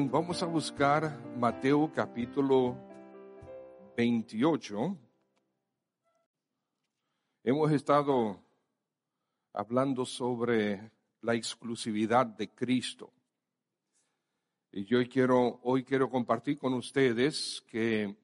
Vamos 0.00 0.42
a 0.42 0.46
buscar 0.46 1.20
Mateo 1.36 1.92
capítulo 1.92 2.74
28. 3.94 4.96
Hemos 7.44 7.72
estado 7.72 8.42
hablando 9.52 10.06
sobre 10.06 10.90
la 11.20 11.34
exclusividad 11.34 12.24
de 12.24 12.48
Cristo. 12.48 13.12
Y 14.70 14.86
yo 14.86 15.06
quiero, 15.10 15.60
hoy 15.62 15.84
quiero 15.84 16.08
compartir 16.08 16.56
con 16.56 16.72
ustedes 16.72 17.62
que 17.68 18.16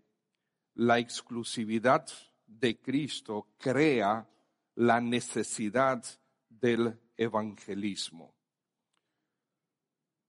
la 0.72 0.98
exclusividad 0.98 2.06
de 2.46 2.80
Cristo 2.80 3.46
crea 3.58 4.26
la 4.74 5.02
necesidad 5.02 6.02
del 6.48 6.98
evangelismo. 7.14 8.32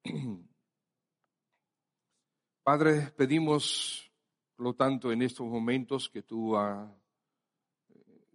Padre, 2.64 3.12
pedimos, 3.16 4.12
por 4.56 4.66
lo 4.66 4.74
tanto, 4.76 5.12
en 5.12 5.22
estos 5.22 5.48
momentos 5.48 6.10
que 6.10 6.22
tú 6.22 6.56
ah, 6.56 6.94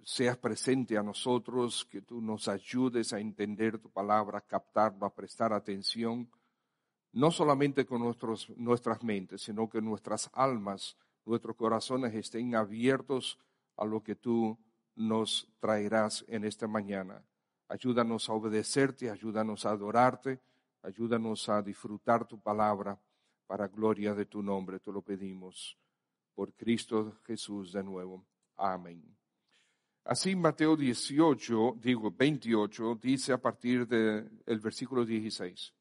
seas 0.02 0.36
presente 0.38 0.96
a 0.96 1.02
nosotros, 1.02 1.84
que 1.84 2.02
tú 2.02 2.20
nos 2.20 2.48
ayudes 2.48 3.12
a 3.12 3.20
entender 3.20 3.78
tu 3.78 3.90
palabra, 3.90 4.38
a 4.38 4.46
captarlo, 4.46 5.06
a 5.06 5.14
prestar 5.14 5.52
atención, 5.52 6.28
no 7.12 7.30
solamente 7.30 7.86
con 7.86 8.00
nuestros, 8.00 8.50
nuestras 8.56 9.04
mentes, 9.04 9.42
sino 9.42 9.68
que 9.68 9.80
nuestras 9.80 10.30
almas, 10.32 10.96
nuestros 11.24 11.54
corazones 11.54 12.14
estén 12.14 12.56
abiertos 12.56 13.38
a 13.76 13.84
lo 13.84 14.02
que 14.02 14.16
tú 14.16 14.58
nos 14.96 15.48
traerás 15.60 16.24
en 16.28 16.44
esta 16.44 16.66
mañana. 16.66 17.22
Ayúdanos 17.68 18.28
a 18.28 18.32
obedecerte, 18.32 19.10
ayúdanos 19.10 19.64
a 19.64 19.70
adorarte, 19.70 20.40
ayúdanos 20.82 21.48
a 21.48 21.62
disfrutar 21.62 22.26
tu 22.26 22.40
palabra 22.40 22.98
para 23.46 23.68
gloria 23.68 24.14
de 24.14 24.26
tu 24.26 24.42
nombre, 24.42 24.80
te 24.80 24.92
lo 24.92 25.02
pedimos. 25.02 25.78
Por 26.34 26.52
Cristo 26.54 27.18
Jesús 27.24 27.72
de 27.72 27.82
nuevo. 27.82 28.24
Amén. 28.56 29.16
Así 30.04 30.36
Mateo 30.36 30.76
18, 30.76 31.76
digo 31.80 32.10
28, 32.10 32.98
dice 33.00 33.32
a 33.32 33.38
partir 33.38 33.86
del 33.86 34.60
versículo 34.60 35.04
16. 35.04 35.72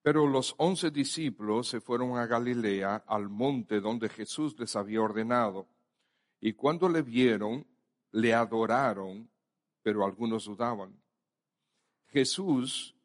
Pero 0.00 0.26
los 0.26 0.54
once 0.58 0.90
discípulos 0.90 1.68
se 1.68 1.80
fueron 1.80 2.18
a 2.18 2.26
Galilea, 2.26 3.04
al 3.06 3.28
monte 3.28 3.80
donde 3.80 4.08
Jesús 4.08 4.58
les 4.58 4.76
había 4.76 5.00
ordenado. 5.00 5.68
Y 6.40 6.52
cuando 6.52 6.88
le 6.88 7.02
vieron, 7.02 7.66
le 8.12 8.34
adoraron, 8.34 9.30
pero 9.82 10.04
algunos 10.04 10.44
dudaban. 10.44 11.02
Jesús 12.08 12.93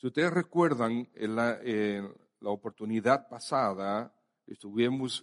Si 0.00 0.06
ustedes 0.06 0.32
recuerdan, 0.32 1.10
en 1.14 1.36
la, 1.36 1.60
oportunidad 2.42 3.28
pasada 3.28 4.10
estuvimos, 4.46 5.22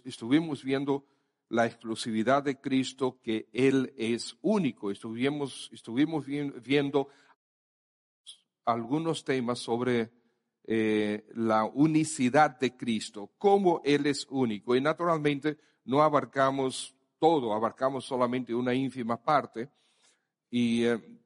viendo 0.62 1.04
la 1.48 1.66
exclusividad 1.66 2.44
de 2.44 2.60
Cristo, 2.60 3.18
que 3.20 3.48
Él 3.52 3.92
es 3.96 4.36
único. 4.40 4.92
Estuvimos, 4.92 5.68
estuvimos 5.72 6.26
viendo 6.26 7.08
algunos 8.64 9.24
temas 9.24 9.58
sobre 9.58 10.12
eh, 10.62 11.26
la 11.34 11.64
unicidad 11.64 12.56
de 12.60 12.76
Cristo, 12.76 13.32
cómo 13.36 13.82
Él 13.84 14.06
es 14.06 14.28
único. 14.30 14.76
Y 14.76 14.80
naturalmente 14.80 15.58
no 15.86 16.02
abarcamos 16.02 16.96
todo, 17.18 17.52
abarcamos 17.52 18.04
solamente 18.04 18.54
una 18.54 18.74
ínfima 18.74 19.20
parte. 19.20 19.72
Y 20.48 20.84
eh, 20.84 21.17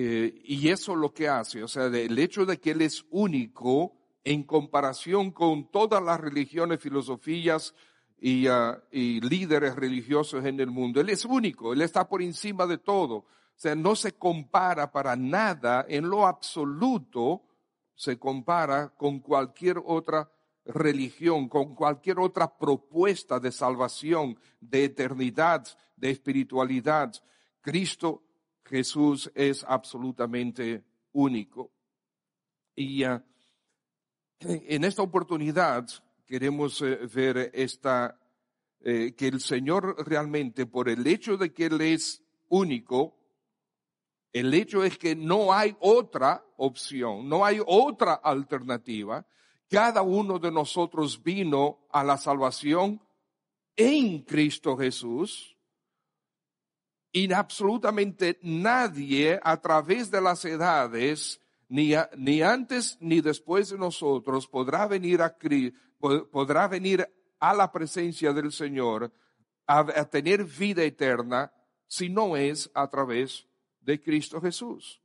eh, 0.00 0.42
y 0.44 0.68
eso 0.68 0.94
lo 0.94 1.12
que 1.12 1.28
hace, 1.28 1.60
o 1.60 1.66
sea, 1.66 1.86
el 1.86 2.16
hecho 2.20 2.46
de 2.46 2.60
que 2.60 2.70
Él 2.70 2.82
es 2.82 3.04
único 3.10 3.96
en 4.22 4.44
comparación 4.44 5.32
con 5.32 5.72
todas 5.72 6.00
las 6.00 6.20
religiones, 6.20 6.78
filosofías 6.78 7.74
y, 8.16 8.46
ah, 8.46 8.80
y 8.92 9.20
líderes 9.20 9.74
religiosos 9.74 10.44
en 10.44 10.60
el 10.60 10.68
mundo. 10.68 11.00
Él 11.00 11.08
es 11.08 11.24
único, 11.24 11.72
Él 11.72 11.82
está 11.82 12.08
por 12.08 12.22
encima 12.22 12.64
de 12.64 12.78
todo. 12.78 13.16
O 13.16 13.26
sea, 13.56 13.74
no 13.74 13.96
se 13.96 14.12
compara 14.12 14.92
para 14.92 15.16
nada 15.16 15.84
en 15.88 16.08
lo 16.08 16.28
absoluto, 16.28 17.42
se 17.96 18.20
compara 18.20 18.90
con 18.90 19.18
cualquier 19.18 19.82
otra 19.84 20.30
religión, 20.64 21.48
con 21.48 21.74
cualquier 21.74 22.20
otra 22.20 22.56
propuesta 22.56 23.40
de 23.40 23.50
salvación, 23.50 24.38
de 24.60 24.84
eternidad, 24.84 25.66
de 25.96 26.10
espiritualidad. 26.10 27.12
Cristo 27.60 28.27
Jesús 28.68 29.30
es 29.34 29.64
absolutamente 29.66 30.84
único. 31.12 31.72
Y 32.74 33.02
ah, 33.04 33.24
en 34.40 34.84
esta 34.84 35.02
oportunidad 35.02 35.88
queremos 36.26 36.80
eh, 36.82 36.98
ver 37.12 37.50
esta, 37.54 38.20
eh, 38.80 39.14
que 39.16 39.28
el 39.28 39.40
Señor 39.40 39.96
realmente, 40.06 40.66
por 40.66 40.88
el 40.88 41.06
hecho 41.06 41.36
de 41.36 41.52
que 41.52 41.66
Él 41.66 41.80
es 41.80 42.22
único, 42.48 43.16
el 44.32 44.52
hecho 44.54 44.84
es 44.84 44.98
que 44.98 45.16
no 45.16 45.52
hay 45.52 45.74
otra 45.80 46.44
opción, 46.58 47.28
no 47.28 47.44
hay 47.44 47.60
otra 47.66 48.14
alternativa. 48.14 49.26
Cada 49.68 50.02
uno 50.02 50.38
de 50.38 50.52
nosotros 50.52 51.22
vino 51.22 51.86
a 51.90 52.04
la 52.04 52.16
salvación 52.18 53.00
en 53.74 54.22
Cristo 54.22 54.76
Jesús 54.76 55.57
y 57.12 57.32
absolutamente 57.32 58.38
nadie 58.42 59.40
a 59.42 59.60
través 59.60 60.10
de 60.10 60.20
las 60.20 60.44
edades, 60.44 61.40
ni, 61.68 61.92
ni 62.16 62.42
antes 62.42 62.98
ni 63.00 63.20
después 63.20 63.70
de 63.70 63.78
nosotros, 63.78 64.46
podrá 64.46 64.86
venir 64.86 65.22
a, 65.22 65.36
podrá 66.30 66.68
venir 66.68 67.08
a 67.40 67.54
la 67.54 67.72
presencia 67.72 68.32
del 68.32 68.52
Señor 68.52 69.12
a, 69.66 69.80
a 69.80 70.04
tener 70.08 70.44
vida 70.44 70.82
eterna 70.82 71.52
si 71.86 72.08
no 72.08 72.36
es 72.36 72.70
a 72.74 72.88
través 72.88 73.46
de 73.80 74.00
Cristo 74.00 74.40
Jesús. 74.40 75.02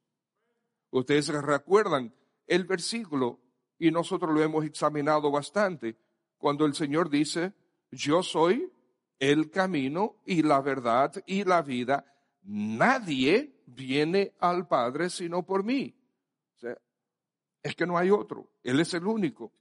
Ustedes 0.91 1.27
recuerdan 1.29 2.13
el 2.47 2.65
versículo 2.65 3.39
y 3.79 3.91
nosotros 3.91 4.33
lo 4.33 4.43
hemos 4.43 4.65
examinado 4.65 5.31
bastante 5.31 5.97
cuando 6.37 6.65
el 6.65 6.75
Señor 6.75 7.09
dice, 7.09 7.53
yo 7.91 8.21
soy 8.21 8.71
el 9.19 9.49
camino 9.49 10.21
y 10.25 10.41
la 10.43 10.61
verdad 10.61 11.13
y 11.25 11.43
la 11.43 11.61
vida. 11.61 12.05
Nadie 12.43 13.61
viene 13.65 14.33
al 14.39 14.67
Padre 14.67 15.09
sino 15.09 15.45
por 15.45 15.63
mí. 15.63 15.95
es 17.61 17.75
que 17.75 17.85
no 17.85 17.97
hay 17.97 18.09
otro. 18.09 18.49
Él 18.61 18.79
es 18.79 18.93
el 18.93 19.05
único. 19.05 19.53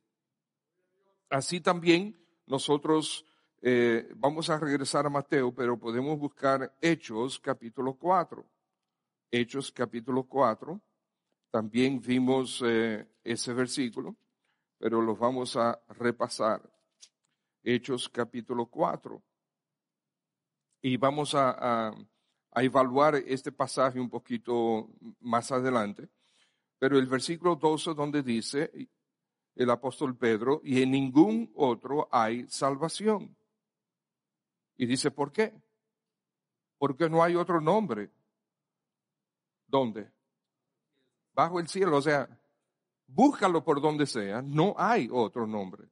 Así 1.31 1.60
también 1.60 2.19
nosotros 2.46 3.25
eh, 3.62 4.08
vamos 4.16 4.50
a 4.50 4.58
regresar 4.58 5.06
a 5.06 5.10
Mateo, 5.10 5.54
pero 5.54 5.78
podemos 5.78 6.19
buscar 6.19 6.76
Hechos 6.81 7.38
capítulo 7.38 7.94
4. 7.94 8.44
Hechos 9.31 9.70
capítulo 9.70 10.25
4. 10.25 10.81
También 11.50 12.00
vimos 12.00 12.60
eh, 12.66 13.06
ese 13.22 13.52
versículo, 13.52 14.16
pero 14.78 15.00
los 15.00 15.19
vamos 15.19 15.56
a 15.56 15.81
repasar. 15.90 16.60
Hechos 17.62 18.08
capítulo 18.08 18.66
4. 18.66 19.22
Y 20.82 20.96
vamos 20.96 21.34
a, 21.34 21.94
a 22.52 22.62
evaluar 22.62 23.14
este 23.14 23.50
pasaje 23.52 23.99
un 23.99 24.11
poquito 24.11 24.90
más 25.20 25.50
adelante. 25.50 26.08
Pero 26.79 26.99
el 26.99 27.06
versículo 27.06 27.56
12 27.56 27.94
donde 27.94 28.23
dice 28.23 28.90
el 29.55 29.70
apóstol 29.70 30.17
Pedro, 30.17 30.61
y 30.64 30.82
en 30.82 30.90
ningún 30.90 31.52
otro 31.55 32.08
hay 32.11 32.46
salvación. 32.49 33.37
Y 34.76 34.87
dice, 34.87 35.11
¿por 35.11 35.31
qué? 35.31 35.55
Porque 36.79 37.08
no 37.08 37.23
hay 37.23 37.37
otro 37.37 37.61
nombre. 37.61 38.11
¿Dónde? 39.67 40.11
Bajo 41.35 41.61
el 41.61 41.69
cielo. 41.69 41.99
O 41.99 42.02
sea, 42.02 42.28
búscalo 43.06 43.62
por 43.62 43.81
donde 43.81 44.06
sea, 44.06 44.43
no 44.43 44.75
hay 44.76 45.08
otro 45.11 45.46
nombre. 45.46 45.88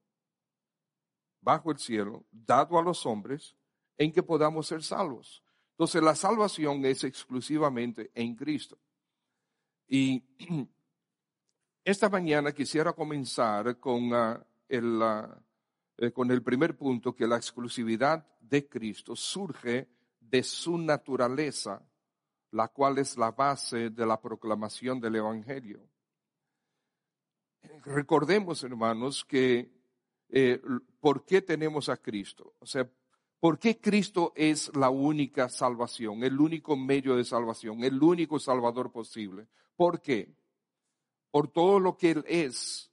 Bajo 1.41 1.71
el 1.71 1.79
cielo, 1.79 2.25
dado 2.31 2.79
a 2.79 2.83
los 2.83 3.07
hombres, 3.07 3.57
en 4.01 4.13
que 4.13 4.23
podamos 4.23 4.67
ser 4.67 4.83
salvos. 4.83 5.43
Entonces, 5.73 6.03
la 6.03 6.15
salvación 6.15 6.83
es 6.87 7.05
exclusivamente 7.05 8.11
en 8.15 8.35
Cristo. 8.35 8.79
Y 9.87 10.25
esta 11.85 12.09
mañana 12.09 12.53
quisiera 12.53 12.95
comenzar 12.95 13.79
con, 13.79 14.15
ah, 14.15 14.43
el, 14.71 15.03
ah, 15.03 15.39
eh, 15.99 16.13
con 16.13 16.31
el 16.31 16.43
primer 16.43 16.79
punto, 16.79 17.15
que 17.15 17.27
la 17.27 17.37
exclusividad 17.37 18.27
de 18.41 18.67
Cristo 18.67 19.15
surge 19.15 19.91
de 20.19 20.43
su 20.45 20.79
naturaleza, 20.79 21.87
la 22.53 22.69
cual 22.69 22.97
es 22.97 23.19
la 23.19 23.33
base 23.33 23.91
de 23.91 24.07
la 24.07 24.19
proclamación 24.19 24.99
del 24.99 25.17
Evangelio. 25.17 25.87
Recordemos, 27.85 28.65
hermanos, 28.65 29.27
que 29.27 29.71
eh, 30.31 30.59
¿por 31.01 31.27
qué 31.27 31.43
tenemos 31.43 31.91
a 31.91 31.99
Cristo? 31.99 32.55
O 32.61 32.67
sea, 32.67 32.89
¿por 33.41 33.59
qué 33.59 33.81
Cristo 33.81 34.33
es 34.37 34.71
la 34.77 34.91
única 34.91 35.49
salvación, 35.49 36.23
el 36.23 36.39
único 36.39 36.77
medio 36.77 37.17
de 37.17 37.25
salvación, 37.25 37.83
el 37.83 38.01
único 38.03 38.39
salvador 38.39 38.93
posible? 38.93 39.49
¿Por 39.75 40.01
qué? 40.01 40.35
Por 41.31 41.49
todo 41.49 41.81
lo 41.81 41.97
que 41.97 42.11
Él 42.11 42.25
es. 42.29 42.91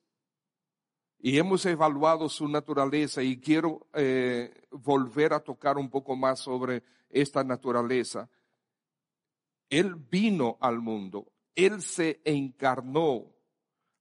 Y 1.19 1.37
hemos 1.37 1.65
evaluado 1.65 2.29
su 2.29 2.47
naturaleza 2.47 3.21
y 3.23 3.39
quiero 3.39 3.87
eh, 3.93 4.53
volver 4.71 5.33
a 5.33 5.39
tocar 5.39 5.77
un 5.77 5.89
poco 5.89 6.15
más 6.15 6.39
sobre 6.39 6.83
esta 7.09 7.43
naturaleza. 7.43 8.29
Él 9.69 9.95
vino 9.95 10.57
al 10.61 10.79
mundo, 10.79 11.31
Él 11.55 11.81
se 11.81 12.21
encarnó. 12.23 13.33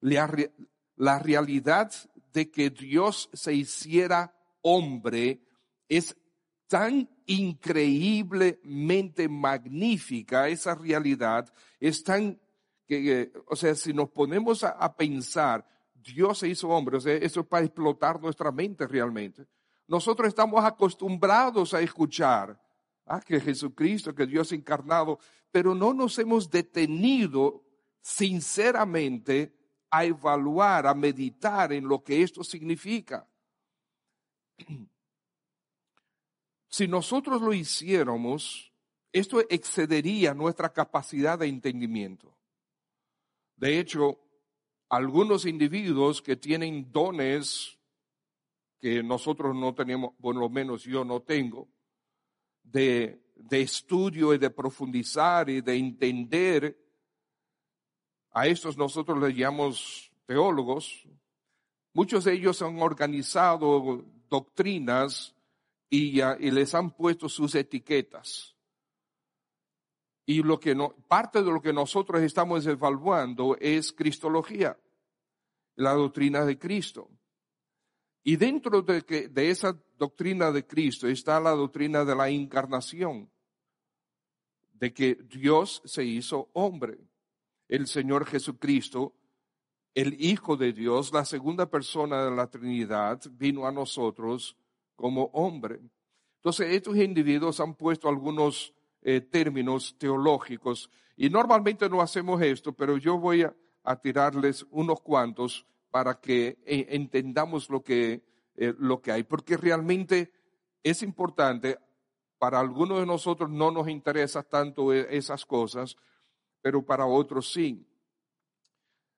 La, 0.00 1.18
realidad 1.18 1.92
de 2.32 2.50
que 2.50 2.70
Dios 2.70 3.28
se 3.32 3.54
hiciera 3.54 4.34
hombre 4.60 5.40
es 5.88 6.16
tan 6.66 7.08
increíblemente 7.26 9.28
magnífica, 9.28 10.48
esa 10.48 10.74
realidad 10.74 11.52
es 11.78 12.02
tan, 12.02 12.40
que, 12.86 13.30
o 13.46 13.56
sea, 13.56 13.74
si 13.74 13.92
nos 13.92 14.08
ponemos 14.10 14.64
a, 14.64 14.96
pensar, 14.96 15.68
Dios 15.94 16.38
se 16.38 16.48
hizo 16.48 16.68
hombre, 16.68 16.96
o 16.96 17.00
sea, 17.00 17.14
eso 17.14 17.40
es 17.40 17.46
para 17.46 17.64
explotar 17.64 18.20
nuestra 18.20 18.52
mente 18.52 18.86
realmente. 18.86 19.46
Nosotros 19.88 20.28
estamos 20.28 20.64
acostumbrados 20.64 21.74
a 21.74 21.80
escuchar 21.80 22.60
ah, 23.06 23.20
que 23.20 23.40
Jesucristo, 23.40 24.14
que 24.14 24.26
Dios 24.26 24.52
encarnado, 24.52 25.18
pero 25.50 25.74
no 25.74 25.94
nos 25.94 26.18
hemos 26.18 26.50
detenido 26.50 27.64
sinceramente 28.00 29.54
a 29.90 30.04
evaluar, 30.04 30.86
a 30.86 30.94
meditar 30.94 31.72
en 31.72 31.88
lo 31.88 32.02
que 32.02 32.22
esto 32.22 32.44
significa. 32.44 33.28
Si 36.76 36.86
nosotros 36.86 37.40
lo 37.40 37.54
hiciéramos, 37.54 38.70
esto 39.10 39.40
excedería 39.48 40.34
nuestra 40.34 40.74
capacidad 40.74 41.38
de 41.38 41.46
entendimiento. 41.46 42.36
De 43.56 43.78
hecho, 43.78 44.20
algunos 44.90 45.46
individuos 45.46 46.20
que 46.20 46.36
tienen 46.36 46.92
dones 46.92 47.78
que 48.78 49.02
nosotros 49.02 49.56
no 49.56 49.74
tenemos, 49.74 50.12
por 50.20 50.36
lo 50.36 50.50
menos 50.50 50.82
yo 50.82 51.02
no 51.02 51.22
tengo, 51.22 51.66
de, 52.62 53.24
de 53.36 53.62
estudio 53.62 54.34
y 54.34 54.38
de 54.38 54.50
profundizar 54.50 55.48
y 55.48 55.62
de 55.62 55.76
entender, 55.76 56.78
a 58.32 58.48
estos 58.48 58.76
nosotros 58.76 59.18
les 59.22 59.34
llamamos 59.34 60.12
teólogos, 60.26 61.08
muchos 61.94 62.24
de 62.24 62.34
ellos 62.34 62.60
han 62.60 62.78
organizado 62.82 64.04
doctrinas 64.28 65.35
y, 65.88 66.20
y 66.20 66.50
les 66.50 66.74
han 66.74 66.90
puesto 66.90 67.28
sus 67.28 67.54
etiquetas. 67.54 68.56
Y 70.26 70.42
lo 70.42 70.58
que 70.58 70.74
no, 70.74 70.94
parte 71.08 71.42
de 71.42 71.50
lo 71.50 71.62
que 71.62 71.72
nosotros 71.72 72.20
estamos 72.20 72.66
evaluando 72.66 73.56
es 73.60 73.92
Cristología, 73.92 74.76
la 75.76 75.92
doctrina 75.92 76.44
de 76.44 76.58
Cristo. 76.58 77.08
Y 78.24 78.34
dentro 78.34 78.82
de, 78.82 79.02
que, 79.02 79.28
de 79.28 79.50
esa 79.50 79.80
doctrina 79.96 80.50
de 80.50 80.66
Cristo 80.66 81.06
está 81.06 81.38
la 81.38 81.52
doctrina 81.52 82.04
de 82.04 82.16
la 82.16 82.28
encarnación, 82.28 83.30
de 84.72 84.92
que 84.92 85.14
Dios 85.14 85.80
se 85.84 86.04
hizo 86.04 86.50
hombre. 86.54 86.98
El 87.68 87.86
Señor 87.86 88.26
Jesucristo, 88.26 89.14
el 89.94 90.20
Hijo 90.20 90.56
de 90.56 90.72
Dios, 90.72 91.12
la 91.12 91.24
segunda 91.24 91.70
persona 91.70 92.24
de 92.24 92.32
la 92.32 92.48
Trinidad, 92.48 93.22
vino 93.30 93.64
a 93.64 93.70
nosotros 93.70 94.56
como 94.96 95.24
hombre. 95.34 95.80
Entonces, 96.36 96.74
estos 96.74 96.96
individuos 96.96 97.60
han 97.60 97.74
puesto 97.74 98.08
algunos 98.08 98.74
eh, 99.02 99.20
términos 99.20 99.96
teológicos 99.98 100.90
y 101.16 101.30
normalmente 101.30 101.88
no 101.88 102.00
hacemos 102.00 102.42
esto, 102.42 102.72
pero 102.72 102.96
yo 102.96 103.18
voy 103.18 103.42
a, 103.42 103.54
tirarles 104.02 104.66
unos 104.70 105.00
cuantos 105.00 105.64
para 105.92 106.20
que 106.20 106.58
eh, 106.66 106.86
entendamos 106.90 107.70
lo 107.70 107.84
que, 107.84 108.24
eh, 108.56 108.74
lo 108.78 109.00
que 109.00 109.12
hay, 109.12 109.22
porque 109.22 109.56
realmente 109.56 110.32
es 110.82 111.04
importante, 111.04 111.78
para 112.38 112.58
algunos 112.58 112.98
de 112.98 113.06
nosotros 113.06 113.48
no 113.48 113.70
nos 113.70 113.88
interesa 113.88 114.42
tanto 114.42 114.92
esas 114.92 115.46
cosas, 115.46 115.96
pero 116.60 116.84
para 116.84 117.06
otros 117.06 117.52
sí. 117.52 117.86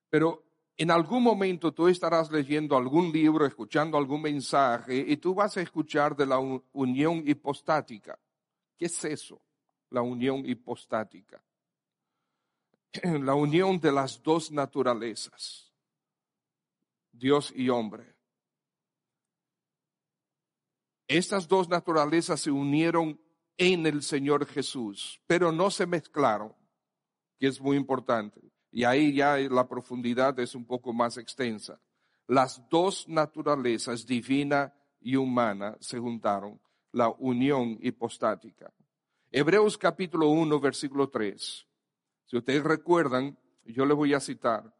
Pero 0.09 0.48
en 0.79 0.91
algún 0.91 1.21
momento 1.23 1.73
tú 1.73 1.89
estarás 1.89 2.31
leyendo 2.31 2.77
algún 2.77 3.11
libro, 3.11 3.45
escuchando 3.45 3.97
algún 3.97 4.21
mensaje, 4.21 4.95
y 4.95 5.17
tú 5.17 5.35
vas 5.35 5.57
a 5.57 5.61
escuchar 5.61 6.15
de 6.15 6.25
la 6.25 6.39
unión 6.39 7.21
hipostática. 7.27 8.17
¿Qué 8.77 8.85
es 8.85 9.03
eso? 9.03 9.41
La 9.89 10.01
unión 10.01 10.45
hipostática. 10.45 11.43
La 13.03 13.35
unión 13.35 13.77
de 13.81 13.91
las 13.91 14.23
dos 14.23 14.51
naturalezas. 14.51 15.69
Dios 17.11 17.51
y 17.53 17.67
hombre. 17.67 18.15
Estas 21.09 21.45
dos 21.45 21.67
naturalezas 21.67 22.39
se 22.39 22.51
unieron 22.51 23.19
en 23.57 23.85
el 23.85 24.01
Señor 24.01 24.45
Jesús, 24.45 25.21
pero 25.27 25.51
no 25.51 25.71
se 25.71 25.85
mezclaron, 25.85 26.55
que 27.37 27.47
es 27.47 27.59
muy 27.59 27.75
importante. 27.75 28.39
Y 28.71 28.83
ahí 28.83 29.13
ya 29.13 29.37
la 29.37 29.67
profundidad 29.67 30.39
es 30.39 30.55
un 30.55 30.65
poco 30.65 30.93
más 30.93 31.17
extensa. 31.17 31.79
Las 32.27 32.61
dos 32.69 33.07
naturalezas, 33.07 34.05
divina 34.05 34.73
y 34.99 35.15
humana, 35.15 35.75
se 35.79 35.97
juntaron, 35.97 36.59
la 36.91 37.09
unión 37.09 37.77
hipostática. 37.81 38.71
Hebreos 39.31 39.77
capítulo 39.77 40.29
1, 40.29 40.59
versículo 40.59 41.09
3. 41.09 41.67
Si 42.25 42.37
ustedes 42.37 42.63
recuerdan, 42.63 43.37
yo 43.65 43.85
les 43.85 43.97
voy 43.97 44.13
a 44.13 44.19
citar. 44.19 44.75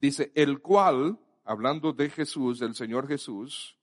Dice, 0.00 0.32
el 0.34 0.60
cual, 0.60 1.18
hablando 1.44 1.92
de 1.92 2.08
Jesús, 2.10 2.58
del 2.58 2.74
Señor 2.74 3.08
Jesús, 3.08 3.78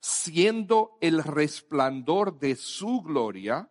siendo 0.00 0.96
el 1.00 1.22
resplandor 1.22 2.38
de 2.38 2.56
su 2.56 3.02
gloria, 3.02 3.70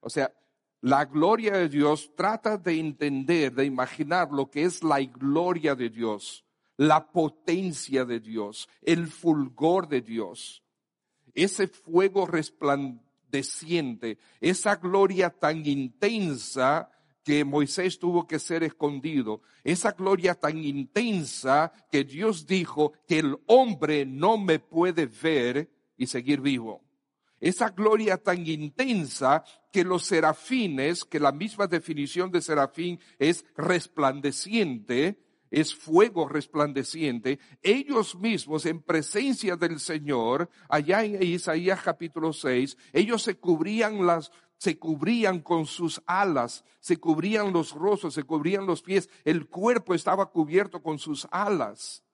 o 0.00 0.08
sea, 0.10 0.32
la 0.80 1.04
gloria 1.04 1.52
de 1.52 1.68
Dios 1.68 2.12
trata 2.16 2.56
de 2.56 2.78
entender, 2.78 3.54
de 3.54 3.64
imaginar 3.64 4.30
lo 4.30 4.50
que 4.50 4.64
es 4.64 4.82
la 4.82 5.00
gloria 5.00 5.74
de 5.74 5.90
Dios, 5.90 6.44
la 6.76 7.10
potencia 7.10 8.04
de 8.04 8.20
Dios, 8.20 8.68
el 8.82 9.08
fulgor 9.08 9.88
de 9.88 10.00
Dios, 10.00 10.62
ese 11.34 11.66
fuego 11.66 12.26
resplandeciente, 12.26 14.18
esa 14.40 14.76
gloria 14.76 15.30
tan 15.30 15.66
intensa 15.66 16.90
que 17.24 17.44
Moisés 17.44 17.98
tuvo 17.98 18.26
que 18.26 18.38
ser 18.38 18.62
escondido, 18.62 19.42
esa 19.64 19.92
gloria 19.92 20.34
tan 20.34 20.64
intensa 20.64 21.72
que 21.90 22.04
Dios 22.04 22.46
dijo 22.46 22.92
que 23.06 23.18
el 23.18 23.36
hombre 23.46 24.06
no 24.06 24.38
me 24.38 24.60
puede 24.60 25.06
ver 25.06 25.68
y 25.96 26.06
seguir 26.06 26.40
vivo. 26.40 26.87
Esa 27.40 27.70
gloria 27.70 28.16
tan 28.16 28.46
intensa 28.46 29.44
que 29.72 29.84
los 29.84 30.04
serafines, 30.04 31.04
que 31.04 31.20
la 31.20 31.32
misma 31.32 31.66
definición 31.66 32.30
de 32.30 32.40
serafín 32.40 32.98
es 33.18 33.44
resplandeciente, 33.56 35.22
es 35.50 35.74
fuego 35.74 36.28
resplandeciente, 36.28 37.38
ellos 37.62 38.16
mismos 38.16 38.66
en 38.66 38.82
presencia 38.82 39.56
del 39.56 39.80
Señor, 39.80 40.50
allá 40.68 41.04
en 41.04 41.22
Isaías 41.22 41.80
capítulo 41.82 42.32
6, 42.32 42.76
ellos 42.92 43.22
se 43.22 43.38
cubrían 43.38 44.04
las, 44.04 44.30
se 44.58 44.78
cubrían 44.78 45.40
con 45.40 45.66
sus 45.66 46.02
alas, 46.06 46.64
se 46.80 46.98
cubrían 46.98 47.52
los 47.52 47.72
rostros, 47.72 48.14
se 48.14 48.24
cubrían 48.24 48.66
los 48.66 48.82
pies, 48.82 49.08
el 49.24 49.48
cuerpo 49.48 49.94
estaba 49.94 50.30
cubierto 50.30 50.82
con 50.82 50.98
sus 50.98 51.26
alas 51.30 52.04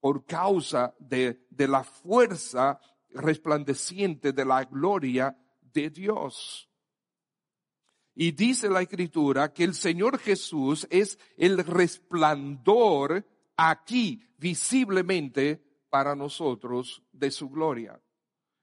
por 0.00 0.24
causa 0.24 0.94
de, 1.00 1.44
de 1.50 1.66
la 1.66 1.82
fuerza 1.82 2.78
resplandeciente 3.16 4.32
de 4.32 4.44
la 4.44 4.64
gloria 4.64 5.36
de 5.72 5.90
Dios. 5.90 6.68
Y 8.14 8.32
dice 8.32 8.70
la 8.70 8.80
escritura 8.80 9.52
que 9.52 9.64
el 9.64 9.74
Señor 9.74 10.18
Jesús 10.18 10.86
es 10.90 11.18
el 11.36 11.58
resplandor 11.58 13.26
aquí 13.56 14.22
visiblemente 14.38 15.62
para 15.90 16.14
nosotros 16.14 17.02
de 17.12 17.30
su 17.30 17.50
gloria. 17.50 18.00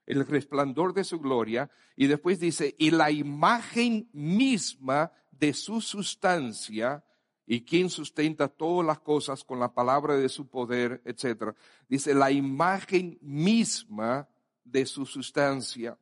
El 0.06 0.26
resplandor 0.26 0.92
de 0.92 1.04
su 1.04 1.20
gloria. 1.20 1.70
Y 1.96 2.08
después 2.08 2.40
dice, 2.40 2.74
y 2.78 2.90
la 2.90 3.10
imagen 3.10 4.08
misma 4.12 5.12
de 5.30 5.54
su 5.54 5.80
sustancia, 5.80 7.04
y 7.46 7.64
quien 7.64 7.90
sustenta 7.90 8.48
todas 8.48 8.86
las 8.86 9.00
cosas 9.00 9.44
con 9.44 9.60
la 9.60 9.72
palabra 9.72 10.16
de 10.16 10.28
su 10.28 10.48
poder, 10.48 11.02
etc. 11.04 11.54
Dice, 11.88 12.14
la 12.14 12.30
imagen 12.30 13.18
misma 13.20 14.28
de 14.64 14.86
su 14.86 15.06
sustancia. 15.06 15.98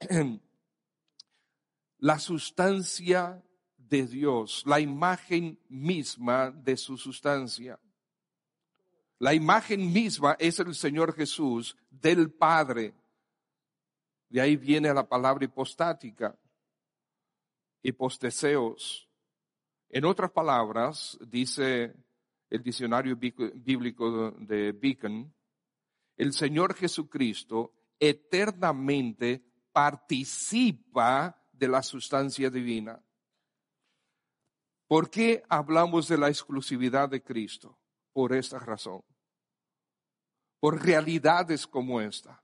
la 1.98 2.18
sustancia 2.18 3.42
de 3.76 4.06
Dios, 4.06 4.62
la 4.66 4.80
imagen 4.80 5.58
misma 5.68 6.50
de 6.50 6.76
su 6.76 6.96
sustancia. 6.96 7.78
La 9.18 9.34
imagen 9.34 9.92
misma 9.92 10.36
es 10.38 10.60
el 10.60 10.74
Señor 10.74 11.14
Jesús 11.14 11.76
del 11.90 12.30
Padre. 12.30 12.94
De 14.28 14.40
ahí 14.40 14.56
viene 14.56 14.92
la 14.92 15.08
palabra 15.08 15.44
hipostática, 15.44 16.38
hiposteseos. 17.82 19.08
En 19.88 20.04
otras 20.04 20.30
palabras, 20.30 21.18
dice 21.26 21.94
el 22.50 22.62
diccionario 22.62 23.16
bíblico 23.16 24.30
de 24.32 24.72
Beacon, 24.72 25.34
el 26.18 26.32
Señor 26.34 26.74
Jesucristo 26.74 27.72
eternamente 27.98 29.42
participa 29.72 31.40
de 31.52 31.68
la 31.68 31.82
sustancia 31.82 32.50
divina. 32.50 33.02
¿Por 34.88 35.10
qué 35.10 35.42
hablamos 35.48 36.08
de 36.08 36.18
la 36.18 36.28
exclusividad 36.28 37.08
de 37.08 37.22
Cristo? 37.22 37.78
Por 38.12 38.32
esta 38.32 38.58
razón. 38.58 39.02
Por 40.60 40.82
realidades 40.84 41.66
como 41.66 42.00
esta. 42.00 42.42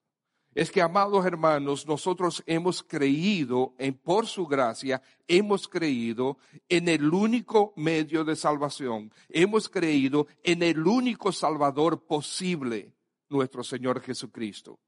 Es 0.54 0.70
que, 0.70 0.80
amados 0.80 1.26
hermanos, 1.26 1.84
nosotros 1.84 2.44
hemos 2.46 2.82
creído 2.82 3.74
en, 3.76 3.94
por 3.94 4.28
su 4.28 4.46
gracia, 4.46 5.02
hemos 5.26 5.66
creído 5.66 6.38
en 6.68 6.88
el 6.88 7.12
único 7.12 7.72
medio 7.74 8.24
de 8.24 8.36
salvación. 8.36 9.12
Hemos 9.28 9.68
creído 9.68 10.28
en 10.44 10.62
el 10.62 10.86
único 10.86 11.32
Salvador 11.32 12.06
posible, 12.06 12.94
nuestro 13.28 13.62
Señor 13.64 14.00
Jesucristo 14.00 14.78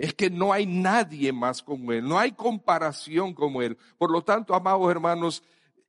es 0.00 0.14
que 0.14 0.30
no 0.30 0.52
hay 0.52 0.64
nadie 0.64 1.30
más 1.30 1.62
como 1.62 1.92
Él, 1.92 2.08
no 2.08 2.18
hay 2.18 2.32
comparación 2.32 3.34
como 3.34 3.60
Él. 3.60 3.76
Por 3.98 4.10
lo 4.10 4.24
tanto, 4.24 4.54
amados 4.54 4.90
hermanos, 4.90 5.42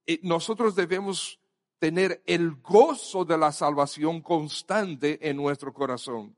eh, 0.05 0.19
nosotros 0.21 0.75
debemos 0.75 1.39
tener 1.79 2.21
el 2.25 2.55
gozo 2.55 3.23
de 3.23 3.37
la 3.37 3.53
salvación 3.53 4.21
constante 4.21 5.29
en 5.29 5.37
nuestro 5.37 5.73
corazón, 5.73 6.35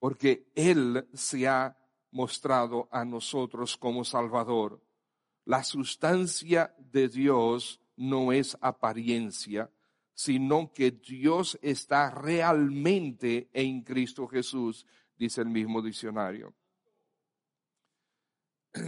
porque 0.00 0.50
Él 0.56 1.08
se 1.14 1.46
ha 1.46 1.78
mostrado 2.10 2.88
a 2.90 3.04
nosotros 3.04 3.76
como 3.76 4.04
Salvador. 4.04 4.82
La 5.44 5.62
sustancia 5.62 6.74
de 6.76 7.08
Dios 7.08 7.80
no 7.96 8.32
es 8.32 8.58
apariencia, 8.60 9.70
sino 10.14 10.72
que 10.72 10.90
Dios 10.90 11.58
está 11.62 12.10
realmente 12.10 13.48
en 13.52 13.82
Cristo 13.82 14.26
Jesús 14.28 14.86
dice 15.16 15.40
el 15.40 15.48
mismo 15.48 15.80
diccionario. 15.80 16.54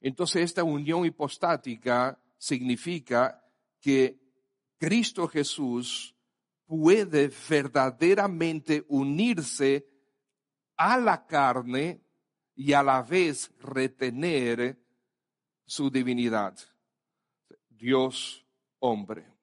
Entonces 0.00 0.42
esta 0.42 0.64
unión 0.64 1.04
hipostática 1.06 2.18
significa 2.36 3.42
que 3.80 4.18
Cristo 4.78 5.28
Jesús 5.28 6.14
puede 6.66 7.30
verdaderamente 7.48 8.84
unirse 8.88 9.86
a 10.76 10.98
la 10.98 11.26
carne 11.26 12.02
y 12.54 12.72
a 12.72 12.82
la 12.82 13.02
vez 13.02 13.52
retener 13.60 14.78
su 15.64 15.90
divinidad. 15.90 16.58
Dios 17.68 18.44
hombre. 18.80 19.33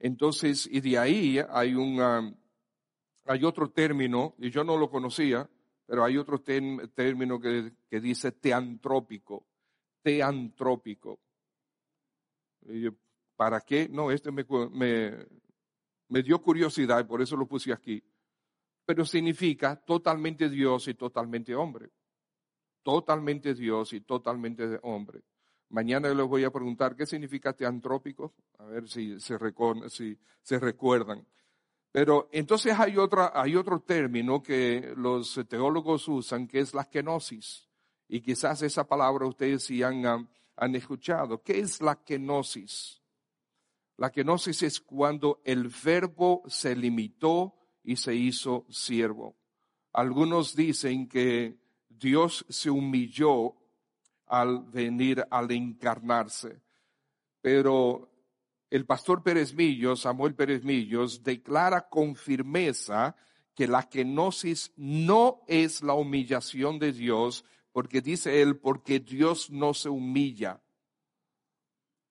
Entonces, 0.00 0.66
y 0.70 0.80
de 0.80 0.98
ahí 0.98 1.38
hay 1.50 1.74
un, 1.74 2.00
hay 3.26 3.44
otro 3.44 3.70
término, 3.70 4.34
y 4.38 4.50
yo 4.50 4.64
no 4.64 4.78
lo 4.78 4.90
conocía, 4.90 5.48
pero 5.86 6.04
hay 6.04 6.16
otro 6.16 6.40
término 6.40 7.38
que, 7.38 8.00
dice 8.00 8.32
teantrópico, 8.32 9.46
teantrópico. 10.02 11.20
¿Para 13.36 13.60
qué? 13.60 13.88
No, 13.88 14.10
este 14.10 14.30
me, 14.32 14.46
me 16.08 16.22
dio 16.22 16.40
curiosidad 16.40 17.00
y 17.00 17.04
por 17.04 17.20
eso 17.20 17.36
lo 17.36 17.46
puse 17.46 17.72
aquí. 17.72 18.02
Pero 18.86 19.04
significa 19.04 19.76
totalmente 19.76 20.48
Dios 20.48 20.88
y 20.88 20.94
totalmente 20.94 21.54
hombre. 21.54 21.90
Totalmente 22.82 23.54
Dios 23.54 23.92
y 23.92 24.00
totalmente 24.00 24.78
hombre. 24.82 25.22
Mañana 25.70 26.12
les 26.12 26.26
voy 26.26 26.42
a 26.42 26.50
preguntar 26.50 26.96
qué 26.96 27.06
significa 27.06 27.52
teantrópico, 27.52 28.34
a 28.58 28.64
ver 28.64 28.88
si 28.88 29.20
se, 29.20 29.38
recuerdan. 29.38 31.24
Pero 31.92 32.28
entonces 32.32 32.76
hay, 32.76 32.96
otra, 32.96 33.30
hay 33.32 33.54
otro 33.54 33.80
término 33.80 34.42
que 34.42 34.92
los 34.96 35.40
teólogos 35.48 36.08
usan, 36.08 36.48
que 36.48 36.58
es 36.58 36.74
la 36.74 36.84
kenosis. 36.84 37.68
Y 38.08 38.20
quizás 38.20 38.62
esa 38.62 38.84
palabra 38.84 39.26
ustedes 39.26 39.62
sí 39.62 39.80
han, 39.84 40.04
han 40.56 40.74
escuchado. 40.74 41.40
¿Qué 41.40 41.60
es 41.60 41.80
la 41.80 42.02
kenosis? 42.02 43.00
La 43.96 44.10
kenosis 44.10 44.64
es 44.64 44.80
cuando 44.80 45.40
el 45.44 45.72
verbo 45.84 46.42
se 46.48 46.74
limitó 46.74 47.54
y 47.84 47.94
se 47.94 48.12
hizo 48.12 48.66
siervo. 48.70 49.36
Algunos 49.92 50.56
dicen 50.56 51.08
que 51.08 51.60
Dios 51.88 52.44
se 52.48 52.70
humilló 52.70 53.59
al 54.30 54.64
venir, 54.64 55.26
al 55.30 55.50
encarnarse. 55.50 56.62
Pero 57.42 58.08
el 58.70 58.86
pastor 58.86 59.22
Pérez 59.22 59.52
Millos, 59.54 60.00
Samuel 60.00 60.34
Pérez 60.34 60.64
Millos, 60.64 61.22
declara 61.22 61.88
con 61.88 62.14
firmeza 62.14 63.16
que 63.54 63.66
la 63.66 63.82
kenosis 63.82 64.72
no 64.76 65.42
es 65.48 65.82
la 65.82 65.94
humillación 65.94 66.78
de 66.78 66.92
Dios, 66.92 67.44
porque 67.72 68.00
dice 68.00 68.40
él, 68.40 68.56
porque 68.56 69.00
Dios 69.00 69.50
no 69.50 69.74
se 69.74 69.88
humilla. 69.88 70.62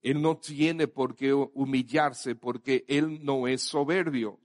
Él 0.02 0.22
no 0.22 0.38
tiene 0.38 0.88
por 0.88 1.16
qué 1.16 1.34
humillarse 1.34 2.36
porque 2.36 2.86
Él 2.88 3.24
no 3.24 3.48
es 3.48 3.64
soberbio. 3.64 4.40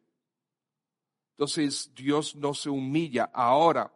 Entonces 1.32 1.92
Dios 1.94 2.34
no 2.36 2.54
se 2.54 2.70
humilla. 2.70 3.30
Ahora, 3.32 3.92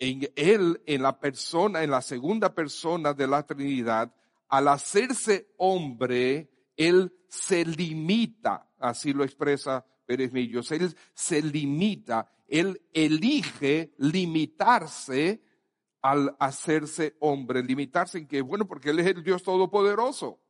en 0.00 0.32
Él, 0.34 0.82
en 0.86 1.02
la 1.02 1.20
persona, 1.20 1.84
en 1.84 1.90
la 1.90 2.02
segunda 2.02 2.52
persona 2.52 3.12
de 3.12 3.26
la 3.26 3.46
Trinidad, 3.46 4.12
al 4.48 4.68
hacerse 4.68 5.52
hombre, 5.58 6.50
él 6.76 7.12
se 7.28 7.64
limita, 7.64 8.66
así 8.78 9.12
lo 9.12 9.22
expresa 9.22 9.84
Pérez 10.06 10.32
Millos, 10.32 10.72
él 10.72 10.96
se 11.14 11.42
limita, 11.42 12.32
él 12.48 12.82
elige 12.92 13.94
limitarse 13.98 15.42
al 16.00 16.34
hacerse 16.40 17.16
hombre, 17.20 17.62
limitarse 17.62 18.18
en 18.18 18.26
que, 18.26 18.40
bueno, 18.40 18.66
porque 18.66 18.90
él 18.90 19.00
es 19.00 19.06
el 19.06 19.22
Dios 19.22 19.42
Todopoderoso. 19.42 20.40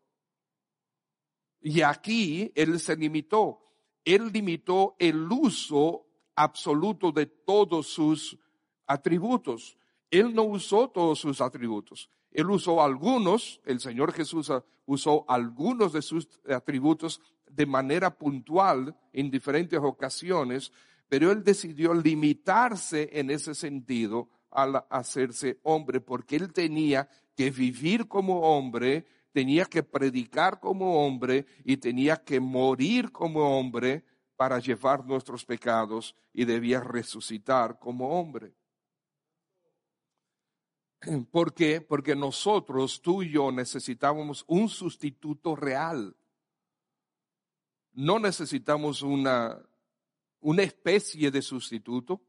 Y 1.60 1.82
aquí 1.82 2.52
él 2.54 2.78
se 2.78 2.96
limitó, 2.96 3.60
él 4.04 4.30
limitó 4.32 4.94
el 5.00 5.30
uso 5.30 6.06
absoluto 6.36 7.10
de 7.10 7.26
todos 7.26 7.88
sus 7.88 8.38
atributos. 8.90 9.78
Él 10.10 10.34
no 10.34 10.42
usó 10.42 10.88
todos 10.88 11.20
sus 11.20 11.40
atributos. 11.40 12.10
Él 12.32 12.50
usó 12.50 12.82
algunos, 12.82 13.60
el 13.64 13.78
Señor 13.78 14.12
Jesús 14.12 14.52
usó 14.84 15.24
algunos 15.28 15.92
de 15.92 16.02
sus 16.02 16.28
atributos 16.48 17.20
de 17.48 17.66
manera 17.66 18.16
puntual 18.16 18.96
en 19.12 19.30
diferentes 19.30 19.78
ocasiones, 19.78 20.72
pero 21.08 21.30
él 21.30 21.44
decidió 21.44 21.94
limitarse 21.94 23.08
en 23.12 23.30
ese 23.30 23.54
sentido 23.54 24.28
al 24.50 24.84
hacerse 24.90 25.60
hombre, 25.62 26.00
porque 26.00 26.36
él 26.36 26.52
tenía 26.52 27.08
que 27.36 27.50
vivir 27.50 28.08
como 28.08 28.40
hombre, 28.40 29.06
tenía 29.32 29.64
que 29.64 29.84
predicar 29.84 30.58
como 30.58 31.04
hombre 31.04 31.46
y 31.64 31.76
tenía 31.76 32.16
que 32.16 32.40
morir 32.40 33.12
como 33.12 33.58
hombre 33.58 34.04
para 34.36 34.58
llevar 34.58 35.04
nuestros 35.04 35.44
pecados 35.44 36.16
y 36.32 36.44
debía 36.44 36.80
resucitar 36.80 37.78
como 37.78 38.18
hombre. 38.18 38.54
¿Por 41.30 41.54
qué? 41.54 41.80
Porque 41.80 42.14
nosotros, 42.14 43.00
tú 43.00 43.22
y 43.22 43.30
yo, 43.30 43.50
necesitábamos 43.52 44.44
un 44.46 44.68
sustituto 44.68 45.56
real. 45.56 46.16
No 47.92 48.18
necesitamos 48.18 49.02
una, 49.02 49.60
una 50.40 50.62
especie 50.62 51.30
de 51.30 51.42
sustituto. 51.42 52.20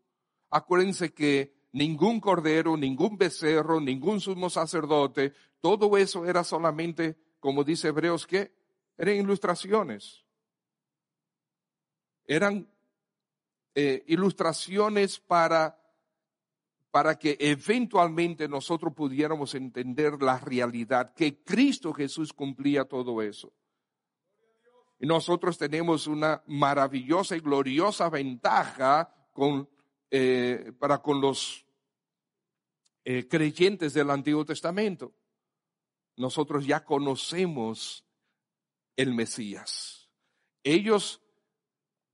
Acuérdense 0.49 1.13
que 1.13 1.53
ningún 1.73 2.19
cordero, 2.19 2.75
ningún 2.75 3.17
becerro, 3.17 3.79
ningún 3.79 4.19
sumo 4.19 4.49
sacerdote, 4.49 5.33
todo 5.61 5.97
eso 5.97 6.25
era 6.25 6.43
solamente, 6.43 7.17
como 7.39 7.63
dice 7.63 7.89
Hebreos, 7.89 8.25
que 8.25 8.51
eran 8.97 9.15
ilustraciones. 9.15 10.25
Eran 12.25 12.69
eh, 13.75 14.03
ilustraciones 14.07 15.19
para, 15.19 15.80
para 16.91 17.17
que 17.17 17.37
eventualmente 17.39 18.49
nosotros 18.49 18.93
pudiéramos 18.93 19.55
entender 19.55 20.21
la 20.21 20.37
realidad, 20.37 21.13
que 21.13 21.41
Cristo 21.41 21.93
Jesús 21.93 22.33
cumplía 22.33 22.83
todo 22.83 23.21
eso. 23.21 23.53
Y 24.99 25.07
nosotros 25.07 25.57
tenemos 25.57 26.05
una 26.05 26.43
maravillosa 26.45 27.35
y 27.35 27.39
gloriosa 27.39 28.09
ventaja 28.09 29.11
con, 29.31 29.67
eh, 30.11 30.73
para 30.77 31.01
con 31.01 31.21
los 31.21 31.65
eh, 33.05 33.27
creyentes 33.27 33.93
del 33.93 34.11
Antiguo 34.11 34.45
Testamento. 34.45 35.13
Nosotros 36.17 36.67
ya 36.67 36.83
conocemos 36.83 38.05
el 38.95 39.15
Mesías. 39.15 40.09
Ellos 40.63 41.20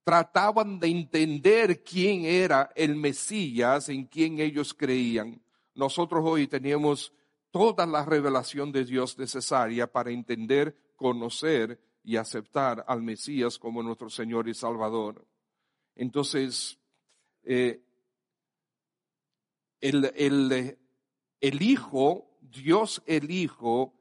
trataban 0.08 0.80
de 0.80 0.88
entender 0.88 1.84
quién 1.84 2.24
era 2.24 2.72
el 2.78 2.96
Mesías 2.96 3.90
en 3.90 4.06
quien 4.06 4.40
ellos 4.40 4.74
creían. 4.74 5.42
Nosotros 5.76 6.22
hoy 6.24 6.48
tenemos 6.48 7.12
toda 7.52 7.86
la 7.86 8.06
revelación 8.06 8.72
de 8.72 8.86
Dios 8.86 9.18
necesaria 9.18 9.92
para 9.92 10.10
entender, 10.12 10.94
conocer 10.96 11.78
y 12.06 12.16
aceptar 12.16 12.86
al 12.88 13.02
Mesías 13.02 13.60
como 13.60 13.84
nuestro 13.84 14.10
Señor 14.10 14.48
y 14.48 14.54
Salvador. 14.54 15.28
Entonces, 15.94 16.80
eh, 17.44 17.84
el, 19.82 20.10
el, 20.16 20.78
el 21.42 21.62
Hijo, 21.62 22.40
Dios 22.40 23.04
el 23.08 23.30
Hijo, 23.30 23.94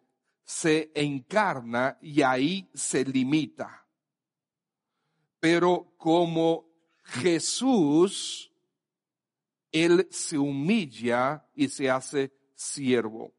se 0.45 0.93
encarna 0.95 1.99
y 2.01 2.23
ahí 2.23 2.71
se 2.75 3.05
limita. 3.05 3.86
Pero 5.41 5.95
como 5.97 6.67
Jesús, 7.05 8.53
Él 9.71 10.09
se 10.11 10.39
humilla 10.39 11.47
y 11.55 11.69
se 11.69 11.91
hace 11.91 12.33
siervo. 12.55 13.35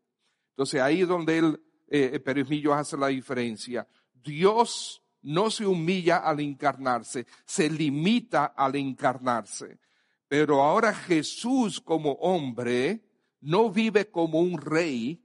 Entonces 0.51 0.81
ahí 0.81 1.01
donde 1.01 1.37
Él, 1.37 1.63
eh, 1.87 2.19
Perimillo 2.19 2.73
hace 2.73 2.97
la 2.97 3.07
diferencia. 3.07 3.87
Dios 4.13 5.03
no 5.21 5.49
se 5.49 5.65
humilla 5.65 6.17
al 6.17 6.39
encarnarse, 6.39 7.25
se 7.45 7.69
limita 7.69 8.45
al 8.45 8.75
encarnarse. 8.75 9.79
Pero 10.27 10.61
ahora 10.61 10.93
Jesús 10.93 11.79
como 11.79 12.13
hombre 12.13 13.03
no 13.41 13.69
vive 13.69 14.09
como 14.09 14.39
un 14.39 14.59
rey, 14.59 15.23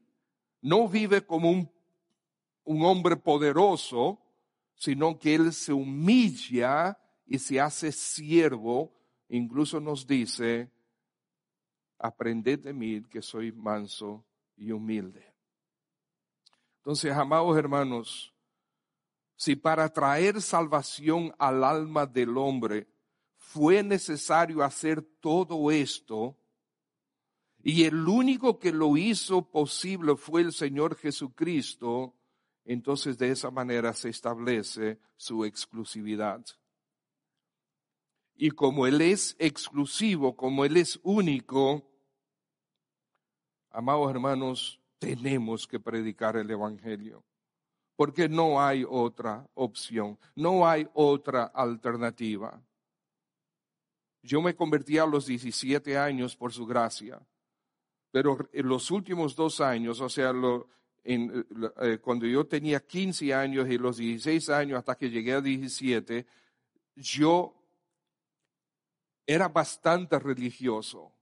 no 0.60 0.88
vive 0.88 1.26
como 1.26 1.50
un, 1.50 1.70
un 2.64 2.84
hombre 2.84 3.16
poderoso, 3.16 4.21
sino 4.74 5.18
que 5.18 5.34
Él 5.34 5.52
se 5.52 5.72
humilla 5.72 6.98
y 7.26 7.38
se 7.38 7.60
hace 7.60 7.92
siervo. 7.92 8.92
Incluso 9.28 9.80
nos 9.80 10.06
dice, 10.06 10.70
aprended 11.98 12.60
de 12.60 12.72
mí 12.72 13.02
que 13.02 13.22
soy 13.22 13.52
manso 13.52 14.24
y 14.56 14.72
humilde. 14.72 15.32
Entonces, 16.78 17.12
amados 17.12 17.56
hermanos, 17.56 18.34
si 19.36 19.56
para 19.56 19.88
traer 19.88 20.42
salvación 20.42 21.34
al 21.38 21.64
alma 21.64 22.06
del 22.06 22.36
hombre 22.36 22.88
fue 23.36 23.82
necesario 23.82 24.62
hacer 24.62 25.02
todo 25.20 25.70
esto, 25.70 26.36
y 27.62 27.84
el 27.84 28.08
único 28.08 28.58
que 28.58 28.72
lo 28.72 28.96
hizo 28.96 29.50
posible 29.50 30.16
fue 30.16 30.42
el 30.42 30.52
Señor 30.52 30.96
Jesucristo, 30.96 32.14
entonces 32.64 33.18
de 33.18 33.30
esa 33.30 33.50
manera 33.50 33.92
se 33.92 34.08
establece 34.08 34.98
su 35.16 35.44
exclusividad. 35.44 36.44
Y 38.34 38.50
como 38.50 38.86
Él 38.86 39.00
es 39.00 39.36
exclusivo, 39.38 40.36
como 40.36 40.64
Él 40.64 40.76
es 40.76 40.98
único, 41.02 41.90
amados 43.70 44.10
hermanos, 44.10 44.80
tenemos 44.98 45.66
que 45.66 45.80
predicar 45.80 46.36
el 46.36 46.50
Evangelio 46.50 47.24
porque 48.02 48.28
no 48.28 48.60
hay 48.60 48.84
otra 48.88 49.48
opción, 49.54 50.18
no 50.34 50.66
hay 50.66 50.88
otra 50.94 51.44
alternativa. 51.44 52.60
Yo 54.22 54.40
me 54.40 54.56
convertí 54.56 54.98
a 54.98 55.06
los 55.06 55.26
17 55.26 55.96
años 55.96 56.36
por 56.36 56.52
su 56.52 56.66
gracia, 56.66 57.24
pero 58.10 58.48
en 58.52 58.68
los 58.68 58.90
últimos 58.90 59.36
dos 59.36 59.60
años, 59.60 60.00
o 60.00 60.08
sea, 60.08 60.32
eh, 61.04 61.98
cuando 62.00 62.26
yo 62.26 62.46
tenía 62.46 62.80
15 62.80 63.34
años 63.34 63.68
y 63.68 63.78
los 63.78 63.96
16 63.96 64.48
años 64.50 64.78
hasta 64.78 64.96
que 64.96 65.10
llegué 65.10 65.32
a 65.32 65.40
17, 65.40 66.26
yo 66.96 67.54
era 69.26 69.48
bastante 69.48 70.18
religioso 70.18 71.12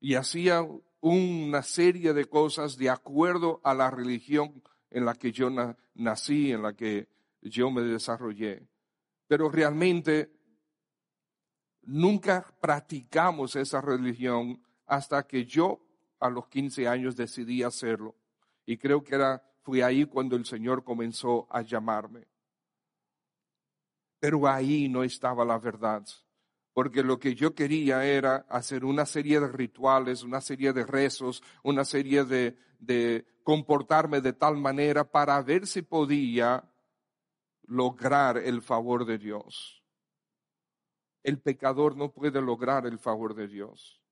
y 0.00 0.14
hacía 0.14 0.66
una 1.00 1.62
serie 1.62 2.12
de 2.12 2.26
cosas 2.26 2.76
de 2.76 2.90
acuerdo 2.90 3.60
a 3.64 3.74
la 3.74 3.90
religión 3.90 4.62
en 4.90 5.04
la 5.04 5.14
que 5.14 5.32
yo 5.32 5.50
nací, 5.94 6.52
en 6.52 6.62
la 6.62 6.74
que 6.74 7.08
yo 7.42 7.70
me 7.70 7.82
desarrollé. 7.82 8.66
Pero 9.26 9.48
realmente 9.48 10.32
nunca 11.82 12.46
practicamos 12.60 13.56
esa 13.56 13.80
religión 13.80 14.62
hasta 14.86 15.26
que 15.26 15.44
yo 15.44 15.85
a 16.20 16.30
los 16.30 16.48
15 16.48 16.88
años 16.88 17.16
decidí 17.16 17.62
hacerlo. 17.62 18.14
Y 18.64 18.78
creo 18.78 19.02
que 19.02 19.14
era, 19.14 19.42
fue 19.62 19.82
ahí 19.82 20.04
cuando 20.04 20.36
el 20.36 20.44
Señor 20.44 20.84
comenzó 20.84 21.46
a 21.50 21.62
llamarme. 21.62 22.26
Pero 24.18 24.46
ahí 24.48 24.88
no 24.88 25.02
estaba 25.02 25.44
la 25.44 25.58
verdad 25.58 26.04
porque 26.76 27.02
lo 27.02 27.18
que 27.18 27.34
yo 27.34 27.54
quería 27.54 28.04
era 28.04 28.44
hacer 28.50 28.84
una 28.84 29.06
serie 29.06 29.40
de 29.40 29.48
rituales, 29.48 30.22
una 30.22 30.42
serie 30.42 30.74
de 30.74 30.84
rezos, 30.84 31.42
una 31.62 31.86
serie 31.86 32.26
de, 32.26 33.24
comportarme 33.42 34.20
de 34.20 34.34
tal 34.34 34.58
manera 34.58 35.10
para 35.10 35.40
ver 35.40 35.66
si 35.66 35.80
podía 35.80 36.70
lograr 37.62 38.36
el 38.36 38.60
favor 38.60 39.06
de 39.06 39.16
Dios. 39.16 39.82
El 41.22 41.40
pecador 41.40 41.96
no 41.96 42.12
puede 42.12 42.42
lograr 42.42 42.86
el 42.86 42.98
favor 42.98 43.34
de 43.34 43.48
Dios. 43.48 44.02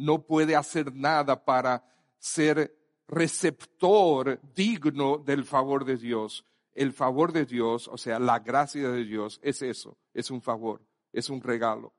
No 0.00 0.22
puede 0.22 0.56
hacer 0.56 0.94
nada 0.94 1.44
para 1.44 1.84
ser 2.18 2.74
receptor 3.06 4.40
digno 4.54 5.18
del 5.18 5.44
favor 5.44 5.84
de 5.84 5.98
Dios. 5.98 6.46
El 6.72 6.94
favor 6.94 7.32
de 7.32 7.44
Dios, 7.44 7.86
o 7.86 7.98
sea, 7.98 8.18
la 8.18 8.38
gracia 8.38 8.88
de 8.90 9.04
Dios, 9.04 9.38
es 9.42 9.60
eso, 9.60 9.98
es 10.14 10.30
un 10.30 10.40
favor, 10.40 10.80
es 11.12 11.28
un 11.28 11.42
regalo. 11.42 11.92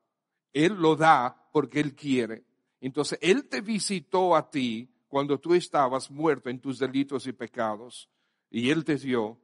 Él 0.52 0.74
lo 0.74 0.96
da 0.96 1.48
porque 1.52 1.78
Él 1.78 1.94
quiere. 1.94 2.44
Entonces, 2.80 3.20
Él 3.22 3.46
te 3.48 3.60
visitó 3.60 4.34
a 4.34 4.50
ti 4.50 4.92
cuando 5.06 5.38
tú 5.38 5.54
estabas 5.54 6.10
muerto 6.10 6.50
en 6.50 6.60
tus 6.60 6.80
delitos 6.80 7.28
y 7.28 7.32
pecados 7.32 8.10
y 8.50 8.70
Él 8.70 8.84
te 8.84 8.96
dio 8.96 9.38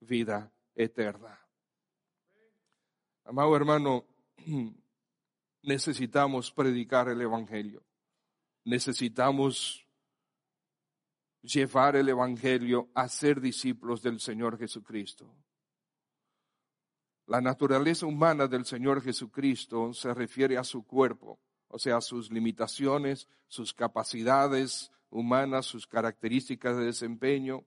vida 0.00 0.52
eterna. 0.74 1.40
Amado 3.24 3.56
hermano, 3.56 4.04
necesitamos 5.62 6.52
predicar 6.52 7.08
el 7.08 7.22
Evangelio. 7.22 7.82
Necesitamos 8.64 9.86
llevar 11.42 11.96
el 11.96 12.08
Evangelio 12.08 12.90
a 12.94 13.08
ser 13.08 13.40
discípulos 13.40 14.02
del 14.02 14.18
Señor 14.20 14.58
Jesucristo. 14.58 15.34
La 17.26 17.40
naturaleza 17.40 18.06
humana 18.06 18.46
del 18.46 18.64
Señor 18.64 19.02
Jesucristo 19.02 19.92
se 19.92 20.12
refiere 20.12 20.58
a 20.58 20.64
su 20.64 20.84
cuerpo, 20.86 21.38
o 21.68 21.78
sea, 21.78 22.00
sus 22.00 22.30
limitaciones, 22.30 23.28
sus 23.46 23.72
capacidades 23.72 24.90
humanas, 25.10 25.66
sus 25.66 25.86
características 25.86 26.76
de 26.76 26.84
desempeño, 26.84 27.64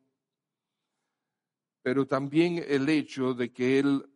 pero 1.81 2.05
también 2.05 2.63
el 2.67 2.89
hecho 2.89 3.33
de 3.33 3.51
que 3.51 3.79
Él, 3.79 4.09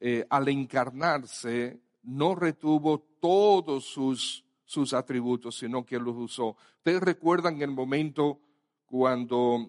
eh, 0.00 0.26
al 0.28 0.48
encarnarse, 0.48 1.80
no 2.02 2.34
retuvo 2.34 3.00
todos 3.20 3.84
sus, 3.84 4.44
sus 4.70 4.92
atributos, 4.92 5.58
sino 5.58 5.84
que 5.84 5.98
los 5.98 6.14
usó. 6.16 6.56
Ustedes 6.76 7.02
recuerdan 7.02 7.60
el 7.60 7.72
momento 7.72 8.38
cuando 8.86 9.66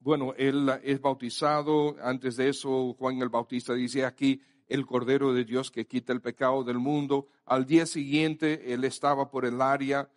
bueno, 0.00 0.32
él 0.38 0.70
es 0.82 0.98
bautizado. 0.98 1.94
Antes 2.00 2.36
de 2.36 2.48
eso, 2.48 2.94
Juan 2.94 3.20
el 3.20 3.28
Bautista 3.28 3.74
dice 3.74 4.06
aquí, 4.06 4.40
el 4.66 4.86
Cordero 4.86 5.34
de 5.34 5.44
Dios 5.44 5.70
que 5.70 5.86
quita 5.86 6.14
el 6.14 6.22
pecado 6.22 6.64
del 6.64 6.78
mundo. 6.78 7.28
Al 7.44 7.66
día 7.66 7.84
siguiente, 7.84 8.72
él 8.72 8.84
estaba 8.84 9.30
por 9.30 9.44
el 9.44 9.60
área 9.60 10.08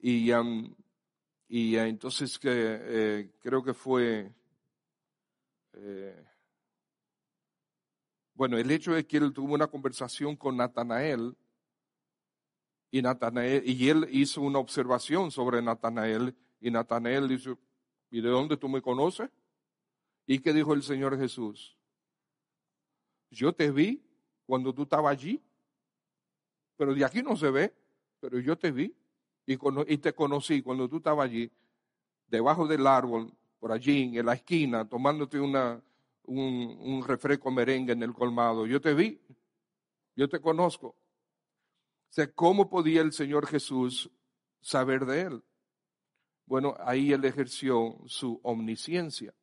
y, 0.00 0.30
y 1.48 1.76
eh, 1.76 1.86
entonces 1.86 2.40
eh, 2.44 3.30
creo 3.40 3.62
que 3.62 3.74
fue, 3.74 4.32
eh, 5.74 6.24
bueno, 8.32 8.56
el 8.56 8.70
hecho 8.70 8.94
de 8.94 9.06
que 9.06 9.18
él 9.18 9.34
tuvo 9.34 9.52
una 9.52 9.66
conversación 9.66 10.34
con 10.34 10.56
Natanael 10.56 11.36
y, 12.94 13.02
Natanael, 13.02 13.68
y 13.68 13.88
él 13.88 14.06
hizo 14.12 14.40
una 14.40 14.60
observación 14.60 15.32
sobre 15.32 15.60
Natanael 15.60 16.32
y 16.60 16.70
Natanael 16.70 17.26
dice, 17.26 17.56
¿y 18.08 18.20
de 18.20 18.28
dónde 18.28 18.56
tú 18.56 18.68
me 18.68 18.80
conoces? 18.80 19.28
¿Y 20.28 20.38
qué 20.38 20.52
dijo 20.52 20.74
el 20.74 20.84
Señor 20.84 21.18
Jesús? 21.18 21.76
Yo 23.32 23.52
te 23.52 23.72
vi 23.72 24.00
cuando 24.46 24.72
tú 24.72 24.84
estabas 24.84 25.10
allí, 25.10 25.42
pero 26.76 26.94
de 26.94 27.04
aquí 27.04 27.20
no 27.20 27.36
se 27.36 27.50
ve, 27.50 27.74
pero 28.20 28.38
yo 28.38 28.56
te 28.56 28.70
vi 28.70 28.94
y, 29.44 29.56
te 29.98 30.12
conocí 30.12 30.62
cuando 30.62 30.88
tú 30.88 30.98
estabas 30.98 31.24
allí, 31.24 31.50
debajo 32.28 32.64
del 32.68 32.86
árbol, 32.86 33.32
por 33.58 33.72
allí, 33.72 34.16
en 34.16 34.24
la 34.24 34.34
esquina, 34.34 34.88
tomándote 34.88 35.40
una, 35.40 35.82
un, 36.26 36.78
un 36.80 37.02
refresco 37.04 37.50
merengue 37.50 37.92
en 37.92 38.04
el 38.04 38.14
colmado. 38.14 38.66
Yo 38.66 38.80
te 38.80 38.94
vi, 38.94 39.20
yo 40.14 40.28
te 40.28 40.38
conozco. 40.40 40.94
¿Cómo 42.34 42.68
podía 42.68 43.00
el 43.00 43.12
Señor 43.12 43.46
Jesús 43.46 44.10
saber 44.60 45.04
de 45.06 45.22
él? 45.22 45.44
Bueno, 46.46 46.76
ahí 46.80 47.12
él 47.12 47.24
ejerció 47.24 47.98
su 48.06 48.40
omnisciencia. 48.42 49.34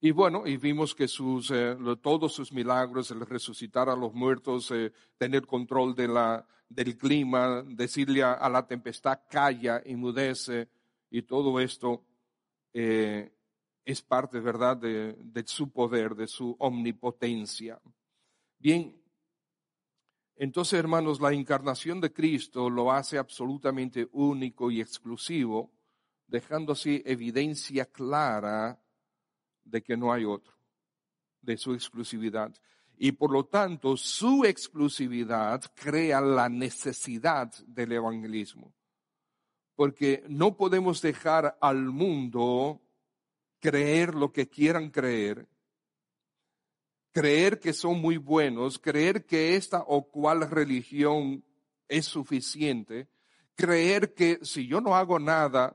Y 0.00 0.10
bueno, 0.10 0.46
y 0.46 0.56
vimos 0.56 0.94
que 0.94 1.06
sus, 1.06 1.50
eh, 1.52 1.76
todos 2.02 2.32
sus 2.32 2.52
milagros, 2.52 3.10
el 3.12 3.20
resucitar 3.20 3.88
a 3.88 3.96
los 3.96 4.12
muertos, 4.12 4.70
eh, 4.72 4.92
tener 5.16 5.46
control 5.46 5.94
de 5.94 6.08
la, 6.08 6.46
del 6.68 6.98
clima, 6.98 7.62
decirle 7.62 8.22
a, 8.22 8.48
la 8.48 8.66
tempestad 8.66 9.20
calla, 9.30 9.80
mudece, 9.96 10.68
y 11.08 11.22
todo 11.22 11.60
esto 11.60 12.04
eh, 12.72 13.32
es 13.84 14.02
parte, 14.02 14.40
¿verdad?, 14.40 14.76
de 14.76 15.44
su 15.46 15.70
poder, 15.70 16.16
de 16.16 16.26
su 16.26 16.56
omnipotencia. 16.58 17.80
Bien, 18.58 19.01
entonces, 20.42 20.76
hermanos, 20.76 21.20
la 21.20 21.32
encarnación 21.32 22.00
de 22.00 22.12
Cristo 22.12 22.68
lo 22.68 22.90
hace 22.90 23.16
absolutamente 23.16 24.08
único 24.10 24.72
y 24.72 24.80
exclusivo, 24.80 25.70
dejando 26.26 26.72
así 26.72 27.00
evidencia 27.06 27.84
clara 27.84 28.76
de 29.62 29.82
que 29.84 29.96
no 29.96 30.12
hay 30.12 30.24
otro, 30.24 30.52
de 31.42 31.56
su 31.56 31.74
exclusividad. 31.74 32.52
Y 32.98 33.12
por 33.12 33.30
lo 33.30 33.44
tanto, 33.44 33.96
su 33.96 34.44
exclusividad 34.44 35.62
crea 35.76 36.20
la 36.20 36.48
necesidad 36.48 37.54
del 37.68 37.92
evangelismo. 37.92 38.74
Porque 39.76 40.24
no 40.28 40.56
podemos 40.56 41.00
dejar 41.00 41.56
al 41.60 41.84
mundo 41.84 42.82
creer 43.60 44.16
lo 44.16 44.32
que 44.32 44.48
quieran 44.48 44.90
creer, 44.90 45.46
creer 47.12 47.60
que 47.60 47.72
son 47.72 48.00
muy 48.00 48.16
buenos, 48.16 48.78
creer 48.78 49.26
que 49.26 49.54
esta 49.54 49.84
o 49.86 50.10
cual 50.10 50.50
religión 50.50 51.44
es 51.88 52.06
suficiente, 52.06 53.08
creer 53.54 54.14
que 54.14 54.38
si 54.42 54.66
yo 54.66 54.80
no 54.80 54.96
hago 54.96 55.18
nada, 55.18 55.74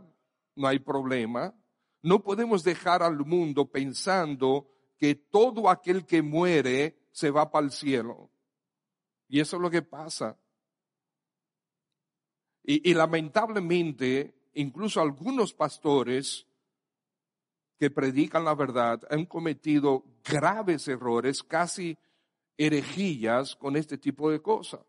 no 0.56 0.68
hay 0.68 0.80
problema. 0.80 1.54
No 2.02 2.24
podemos 2.24 2.64
dejar 2.64 3.04
al 3.04 3.24
mundo 3.26 3.70
pensando 3.72 4.70
que 4.98 5.16
todo 5.16 5.70
aquel 5.70 6.06
que 6.06 6.22
muere 6.22 6.98
se 7.12 7.30
va 7.30 7.52
para 7.52 7.66
el 7.66 7.72
cielo. 7.72 8.32
Y 9.28 9.40
eso 9.40 9.58
es 9.58 9.62
lo 9.62 9.70
que 9.70 9.84
pasa. 9.84 10.38
Y, 12.64 12.90
y 12.90 12.94
lamentablemente, 12.94 14.36
incluso 14.54 15.02
algunos 15.02 15.54
pastores 15.54 16.48
que 17.78 17.92
predican 17.92 18.44
la 18.44 18.56
verdad 18.56 19.02
han 19.10 19.26
cometido 19.26 20.04
graves 20.28 20.88
errores, 20.88 21.44
casi 21.44 21.98
herejías 22.58 23.56
con 23.56 23.76
este 23.76 23.98
tipo 23.98 24.30
de 24.30 24.42
cosas. 24.42 24.82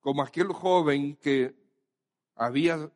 Como 0.00 0.22
aquel 0.22 0.48
joven 0.48 1.16
que 1.16 1.54
había, 2.34 2.90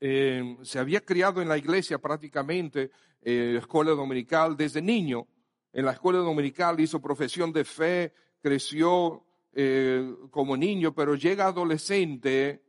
eh, 0.00 0.56
se 0.62 0.78
había 0.78 1.04
criado 1.04 1.40
en 1.40 1.48
la 1.48 1.56
iglesia 1.56 1.98
prácticamente, 1.98 2.90
eh, 3.22 3.56
escuela 3.58 3.92
dominical 3.92 4.56
desde 4.56 4.82
niño. 4.82 5.26
En 5.72 5.84
la 5.84 5.92
escuela 5.92 6.18
dominical 6.18 6.78
hizo 6.80 7.00
profesión 7.00 7.52
de 7.52 7.64
fe, 7.64 8.12
creció 8.40 9.24
eh, 9.52 10.14
como 10.30 10.56
niño, 10.56 10.94
pero 10.94 11.14
llega 11.14 11.46
adolescente 11.46 12.62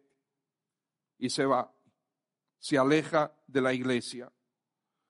y 1.18 1.30
se 1.30 1.46
va 1.46 1.74
se 2.60 2.78
aleja 2.78 3.34
de 3.48 3.62
la 3.62 3.74
iglesia. 3.74 4.32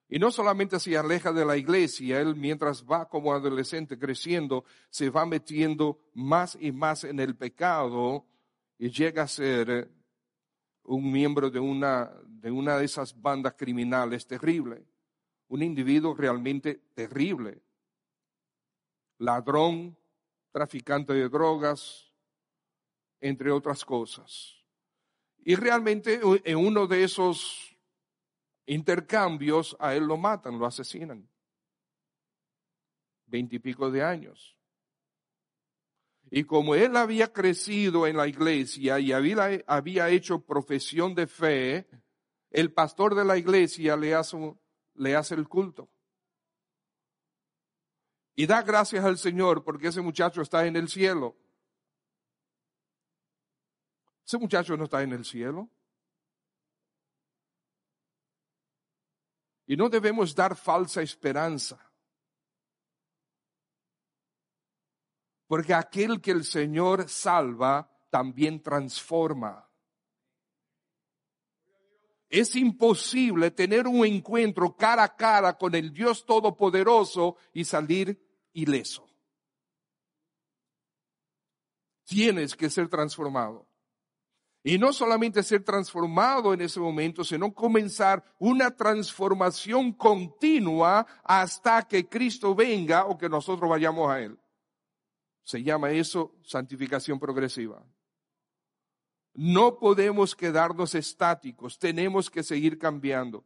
Y 0.10 0.18
no 0.18 0.32
solamente 0.32 0.80
se 0.80 0.98
aleja 0.98 1.32
de 1.32 1.46
la 1.46 1.56
iglesia, 1.56 2.20
él 2.20 2.36
mientras 2.36 2.84
va 2.84 3.08
como 3.08 3.32
adolescente 3.32 4.00
creciendo, 4.00 4.66
se 4.90 5.12
va 5.12 5.24
metiendo 5.26 6.00
más 6.16 6.58
y 6.60 6.72
más 6.72 7.04
en 7.04 7.20
el 7.20 7.36
pecado 7.36 8.26
y 8.80 8.90
llega 8.90 9.24
a 9.24 9.28
ser 9.28 9.88
un 10.84 11.12
miembro 11.12 11.52
de 11.52 11.60
una 11.60 12.12
de, 12.26 12.50
una 12.52 12.78
de 12.78 12.86
esas 12.86 13.20
bandas 13.20 13.54
criminales 13.56 14.26
terrible. 14.26 14.84
Un 15.50 15.62
individuo 15.64 16.16
realmente 16.16 16.76
terrible. 16.94 17.62
Ladrón, 19.20 19.98
traficante 20.52 21.14
de 21.14 21.28
drogas, 21.28 22.12
entre 23.20 23.52
otras 23.52 23.84
cosas. 23.84 24.56
Y 25.44 25.56
realmente 25.56 26.20
en 26.44 26.58
uno 26.58 26.88
de 26.88 27.04
esos 27.04 27.69
intercambios 28.70 29.76
a 29.80 29.96
él 29.96 30.06
lo 30.06 30.16
matan, 30.16 30.60
lo 30.60 30.66
asesinan. 30.68 31.28
Veintipico 33.26 33.90
de 33.90 34.04
años. 34.04 34.56
Y 36.30 36.44
como 36.44 36.76
él 36.76 36.96
había 36.96 37.34
crecido 37.34 38.06
en 38.06 38.16
la 38.16 38.28
iglesia 38.28 39.00
y 39.00 39.12
había, 39.12 39.64
había, 39.66 40.10
hecho 40.10 40.46
profesión 40.46 41.16
de 41.16 41.26
fe, 41.26 41.88
el 42.52 42.72
pastor 42.72 43.16
de 43.16 43.26
la 43.26 43.38
iglesia 43.38 43.98
le 43.98 44.14
hace, 44.14 44.38
le 44.94 45.16
hace 45.16 45.34
el 45.34 45.48
culto. 45.48 45.90
Y 48.36 48.46
da 48.46 48.62
gracias 48.62 49.04
al 49.04 49.18
Señor 49.18 49.64
porque 49.64 49.88
ese 49.88 50.02
muchacho 50.02 50.44
está 50.44 50.68
en 50.68 50.76
el 50.76 50.88
cielo. 50.88 51.36
Ese 54.24 54.38
muchacho 54.38 54.78
no 54.78 54.84
está 54.84 55.02
en 55.02 55.14
el 55.14 55.26
cielo. 55.26 55.70
Y 59.70 59.78
no 59.78 59.88
debemos 59.88 60.34
dar 60.34 60.56
falsa 60.56 61.04
esperanza. 61.04 61.80
Porque 65.46 65.76
aquel 65.76 66.20
que 66.20 66.32
el 66.32 66.44
Señor 66.44 67.08
salva 67.08 67.88
también 68.10 68.64
transforma. 68.64 69.70
Es 72.30 72.56
imposible 72.56 73.52
tener 73.52 73.86
un 73.86 74.04
encuentro 74.08 74.76
cara 74.76 75.04
a 75.04 75.16
cara 75.16 75.56
con 75.56 75.76
el 75.76 75.94
Dios 75.94 76.26
Todopoderoso 76.26 77.38
y 77.54 77.64
salir 77.64 78.20
ileso. 78.54 79.08
Tienes 82.06 82.56
que 82.56 82.72
ser 82.72 82.90
transformado. 82.90 83.69
Y 84.64 84.78
no 84.78 84.92
solamente 84.92 85.42
ser 85.42 85.64
transformado 85.64 86.54
en 86.54 86.62
ese 86.62 86.80
momento, 86.80 87.24
sino 87.24 87.54
comenzar 87.54 88.24
una 88.40 88.76
transformación 88.76 89.94
continua 89.94 91.08
hasta 91.24 91.88
que 91.88 92.08
Cristo 92.08 92.54
venga 92.54 93.06
o 93.06 93.18
que 93.18 93.30
nosotros 93.30 93.70
vayamos 93.70 94.10
a 94.10 94.20
Él. 94.20 94.38
Se 95.44 95.64
llama 95.64 95.92
eso 95.92 96.36
santificación 96.44 97.20
progresiva. 97.20 97.84
No 99.34 99.80
podemos 99.80 100.36
quedarnos 100.36 100.94
estáticos, 100.94 101.80
tenemos 101.80 102.30
que 102.30 102.44
seguir 102.44 102.78
cambiando. 102.78 103.46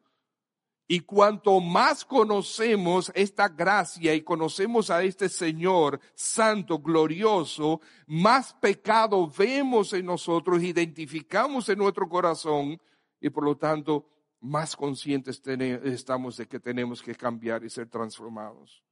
Y 0.87 0.99
cuanto 1.01 1.61
más 1.61 2.03
conocemos 2.03 3.11
esta 3.15 3.47
gracia 3.47 4.13
y 4.13 4.21
conocemos 4.21 4.89
a 4.89 5.01
este 5.03 5.29
Señor 5.29 5.99
santo, 6.13 6.79
glorioso, 6.79 7.79
más 8.05 8.53
pecado 8.53 9.27
vemos 9.27 9.93
en 9.93 10.05
nosotros, 10.05 10.61
identificamos 10.61 11.69
en 11.69 11.79
nuestro 11.79 12.09
corazón 12.09 12.79
y 13.21 13.29
por 13.29 13.45
lo 13.45 13.55
tanto 13.55 14.05
más 14.41 14.75
conscientes 14.75 15.41
estamos 15.45 16.35
de 16.35 16.47
que 16.47 16.59
tenemos 16.59 17.01
que 17.01 17.15
cambiar 17.15 17.63
y 17.63 17.69
ser 17.69 17.87
transformados. 17.87 18.83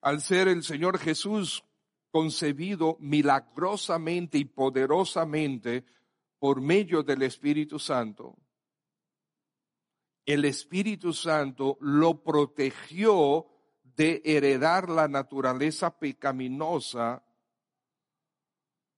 Al 0.00 0.20
ser 0.20 0.46
el 0.46 0.62
Señor 0.62 0.98
Jesús 0.98 1.64
concebido 2.12 2.96
milagrosamente 3.00 4.38
y 4.38 4.44
poderosamente 4.44 5.84
por 6.38 6.60
medio 6.60 7.02
del 7.02 7.22
Espíritu 7.22 7.78
Santo, 7.78 8.36
el 10.28 10.44
Espíritu 10.44 11.14
Santo 11.14 11.78
lo 11.80 12.22
protegió 12.22 13.46
de 13.82 14.20
heredar 14.26 14.90
la 14.90 15.08
naturaleza 15.08 15.98
pecaminosa, 15.98 17.24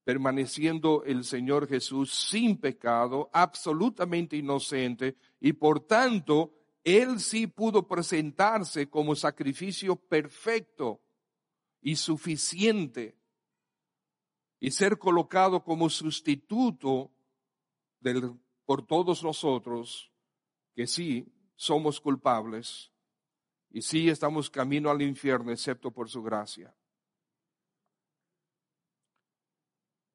permaneciendo 0.02 1.04
el 1.04 1.22
Señor 1.22 1.68
Jesús 1.68 2.12
sin 2.12 2.58
pecado, 2.58 3.30
absolutamente 3.32 4.36
inocente, 4.36 5.16
y 5.38 5.52
por 5.52 5.86
tanto, 5.86 6.52
Él 6.82 7.20
sí 7.20 7.46
pudo 7.46 7.86
presentarse 7.86 8.90
como 8.90 9.14
sacrificio 9.14 9.94
perfecto 9.94 11.00
y 11.80 11.94
suficiente 11.94 13.16
y 14.58 14.72
ser 14.72 14.98
colocado 14.98 15.62
como 15.62 15.88
sustituto 15.88 17.12
del, 18.00 18.34
por 18.64 18.86
todos 18.86 19.22
nosotros 19.22 20.10
que 20.74 20.86
sí 20.86 21.32
somos 21.54 22.00
culpables 22.00 22.90
y 23.70 23.82
sí 23.82 24.08
estamos 24.08 24.50
camino 24.50 24.90
al 24.90 25.02
infierno 25.02 25.52
excepto 25.52 25.90
por 25.90 26.08
su 26.08 26.22
gracia. 26.22 26.74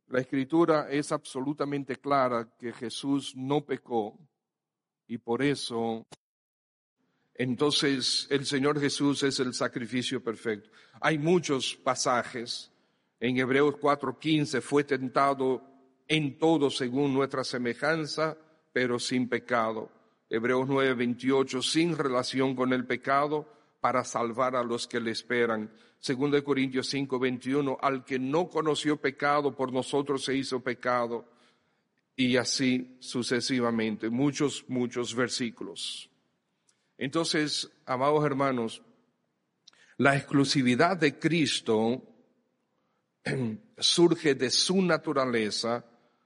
La 0.07 0.19
escritura 0.19 0.89
es 0.89 1.11
absolutamente 1.11 1.95
clara 1.95 2.55
que 2.57 2.71
Jesús 2.73 3.35
no 3.35 3.65
pecó 3.65 4.19
y 5.07 5.17
por 5.17 5.41
eso 5.41 6.05
entonces 7.33 8.27
el 8.29 8.45
Señor 8.45 8.79
Jesús 8.79 9.23
es 9.23 9.39
el 9.39 9.53
sacrificio 9.53 10.23
perfecto. 10.23 10.69
Hay 11.01 11.17
muchos 11.17 11.75
pasajes. 11.75 12.71
En 13.19 13.37
Hebreos 13.37 13.75
4:15 13.75 14.61
fue 14.61 14.85
tentado 14.85 15.61
en 16.07 16.37
todo 16.37 16.69
según 16.69 17.13
nuestra 17.13 17.43
semejanza, 17.43 18.37
pero 18.71 18.99
sin 18.99 19.27
pecado. 19.29 19.89
Hebreos 20.29 20.67
9:28, 20.67 21.61
sin 21.61 21.97
relación 21.97 22.55
con 22.55 22.73
el 22.73 22.85
pecado, 22.85 23.47
para 23.79 24.03
salvar 24.03 24.55
a 24.55 24.63
los 24.63 24.87
que 24.87 24.99
le 24.99 25.11
esperan. 25.11 25.71
Segundo 25.99 26.35
de 26.35 26.43
Corintios 26.43 26.89
5:21, 26.89 27.77
al 27.81 28.03
que 28.03 28.17
no 28.17 28.49
conoció 28.49 28.97
pecado, 28.97 29.55
por 29.55 29.71
nosotros 29.71 30.23
se 30.23 30.35
hizo 30.35 30.59
pecado. 30.61 31.25
Y 32.15 32.37
así 32.37 32.97
sucesivamente, 32.99 34.09
muchos, 34.09 34.65
muchos 34.67 35.13
versículos. 35.13 36.09
Entonces, 36.97 37.69
amados 37.85 38.25
hermanos, 38.25 38.81
la 39.97 40.15
exclusividad 40.15 40.97
de 40.97 41.19
Cristo 41.19 42.01
surge 43.77 44.35
de 44.35 44.49
su 44.49 44.81
naturaleza, 44.81 45.85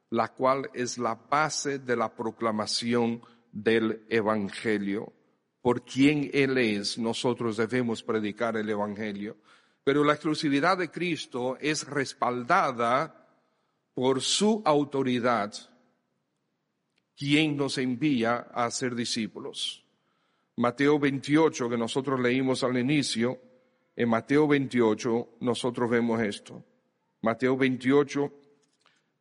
la 0.09 0.33
cual 0.33 0.69
es 0.73 0.97
la 0.97 1.15
base 1.15 1.79
de 1.79 1.95
la 1.95 2.13
proclamación 2.13 3.21
del 3.51 4.05
Evangelio. 4.09 5.13
Por 5.61 5.83
quien 5.83 6.29
Él 6.33 6.57
es, 6.57 6.97
nosotros 6.97 7.57
debemos 7.57 8.01
predicar 8.03 8.57
el 8.57 8.69
Evangelio. 8.69 9.37
Pero 9.83 10.03
la 10.03 10.13
exclusividad 10.13 10.77
de 10.77 10.89
Cristo 10.89 11.57
es 11.59 11.87
respaldada 11.87 13.27
por 13.93 14.21
su 14.21 14.61
autoridad, 14.65 15.53
quien 17.17 17.57
nos 17.57 17.77
envía 17.77 18.47
a 18.53 18.69
ser 18.71 18.95
discípulos. 18.95 19.83
Mateo 20.55 20.99
28, 20.99 21.69
que 21.69 21.77
nosotros 21.77 22.19
leímos 22.19 22.63
al 22.63 22.77
inicio, 22.77 23.39
en 23.95 24.09
Mateo 24.09 24.47
28 24.47 25.37
nosotros 25.41 25.89
vemos 25.89 26.21
esto. 26.21 26.63
Mateo 27.21 27.57
28, 27.57 28.31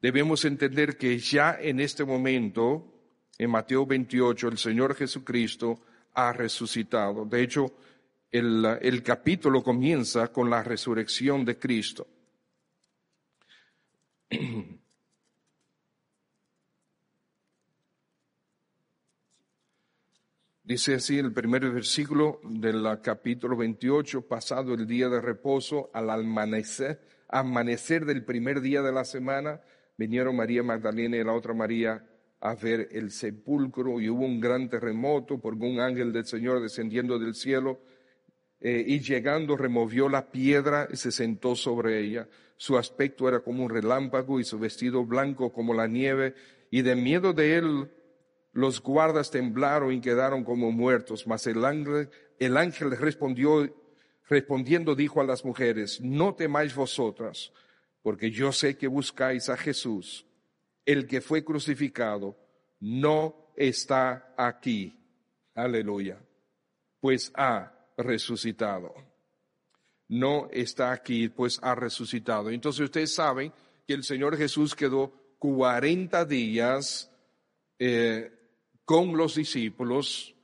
debemos 0.01 0.45
entender 0.45 0.97
que 0.97 1.19
ya 1.19 1.57
en 1.61 1.81
este 1.81 2.05
momento 2.05 2.99
en 3.39 3.51
Mateo 3.51 3.87
28, 3.87 4.49
el 4.49 4.59
Señor 4.59 4.95
Jesucristo 4.97 5.81
ha 6.15 6.33
resucitado. 6.33 7.25
De 7.25 7.43
hecho, 7.43 7.73
el, 8.31 9.03
capítulo 9.05 9.63
comienza 9.63 10.29
con 10.29 10.51
la 10.51 10.63
resurrección 10.63 11.45
de 11.45 11.59
Cristo. 11.59 12.07
Dice 20.65 20.95
así 20.97 21.19
el 21.19 21.33
primer 21.33 21.71
versículo 21.71 22.41
del 22.43 22.85
capítulo 23.01 23.57
28, 23.57 24.29
pasado 24.29 24.75
el 24.75 24.87
día 24.87 25.09
de 25.09 25.19
reposo, 25.23 25.91
al 25.95 26.11
amanecer, 26.11 27.01
amanecer 27.29 28.05
del 28.05 28.23
primer 28.23 28.61
día 28.61 28.83
de 28.83 28.93
la 28.93 29.07
semana, 29.07 29.63
vinieron 29.99 30.37
María 30.37 30.63
Magdalena 30.63 31.19
y 31.19 31.25
la 31.25 31.35
otra 31.35 31.53
María 31.53 32.03
a 32.41 32.55
ver 32.55 32.89
el 32.93 33.11
sepulcro 33.11 34.01
y 34.01 34.09
hubo 34.09 34.25
un 34.25 34.41
gran 34.41 34.71
terremoto 34.71 35.39
porque 35.39 35.67
un 35.67 35.81
ángel 35.81 36.13
del 36.13 36.25
Señor 36.25 36.63
descendiendo 36.63 37.19
del 37.19 37.35
cielo 37.35 37.81
eh, 38.61 38.85
y 38.87 39.01
llegando 39.01 39.57
removió 39.57 40.09
la 40.09 40.31
piedra 40.31 40.89
y 40.91 40.97
se 40.97 41.11
sentó 41.11 41.57
sobre 41.57 42.01
ella. 42.01 42.29
Su 42.57 42.79
aspecto 42.79 43.29
era 43.29 43.41
como 43.41 43.65
un 43.65 43.71
relámpago 43.71 44.41
y 44.41 44.45
su 44.45 44.59
vestido 44.59 45.05
blanco 45.05 45.53
como 45.53 45.75
la 45.75 45.89
nieve 45.89 46.35
y 46.71 46.83
de 46.83 46.95
miedo 46.97 47.33
de 47.33 47.57
él 47.57 47.91
los 48.53 48.83
guardas 48.83 49.31
temblaron 49.31 49.93
y 49.93 50.01
quedaron 50.01 50.45
como 50.45 50.71
muertos. 50.73 51.27
Mas 51.27 51.47
el 51.47 51.65
ángel, 51.65 52.09
el 52.39 52.57
ángel 52.57 52.97
respondió, 52.97 53.73
respondiendo 54.29 54.95
dijo 54.95 55.21
a 55.21 55.25
las 55.25 55.45
mujeres, 55.45 56.01
no 56.01 56.35
temáis 56.35 56.75
vosotras, 56.75 57.53
porque 58.09 58.31
yo 58.31 58.53
sé 58.53 58.79
que 58.79 58.87
buscáis 58.87 59.51
a 59.51 59.57
Jesús 59.59 60.25
el 60.87 61.07
que 61.07 61.21
fue 61.21 61.45
crucificado 61.45 62.39
no 62.81 63.53
está 63.55 64.33
aquí. 64.35 64.99
Aleluya. 65.55 66.19
Pues 67.01 67.31
ha 67.35 67.71
resucitado. 67.99 68.95
No 70.09 70.49
está 70.51 70.91
aquí, 70.91 71.29
pues 71.29 71.61
ha 71.61 71.75
resucitado. 71.75 72.49
Entonces 72.49 72.81
ustedes 72.81 73.15
saben 73.15 73.53
que 73.87 73.93
el 73.93 74.05
Señor 74.05 74.39
Jesús 74.39 74.75
quedó 74.75 75.13
40 75.39 76.25
días 76.25 77.13
eh, 77.79 78.33
con 78.87 79.19
los 79.19 79.35
discípulos, 79.35 80.35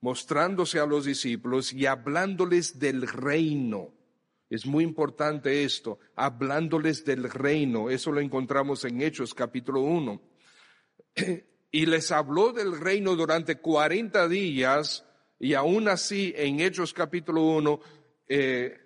mostrándose 0.00 0.80
a 0.80 0.86
los 0.86 1.04
discípulos 1.04 1.72
y 1.72 1.86
hablándoles 1.86 2.80
del 2.80 3.06
reino. 3.06 3.92
Es 4.50 4.66
muy 4.66 4.84
importante 4.84 5.64
esto, 5.64 5.98
hablándoles 6.14 7.04
del 7.04 7.30
reino. 7.30 7.90
Eso 7.90 8.12
lo 8.12 8.20
encontramos 8.20 8.84
en 8.84 9.00
Hechos 9.00 9.34
capítulo 9.34 9.80
1. 9.80 10.20
Y 11.74 11.86
les 11.86 12.12
habló 12.12 12.52
del 12.52 12.78
reino 12.78 13.16
durante 13.16 13.56
40 13.56 14.28
días 14.28 15.04
y 15.40 15.54
aún 15.54 15.88
así 15.88 16.32
en 16.36 16.60
Hechos 16.60 16.94
capítulo 16.94 17.42
1 17.42 17.80
eh, 18.28 18.84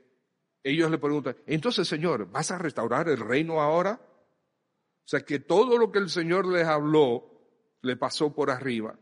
ellos 0.63 0.91
le 0.91 0.97
preguntan, 0.97 1.37
entonces 1.47 1.87
Señor, 1.87 2.31
¿vas 2.31 2.51
a 2.51 2.57
restaurar 2.57 3.09
el 3.11 3.19
reino 3.19 3.61
ahora? 3.61 4.01
O 4.01 5.09
sea 5.09 5.21
que 5.21 5.39
todo 5.39 5.77
lo 5.77 5.93
que 5.93 5.99
el 5.99 6.11
Señor 6.11 6.47
les 6.47 6.67
habló 6.67 7.31
le 7.83 7.97
pasó 7.97 8.35
por 8.35 8.51
arriba. 8.51 8.99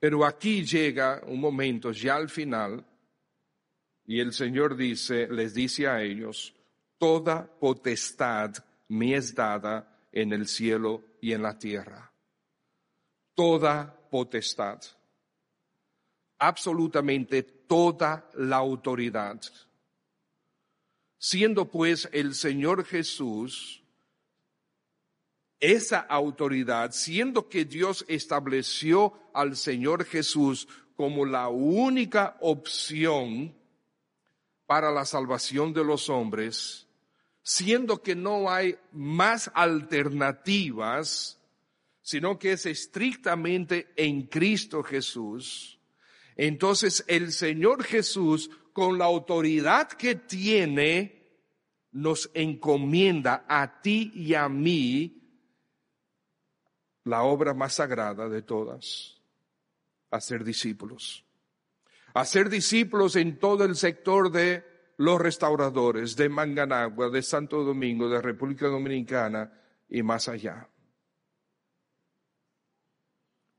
Pero 0.00 0.24
aquí 0.24 0.64
llega 0.64 1.22
un 1.26 1.40
momento, 1.40 1.90
ya 1.90 2.16
al 2.16 2.28
final, 2.28 2.84
y 4.08 4.20
el 4.20 4.32
Señor 4.32 4.74
dice, 4.74 5.28
les 5.28 5.52
dice 5.52 5.86
a 5.86 6.02
ellos, 6.02 6.54
toda 6.96 7.46
potestad 7.60 8.54
me 8.88 9.14
es 9.14 9.34
dada 9.34 10.00
en 10.10 10.32
el 10.32 10.48
cielo 10.48 11.04
y 11.20 11.34
en 11.34 11.42
la 11.42 11.58
tierra. 11.58 12.10
Toda 13.34 14.08
potestad. 14.10 14.80
Absolutamente 16.38 17.42
toda 17.42 18.30
la 18.32 18.56
autoridad. 18.56 19.42
Siendo 21.18 21.70
pues 21.70 22.08
el 22.10 22.34
Señor 22.34 22.86
Jesús 22.86 23.84
esa 25.60 25.98
autoridad, 25.98 26.92
siendo 26.92 27.50
que 27.50 27.66
Dios 27.66 28.06
estableció 28.08 29.12
al 29.34 29.54
Señor 29.54 30.06
Jesús 30.06 30.66
como 30.96 31.26
la 31.26 31.48
única 31.48 32.38
opción 32.40 33.57
para 34.68 34.90
la 34.90 35.06
salvación 35.06 35.72
de 35.72 35.82
los 35.82 36.10
hombres, 36.10 36.86
siendo 37.42 38.02
que 38.02 38.14
no 38.14 38.50
hay 38.50 38.76
más 38.92 39.50
alternativas, 39.54 41.40
sino 42.02 42.38
que 42.38 42.52
es 42.52 42.66
estrictamente 42.66 43.90
en 43.96 44.26
Cristo 44.26 44.82
Jesús, 44.82 45.80
entonces 46.36 47.02
el 47.08 47.32
Señor 47.32 47.82
Jesús, 47.82 48.50
con 48.74 48.98
la 48.98 49.06
autoridad 49.06 49.88
que 49.88 50.16
tiene, 50.16 51.40
nos 51.90 52.30
encomienda 52.34 53.46
a 53.48 53.80
ti 53.80 54.12
y 54.14 54.34
a 54.34 54.50
mí 54.50 55.16
la 57.04 57.22
obra 57.22 57.54
más 57.54 57.72
sagrada 57.72 58.28
de 58.28 58.42
todas, 58.42 59.16
hacer 60.10 60.44
discípulos 60.44 61.24
hacer 62.14 62.48
discípulos 62.48 63.16
en 63.16 63.38
todo 63.38 63.64
el 63.64 63.76
sector 63.76 64.30
de 64.30 64.64
los 64.96 65.20
restauradores, 65.20 66.16
de 66.16 66.28
Manganagua, 66.28 67.08
de 67.10 67.22
Santo 67.22 67.62
Domingo, 67.62 68.08
de 68.08 68.20
República 68.20 68.66
Dominicana 68.66 69.52
y 69.88 70.02
más 70.02 70.28
allá. 70.28 70.68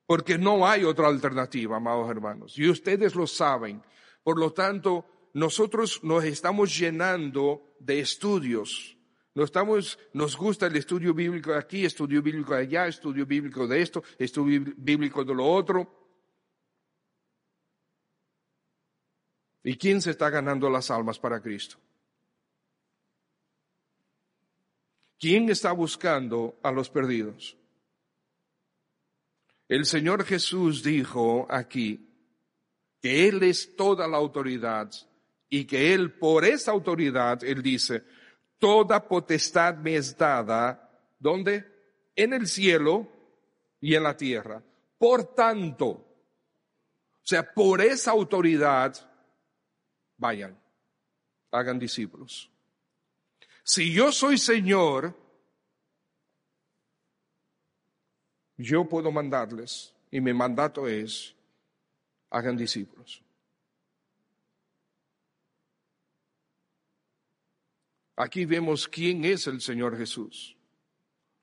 porque 0.10 0.40
no 0.40 0.68
hay 0.68 0.86
otra 0.86 1.08
alternativa, 1.08 1.78
amados 1.78 2.10
hermanos, 2.10 2.58
y 2.58 2.68
ustedes 2.68 3.14
lo 3.14 3.28
saben. 3.28 3.84
Por 4.24 4.40
lo 4.40 4.52
tanto, 4.52 5.06
nosotros 5.36 6.04
nos 6.04 6.24
estamos 6.24 6.76
llenando 6.76 7.76
de 7.80 8.00
estudios. 8.00 8.98
No 9.36 9.44
estamos, 9.44 10.00
nos 10.14 10.36
gusta 10.36 10.66
el 10.66 10.76
estudio 10.78 11.14
bíblico 11.14 11.52
de 11.52 11.60
aquí, 11.60 11.86
estudio 11.86 12.24
bíblico 12.24 12.56
de 12.56 12.62
allá, 12.62 12.88
estudio 12.88 13.24
bíblico 13.28 13.68
de 13.68 13.84
esto, 13.84 14.02
estudio 14.18 14.74
bíblico 14.78 15.24
de 15.24 15.36
lo 15.36 15.46
otro. 15.46 15.99
¿Y 19.70 19.78
quién 19.78 20.02
se 20.02 20.10
está 20.10 20.32
ganando 20.32 20.68
las 20.68 20.90
almas 20.90 21.20
para 21.20 21.40
Cristo? 21.40 21.78
¿Quién 25.20 25.48
está 25.52 25.74
buscando 25.74 26.58
a 26.64 26.72
los 26.72 26.90
perdidos? 26.90 27.56
El 29.68 29.86
Señor 29.86 30.26
Jesús 30.26 30.82
dijo 30.82 31.46
aquí 31.52 32.04
que 33.00 33.28
Él 33.28 33.44
es 33.44 33.76
toda 33.76 34.08
la 34.08 34.18
autoridad 34.18 34.90
y 35.50 35.66
que 35.66 35.94
Él, 35.94 36.14
por 36.14 36.46
esa 36.46 36.72
autoridad, 36.72 37.44
Él 37.44 37.62
dice, 37.62 38.04
toda 38.58 39.08
potestad 39.08 39.76
me 39.76 39.98
es 39.98 40.18
dada, 40.18 41.00
¿dónde? 41.20 41.64
En 42.16 42.34
el 42.34 42.48
cielo 42.48 43.08
y 43.80 43.94
en 43.94 44.02
la 44.02 44.18
tierra. 44.18 44.64
Por 44.98 45.36
tanto, 45.36 45.86
o 45.90 46.06
sea, 47.22 47.54
por 47.54 47.82
esa 47.82 48.10
autoridad, 48.10 49.09
vayan, 50.20 50.56
hagan 51.52 51.80
discípulos. 51.80 52.50
Si 53.64 53.92
yo 53.92 54.12
soy 54.12 54.38
Señor, 54.38 55.16
yo 58.58 58.86
puedo 58.86 59.12
mandarles 59.12 59.94
y 60.12 60.22
mi 60.22 60.34
mandato 60.34 60.88
es, 60.88 61.34
hagan 62.30 62.58
discípulos. 62.58 63.24
Aquí 68.16 68.46
vemos 68.46 68.88
quién 68.88 69.24
es 69.24 69.48
el 69.48 69.62
Señor 69.62 69.98
Jesús, 69.98 70.58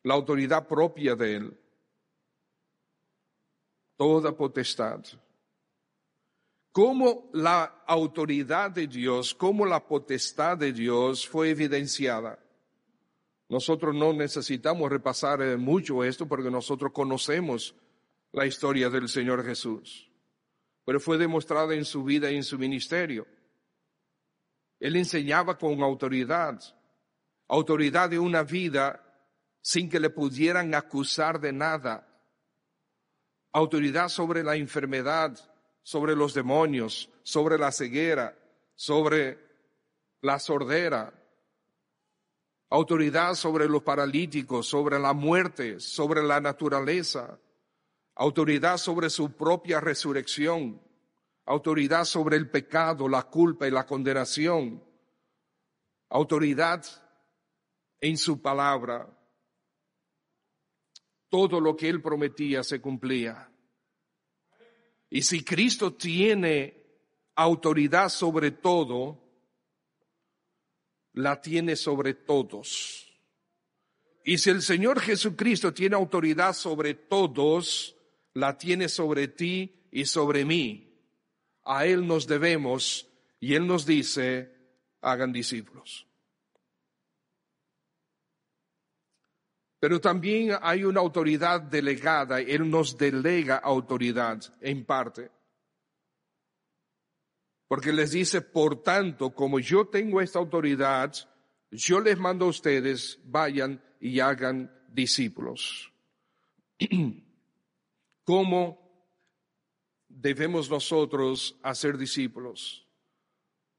la 0.02 0.12
autoridad 0.12 0.68
propia 0.68 1.14
de 1.16 1.36
Él, 1.36 1.60
toda 3.96 4.36
potestad. 4.36 5.02
Cómo 6.76 7.30
la 7.32 7.84
autoridad 7.86 8.70
de 8.70 8.86
Dios, 8.86 9.34
cómo 9.34 9.64
la 9.64 9.88
potestad 9.88 10.58
de 10.58 10.74
Dios 10.74 11.26
fue 11.26 11.48
evidenciada. 11.48 12.38
Nosotros 13.48 13.94
no 13.94 14.12
necesitamos 14.12 14.90
repasar 14.90 15.40
eh, 15.40 15.56
mucho 15.56 16.04
esto 16.04 16.28
porque 16.28 16.50
nosotros 16.50 16.92
conocemos 16.92 17.74
la 18.30 18.44
historia 18.44 18.90
del 18.90 19.08
Señor 19.08 19.42
Jesús, 19.42 20.12
pero 20.84 21.00
fue 21.00 21.16
demostrada 21.16 21.74
en 21.74 21.86
su 21.86 22.04
vida 22.04 22.30
y 22.30 22.36
en 22.36 22.44
su 22.44 22.58
ministerio. 22.58 23.26
Él 24.78 24.96
enseñaba 24.96 25.56
con 25.56 25.82
autoridad, 25.82 26.60
autoridad 27.48 28.10
de 28.10 28.18
una 28.18 28.42
vida 28.42 29.02
sin 29.62 29.88
que 29.88 29.98
le 29.98 30.10
pudieran 30.10 30.74
acusar 30.74 31.40
de 31.40 31.54
nada, 31.54 32.06
autoridad 33.50 34.10
sobre 34.10 34.44
la 34.44 34.56
enfermedad, 34.56 35.38
sobre 35.86 36.16
los 36.16 36.34
demonios, 36.34 37.08
sobre 37.22 37.56
la 37.58 37.70
ceguera, 37.70 38.36
sobre 38.74 39.38
la 40.20 40.40
sordera, 40.40 41.14
autoridad 42.70 43.34
sobre 43.34 43.68
los 43.68 43.84
paralíticos, 43.84 44.66
sobre 44.66 44.98
la 44.98 45.12
muerte, 45.12 45.78
sobre 45.78 46.24
la 46.24 46.40
naturaleza, 46.40 47.38
autoridad 48.16 48.78
sobre 48.78 49.10
su 49.10 49.36
propia 49.36 49.78
resurrección, 49.78 50.82
autoridad 51.44 52.04
sobre 52.04 52.36
el 52.36 52.50
pecado, 52.50 53.08
la 53.08 53.22
culpa 53.22 53.68
y 53.68 53.70
la 53.70 53.86
condenación, 53.86 54.82
autoridad 56.08 56.84
en 58.00 58.18
su 58.18 58.42
palabra. 58.42 59.08
Todo 61.28 61.60
lo 61.60 61.76
que 61.76 61.88
él 61.88 62.02
prometía 62.02 62.64
se 62.64 62.80
cumplía. 62.80 63.52
Y 65.10 65.22
si 65.22 65.44
Cristo 65.44 65.94
tiene 65.94 66.74
autoridad 67.34 68.08
sobre 68.08 68.50
todo, 68.50 69.22
la 71.12 71.40
tiene 71.40 71.76
sobre 71.76 72.14
todos. 72.14 73.06
Y 74.24 74.38
si 74.38 74.50
el 74.50 74.62
Señor 74.62 75.00
Jesucristo 75.00 75.72
tiene 75.72 75.96
autoridad 75.96 76.52
sobre 76.52 76.94
todos, 76.94 77.96
la 78.34 78.58
tiene 78.58 78.88
sobre 78.88 79.28
ti 79.28 79.86
y 79.92 80.04
sobre 80.04 80.44
mí 80.44 80.86
a 81.66 81.84
Él 81.84 82.06
nos 82.06 82.26
debemos 82.26 83.08
y 83.40 83.54
Él 83.54 83.66
nos 83.66 83.86
dice, 83.86 84.52
hagan 85.00 85.32
discípulos. 85.32 86.05
Pero 89.78 90.00
también 90.00 90.56
hay 90.62 90.84
una 90.84 91.00
autoridad 91.00 91.60
delegada, 91.60 92.40
Él 92.40 92.68
nos 92.70 92.96
delega 92.96 93.56
autoridad 93.56 94.42
en 94.60 94.84
parte. 94.84 95.30
Porque 97.68 97.92
les 97.92 98.12
dice, 98.12 98.40
por 98.40 98.82
tanto, 98.82 99.34
como 99.34 99.58
yo 99.58 99.88
tengo 99.88 100.20
esta 100.20 100.38
autoridad, 100.38 101.12
yo 101.70 102.00
les 102.00 102.18
mando 102.18 102.46
a 102.46 102.48
ustedes, 102.48 103.18
vayan 103.24 103.82
y 104.00 104.20
hagan 104.20 104.72
discípulos. 104.88 105.92
¿Cómo 108.24 108.86
debemos 110.16 110.70
nosotros 110.70 111.58
hacer 111.62 111.98
discípulos. 111.98 112.86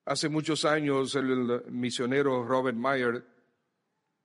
Hace 0.05 0.29
muchos 0.29 0.65
años 0.65 1.15
el 1.15 1.63
misionero 1.69 2.43
Robert 2.45 2.77
Meyer 2.77 3.25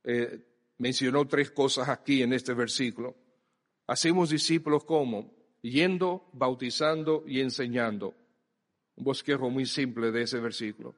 eh, 0.05 0.52
mencionó 0.83 1.29
tres 1.29 1.53
cosas 1.53 1.89
aquí 1.89 2.25
en 2.25 2.33
este 2.33 2.55
versículo. 2.55 3.15
Hacemos 3.87 4.31
discípulos 4.31 4.83
como 4.85 5.33
yendo, 5.63 6.29
bautizando 6.33 7.23
y 7.25 7.41
enseñando. 7.41 8.17
Un 8.97 9.05
bosquejo 9.05 9.49
muy 9.49 9.65
simple 9.65 10.11
de 10.11 10.23
ese 10.23 10.41
versículo. 10.41 10.97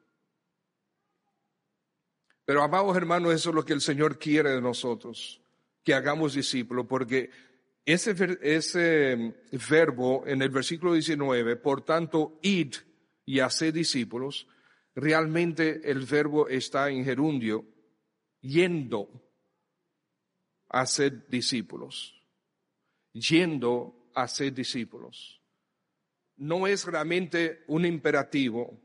Pero 2.46 2.62
amados 2.62 2.96
hermanos, 2.96 3.34
eso 3.34 3.50
es 3.50 3.54
lo 3.54 3.62
que 3.62 3.74
el 3.74 3.82
Señor 3.82 4.18
quiere 4.18 4.52
de 4.52 4.62
nosotros, 4.62 5.42
que 5.82 5.92
hagamos 5.92 6.32
discípulos, 6.32 6.86
porque 6.88 7.28
ese, 7.84 8.38
ese 8.40 9.34
verbo 9.68 10.24
en 10.26 10.40
el 10.40 10.48
versículo 10.48 10.94
19, 10.94 11.56
por 11.56 11.82
tanto, 11.82 12.38
id 12.40 12.72
y 13.26 13.40
hacer 13.40 13.74
discípulos, 13.74 14.48
realmente 14.94 15.82
el 15.90 16.06
verbo 16.06 16.48
está 16.48 16.88
en 16.88 17.04
gerundio, 17.04 17.66
yendo 18.40 19.23
a 20.74 20.86
ser 20.86 21.28
discípulos, 21.28 22.20
yendo 23.12 24.10
a 24.12 24.26
ser 24.26 24.52
discípulos. 24.52 25.40
No 26.36 26.66
es 26.66 26.84
realmente 26.84 27.62
un 27.68 27.84
imperativo, 27.84 28.76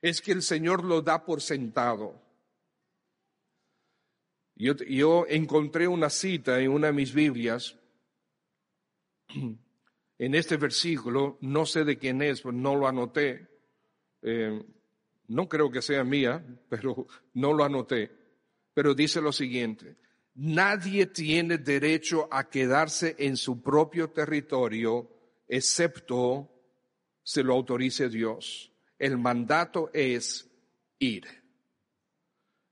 es 0.00 0.20
que 0.20 0.30
el 0.30 0.42
Señor 0.42 0.84
lo 0.84 1.02
da 1.02 1.24
por 1.24 1.42
sentado. 1.42 2.22
Yo, 4.54 4.76
yo 4.76 5.26
encontré 5.28 5.88
una 5.88 6.08
cita 6.08 6.60
en 6.60 6.70
una 6.70 6.86
de 6.86 6.92
mis 6.92 7.12
Biblias 7.12 7.76
en 10.18 10.34
este 10.36 10.56
versículo, 10.56 11.36
no 11.40 11.66
sé 11.66 11.84
de 11.84 11.98
quién 11.98 12.22
es, 12.22 12.44
no 12.44 12.76
lo 12.76 12.86
anoté. 12.86 13.48
Eh, 14.22 14.64
no 15.26 15.48
creo 15.48 15.68
que 15.68 15.82
sea 15.82 16.04
mía, 16.04 16.46
pero 16.68 17.08
no 17.34 17.52
lo 17.52 17.64
anoté. 17.64 18.08
Pero 18.72 18.94
dice 18.94 19.20
lo 19.20 19.32
siguiente, 19.32 19.96
nadie 20.34 21.06
tiene 21.06 21.58
derecho 21.58 22.28
a 22.30 22.48
quedarse 22.48 23.16
en 23.18 23.36
su 23.36 23.62
propio 23.62 24.10
territorio 24.10 25.08
excepto 25.48 26.50
se 27.22 27.42
lo 27.42 27.54
autorice 27.54 28.08
Dios. 28.08 28.72
El 28.98 29.18
mandato 29.18 29.90
es 29.92 30.50
ir. 30.98 31.26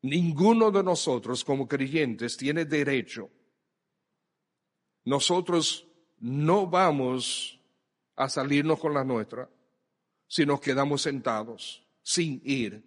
Ninguno 0.03 0.70
de 0.70 0.82
nosotros 0.82 1.45
como 1.45 1.68
creyentes 1.68 2.37
tiene 2.37 2.64
derecho. 2.64 3.28
Nosotros 5.05 5.87
no 6.18 6.66
vamos 6.66 7.61
a 8.16 8.28
salirnos 8.28 8.78
con 8.78 8.95
la 8.95 9.05
nuestra 9.05 9.49
si 10.26 10.47
nos 10.47 10.61
quedamos 10.61 11.03
sentados, 11.03 11.85
sin 12.03 12.41
ir, 12.45 12.85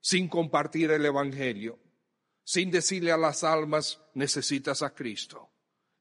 sin 0.00 0.28
compartir 0.28 0.90
el 0.92 1.04
Evangelio, 1.04 1.78
sin 2.44 2.70
decirle 2.70 3.10
a 3.10 3.16
las 3.16 3.42
almas, 3.42 4.00
necesitas 4.14 4.82
a 4.82 4.94
Cristo. 4.94 5.50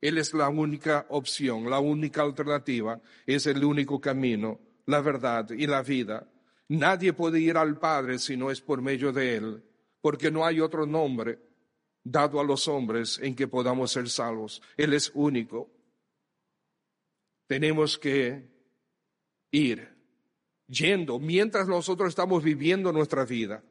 Él 0.02 0.18
es 0.18 0.34
la 0.34 0.50
única 0.50 1.06
opción, 1.10 1.70
la 1.70 1.80
única 1.80 2.22
alternativa, 2.22 3.02
es 3.26 3.48
el 3.48 3.64
único 3.64 4.02
camino, 4.02 4.60
la 4.86 5.00
verdad 5.00 5.50
y 5.52 5.66
la 5.66 5.82
vida. 5.82 6.30
Nadie 6.68 7.14
puede 7.14 7.39
ir 7.39 7.58
al 7.58 7.80
Padre 7.80 8.20
si 8.20 8.36
no 8.36 8.52
es 8.52 8.60
por 8.60 8.82
medio 8.82 9.14
de 9.14 9.38
Él, 9.38 9.64
porque 10.02 10.30
no 10.30 10.46
hay 10.46 10.60
otro 10.60 10.86
nombre 10.86 11.39
dado 12.04 12.41
a 12.41 12.44
los 12.44 12.68
hombres 12.68 13.18
en 13.20 13.34
que 13.36 13.48
podamos 13.48 13.91
ser 13.91 14.10
salvos. 14.10 14.62
Él 14.76 14.94
es 14.94 15.12
único. 15.14 15.72
tenemos 17.48 17.98
que 18.00 18.50
ir 19.52 19.88
yendo 20.68 21.20
mientras 21.20 21.68
nosotros 21.68 22.10
estamos 22.10 22.44
viviendo 22.44 22.91
nuestra 22.91 23.26
vida, 23.26 23.64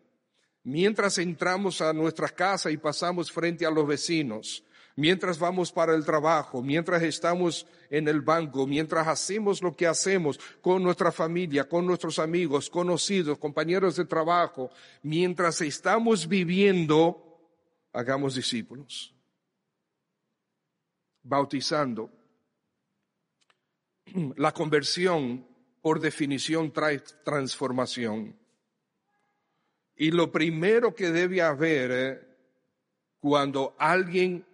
mientras 0.64 1.18
entramos 1.18 1.80
a 1.80 1.92
nuestra 1.92 2.28
casa 2.28 2.70
y 2.70 2.76
pasamos 2.76 3.30
frente 3.30 3.66
a 3.66 3.70
los 3.70 3.86
vecinos, 3.86 4.64
mientras 4.96 5.38
vamos 5.38 5.72
para 5.72 5.94
el 5.94 6.04
trabajo, 6.04 6.62
mientras 6.62 7.02
estamos 7.02 7.66
en 7.90 8.08
el 8.08 8.20
banco, 8.20 8.66
mientras 8.66 9.06
hacemos 9.08 9.62
lo 9.62 9.74
que 9.74 9.86
hacemos 9.86 10.38
con 10.60 10.82
nuestra 10.82 11.12
familia, 11.12 11.68
con 11.68 11.86
nuestros 11.86 12.18
amigos, 12.18 12.70
conocidos, 12.70 13.38
compañeros 13.38 13.96
de 13.96 14.04
trabajo, 14.04 14.70
mientras 15.02 15.60
estamos 15.60 16.28
viviendo, 16.28 17.40
hagamos 17.92 18.34
discípulos, 18.34 19.14
bautizando. 21.22 22.10
La 24.36 24.52
conversión, 24.52 25.46
por 25.80 26.00
definición, 26.00 26.70
trae 26.70 26.98
transformación. 27.24 28.41
Y 29.96 30.10
lo 30.10 30.32
primero 30.32 30.94
que 30.94 31.10
debe 31.10 31.42
haber 31.42 31.90
eh, 31.92 32.32
cuando 33.20 33.76
alguien 33.78 34.44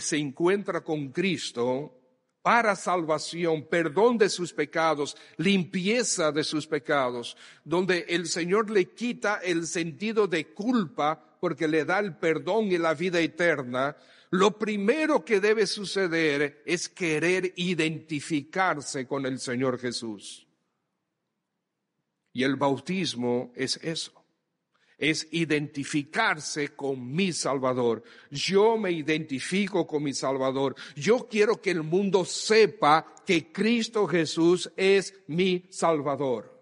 se 0.00 0.18
encuentra 0.18 0.82
con 0.82 1.08
Cristo 1.08 1.94
para 2.42 2.76
salvación, 2.76 3.66
perdón 3.68 4.18
de 4.18 4.28
sus 4.28 4.52
pecados, 4.52 5.16
limpieza 5.38 6.30
de 6.30 6.44
sus 6.44 6.66
pecados, 6.66 7.36
donde 7.64 8.06
el 8.08 8.26
Señor 8.26 8.70
le 8.70 8.86
quita 8.92 9.40
el 9.42 9.66
sentido 9.66 10.26
de 10.26 10.48
culpa 10.52 11.36
porque 11.40 11.66
le 11.66 11.84
da 11.84 11.98
el 11.98 12.16
perdón 12.16 12.66
y 12.66 12.78
la 12.78 12.94
vida 12.94 13.20
eterna, 13.20 13.96
lo 14.30 14.58
primero 14.58 15.24
que 15.24 15.40
debe 15.40 15.66
suceder 15.66 16.62
es 16.66 16.88
querer 16.88 17.52
identificarse 17.56 19.06
con 19.06 19.24
el 19.24 19.38
Señor 19.40 19.78
Jesús. 19.78 20.46
Y 22.32 22.44
el 22.44 22.56
bautismo 22.56 23.52
es 23.56 23.78
eso 23.82 24.17
es 24.98 25.28
identificarse 25.30 26.74
con 26.74 27.14
mi 27.14 27.32
Salvador. 27.32 28.02
Yo 28.30 28.76
me 28.76 28.90
identifico 28.90 29.86
con 29.86 30.02
mi 30.02 30.12
Salvador. 30.12 30.74
Yo 30.96 31.28
quiero 31.28 31.62
que 31.62 31.70
el 31.70 31.84
mundo 31.84 32.24
sepa 32.24 33.14
que 33.24 33.52
Cristo 33.52 34.06
Jesús 34.08 34.70
es 34.76 35.14
mi 35.28 35.66
Salvador. 35.70 36.58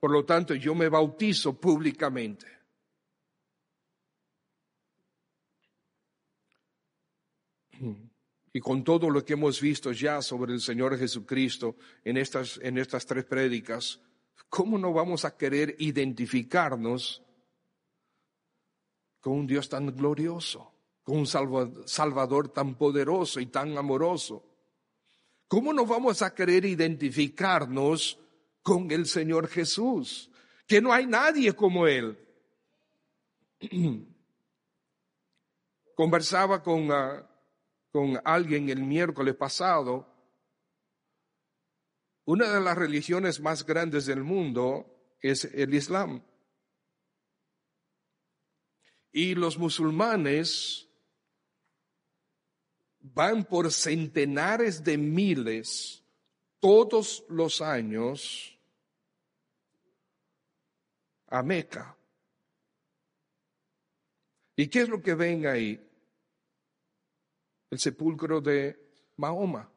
Por 0.00 0.10
lo 0.10 0.24
tanto, 0.24 0.54
yo 0.54 0.74
me 0.74 0.88
bautizo 0.88 1.58
públicamente. 1.60 2.46
Y 8.52 8.60
con 8.60 8.84
todo 8.84 9.10
lo 9.10 9.24
que 9.24 9.32
hemos 9.32 9.60
visto 9.60 9.92
ya 9.92 10.22
sobre 10.22 10.52
el 10.52 10.60
Señor 10.60 10.96
Jesucristo 10.96 11.76
en 12.04 12.16
estas, 12.16 12.58
en 12.62 12.78
estas 12.78 13.04
tres 13.04 13.24
prédicas, 13.24 14.00
¿cómo 14.54 14.78
no 14.78 14.92
vamos 14.92 15.24
a 15.24 15.36
querer 15.36 15.74
identificarnos 15.80 17.20
con 19.20 19.32
un 19.32 19.46
Dios 19.48 19.68
tan 19.68 19.92
glorioso, 19.96 20.72
con 21.02 21.16
un 21.16 21.26
Salvador 21.26 22.50
tan 22.50 22.76
poderoso 22.76 23.40
y 23.40 23.46
tan 23.46 23.76
amoroso? 23.76 24.44
¿Cómo 25.48 25.72
no 25.72 25.84
vamos 25.84 26.22
a 26.22 26.32
querer 26.32 26.64
identificarnos 26.66 28.16
con 28.62 28.92
el 28.92 29.06
Señor 29.06 29.48
Jesús? 29.48 30.30
Que 30.68 30.80
no 30.80 30.92
hay 30.92 31.08
nadie 31.08 31.52
como 31.54 31.88
Él. 31.88 32.16
Conversaba 35.96 36.62
con, 36.62 36.92
ah, 36.92 37.28
con 37.90 38.20
alguien 38.24 38.68
el 38.68 38.84
miércoles 38.84 39.34
pasado 39.34 40.13
una 42.26 42.52
de 42.52 42.60
las 42.60 42.76
religiones 42.76 43.40
más 43.40 43.66
grandes 43.66 44.06
del 44.06 44.24
mundo 44.24 45.16
es 45.20 45.44
el 45.44 45.74
Islam. 45.74 46.22
Y 49.12 49.34
los 49.34 49.58
musulmanes 49.58 50.88
van 53.00 53.44
por 53.44 53.70
centenares 53.70 54.82
de 54.82 54.96
miles 54.96 56.02
todos 56.58 57.24
los 57.28 57.60
años 57.60 58.58
a 61.26 61.42
Meca. 61.42 61.96
¿Y 64.56 64.68
qué 64.68 64.82
es 64.82 64.88
lo 64.88 65.02
que 65.02 65.14
ven 65.14 65.46
ahí? 65.46 65.80
El 67.70 67.78
sepulcro 67.78 68.40
de 68.40 68.78
Mahoma. 69.16 69.73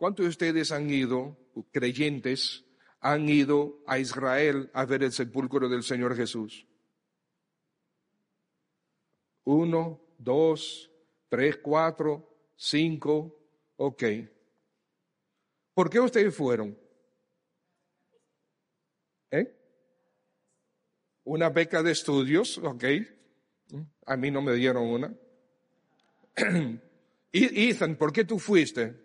¿Cuántos 0.00 0.24
de 0.24 0.30
ustedes 0.30 0.72
han 0.72 0.88
ido, 0.88 1.36
creyentes, 1.72 2.64
han 3.00 3.28
ido 3.28 3.82
a 3.86 3.98
Israel 3.98 4.70
a 4.72 4.86
ver 4.86 5.02
el 5.02 5.12
sepulcro 5.12 5.68
del 5.68 5.82
Señor 5.82 6.16
Jesús? 6.16 6.66
Uno, 9.44 10.00
dos, 10.16 10.90
tres, 11.28 11.58
cuatro, 11.58 12.34
cinco, 12.56 13.38
ok. 13.76 14.02
¿Por 15.74 15.90
qué 15.90 16.00
ustedes 16.00 16.34
fueron? 16.34 16.78
¿Eh? 19.30 19.54
Una 21.24 21.50
beca 21.50 21.82
de 21.82 21.92
estudios, 21.92 22.56
ok. 22.56 22.84
A 24.06 24.16
mí 24.16 24.30
no 24.30 24.40
me 24.40 24.54
dieron 24.54 24.84
una. 24.84 25.14
Ethan, 27.32 27.96
¿por 27.96 28.14
qué 28.14 28.24
tú 28.24 28.38
fuiste? 28.38 28.99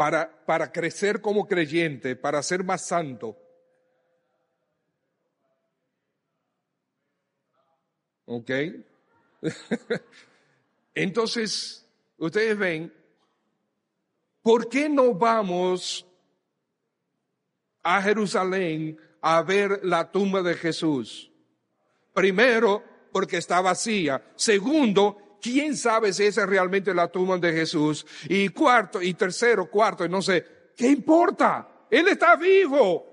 Para, 0.00 0.46
para 0.46 0.72
crecer 0.72 1.20
como 1.20 1.46
creyente, 1.46 2.16
para 2.16 2.42
ser 2.42 2.64
más 2.64 2.86
santo. 2.86 3.36
¿Ok? 8.24 8.50
Entonces, 10.94 11.86
ustedes 12.16 12.56
ven, 12.56 12.94
¿por 14.40 14.70
qué 14.70 14.88
no 14.88 15.12
vamos 15.12 16.06
a 17.82 18.00
Jerusalén 18.00 18.98
a 19.20 19.42
ver 19.42 19.80
la 19.82 20.10
tumba 20.10 20.40
de 20.40 20.54
Jesús? 20.54 21.30
Primero, 22.14 22.82
porque 23.12 23.36
está 23.36 23.60
vacía. 23.60 24.32
Segundo, 24.34 25.29
quién 25.40 25.76
sabe 25.76 26.12
si 26.12 26.24
esa 26.24 26.42
es 26.42 26.48
realmente 26.48 26.94
la 26.94 27.08
tumba 27.08 27.38
de 27.38 27.52
Jesús. 27.52 28.06
Y 28.28 28.48
cuarto, 28.50 29.00
y 29.02 29.14
tercero, 29.14 29.70
cuarto, 29.70 30.04
y 30.04 30.08
no 30.08 30.22
sé, 30.22 30.44
¿qué 30.76 30.88
importa? 30.88 31.86
Él 31.90 32.08
está 32.08 32.36
vivo. 32.36 33.06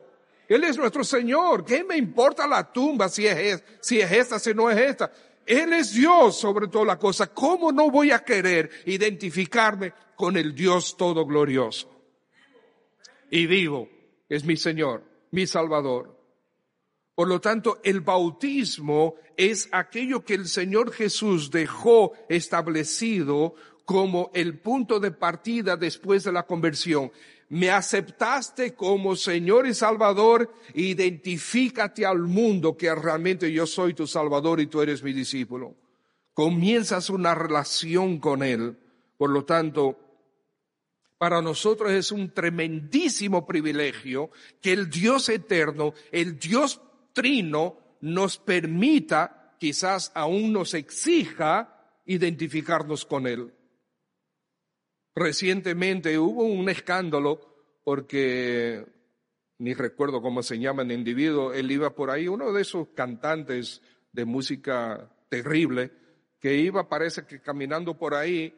Él 0.48 0.64
es 0.64 0.78
nuestro 0.78 1.04
Señor. 1.04 1.66
¿Qué 1.66 1.84
me 1.84 1.98
importa 1.98 2.48
la 2.48 2.72
tumba 2.72 3.10
si 3.10 3.28
es, 3.28 3.64
si 3.82 4.00
es 4.00 4.12
esta, 4.12 4.40
si 4.40 4.54
no 4.54 4.70
es 4.70 4.78
esta? 4.78 5.12
Él 5.46 5.74
es 5.74 5.94
Dios 5.94 6.38
sobre 6.38 6.68
toda 6.68 6.86
la 6.86 7.00
cosa. 7.00 7.28
¿Cómo 7.28 7.72
no 7.72 7.90
voy 7.90 8.12
a 8.12 8.20
querer 8.20 8.70
identificarme 8.86 9.94
con 10.16 10.38
el 10.38 10.54
Dios 10.54 10.96
todo 10.98 11.26
glorioso? 11.26 11.90
Y 13.30 13.46
vivo 13.46 13.90
es 14.30 14.44
mi 14.44 14.58
Señor, 14.58 15.04
mi 15.32 15.48
Salvador. 15.48 16.17
Por 17.18 17.30
lo 17.30 17.42
tanto, 17.42 17.80
el 17.84 18.02
bautismo 18.02 19.16
es 19.36 19.70
aquello 19.72 20.24
que 20.24 20.36
el 20.36 20.48
Señor 20.48 20.92
Jesús 20.92 21.50
dejó 21.50 22.12
establecido 22.30 23.56
como 23.86 24.30
el 24.36 24.60
punto 24.60 25.00
de 25.00 25.10
partida 25.10 25.78
después 25.78 26.24
de 26.26 26.32
la 26.32 26.44
conversión. 26.44 27.12
Me 27.50 27.72
aceptaste 27.72 28.76
como 28.76 29.16
Señor 29.16 29.66
y 29.66 29.74
Salvador, 29.74 30.54
identifícate 30.76 32.06
al 32.06 32.20
mundo 32.20 32.78
que 32.78 32.94
realmente 32.94 33.52
yo 33.52 33.66
soy 33.66 33.96
tu 33.96 34.06
Salvador 34.06 34.62
y 34.62 34.68
tú 34.68 34.84
eres 34.84 35.02
mi 35.02 35.12
discípulo. 35.12 35.74
Comienzas 36.36 37.10
una 37.10 37.34
relación 37.34 38.20
con 38.20 38.44
Él. 38.44 38.78
Por 39.18 39.32
lo 39.32 39.44
tanto, 39.44 39.98
para 41.18 41.42
nosotros 41.42 41.94
es 41.94 42.12
un 42.12 42.30
tremendísimo 42.30 43.48
privilegio 43.48 44.30
que 44.62 44.72
el 44.74 44.88
Dios 44.92 45.30
eterno, 45.30 45.96
el 46.12 46.38
Dios 46.38 46.80
trino 47.18 47.98
nos 48.02 48.38
permita, 48.38 49.56
quizás 49.60 50.12
aún 50.14 50.54
nos 50.54 50.76
exija 50.76 51.84
identificarnos 52.06 53.06
con 53.06 53.26
Él. 53.26 53.52
Recientemente 55.16 56.20
hubo 56.20 56.44
un 56.44 56.70
escándalo 56.70 57.80
porque, 57.84 58.86
ni 59.58 59.74
recuerdo 59.74 60.22
cómo 60.22 60.44
se 60.44 60.60
llama 60.60 60.84
el 60.84 60.92
individuo, 60.92 61.54
él 61.54 61.72
iba 61.72 61.96
por 61.96 62.12
ahí, 62.12 62.28
uno 62.28 62.54
de 62.54 62.62
esos 62.62 62.90
cantantes 62.90 63.82
de 64.12 64.26
música 64.26 65.10
terrible, 65.28 65.92
que 66.40 66.54
iba, 66.54 66.88
parece 66.88 67.26
que 67.26 67.42
caminando 67.42 67.98
por 67.98 68.14
ahí, 68.14 68.56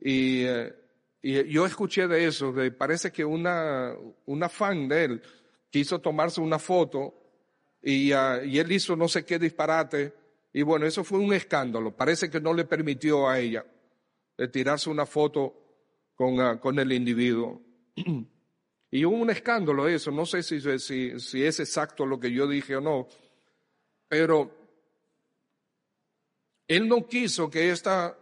y, 0.00 0.42
eh, 0.42 0.74
yo 1.22 1.66
escuché 1.66 2.08
de 2.08 2.26
eso, 2.26 2.50
de, 2.50 2.72
parece 2.72 3.12
que 3.12 3.24
una, 3.24 3.94
una 4.26 4.48
fan 4.48 4.88
de 4.88 5.04
él 5.04 5.22
quiso 5.70 6.00
tomarse 6.00 6.40
una 6.40 6.58
foto 6.58 7.21
y, 7.82 8.10
y 8.10 8.58
él 8.58 8.72
hizo 8.72 8.94
no 8.96 9.08
sé 9.08 9.24
qué 9.24 9.38
disparate 9.38 10.14
Y 10.52 10.62
bueno, 10.62 10.86
eso 10.86 11.02
fue 11.02 11.18
un 11.18 11.32
escándalo. 11.32 11.96
Parece 11.96 12.30
que 12.30 12.40
no 12.40 12.54
le 12.54 12.64
permitió 12.64 13.28
a 13.28 13.38
ella 13.38 13.64
tirarse 14.50 14.90
una 14.90 15.06
foto 15.06 15.54
con, 16.14 16.40
ah, 16.40 16.60
con 16.60 16.78
el 16.78 16.92
individuo. 16.92 17.62
Y 18.94 19.06
hubo 19.06 19.16
un 19.16 19.30
escándalo 19.30 19.88
eso, 19.88 20.10
no 20.10 20.26
sé 20.26 20.42
si, 20.42 20.60
si, 20.78 21.18
si 21.18 21.42
es 21.42 21.60
exacto 21.60 22.04
lo 22.04 22.20
que 22.20 22.30
yo 22.30 22.46
dije 22.46 22.76
o 22.76 22.80
no, 22.82 23.08
pero 24.06 24.54
él 26.68 26.86
no 26.86 27.06
quiso 27.06 27.48
que 27.48 27.70
esta 27.70 28.14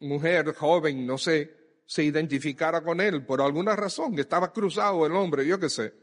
mujer 0.00 0.52
joven, 0.52 1.06
no 1.06 1.16
sé, 1.16 1.80
se 1.86 2.02
identificara 2.02 2.82
con 2.82 3.00
él 3.00 3.24
por 3.24 3.40
alguna 3.40 3.76
razón, 3.76 4.18
estaba 4.18 4.52
cruzado 4.52 5.06
el 5.06 5.12
hombre, 5.12 5.46
yo 5.46 5.60
qué 5.60 5.68
sé. 5.68 5.94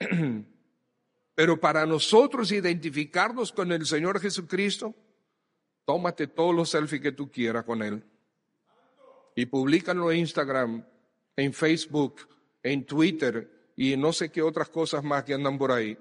Pero 1.34 1.58
para 1.58 1.86
nosotros 1.86 2.52
identificarnos 2.52 3.52
con 3.52 3.72
el 3.72 3.86
Señor 3.86 4.20
Jesucristo, 4.20 4.94
tómate 5.84 6.26
todos 6.26 6.54
los 6.54 6.70
selfies 6.70 7.00
que 7.00 7.12
tú 7.12 7.30
quieras 7.30 7.64
con 7.64 7.82
Él. 7.82 8.04
Y 9.34 9.46
públicalo 9.46 10.12
en 10.12 10.18
Instagram, 10.18 10.84
en 11.36 11.52
Facebook, 11.52 12.28
en 12.62 12.84
Twitter 12.84 13.72
y 13.76 13.96
no 13.96 14.12
sé 14.12 14.30
qué 14.30 14.42
otras 14.42 14.68
cosas 14.68 15.02
más 15.02 15.24
que 15.24 15.34
andan 15.34 15.58
por 15.58 15.72
ahí. 15.72 15.96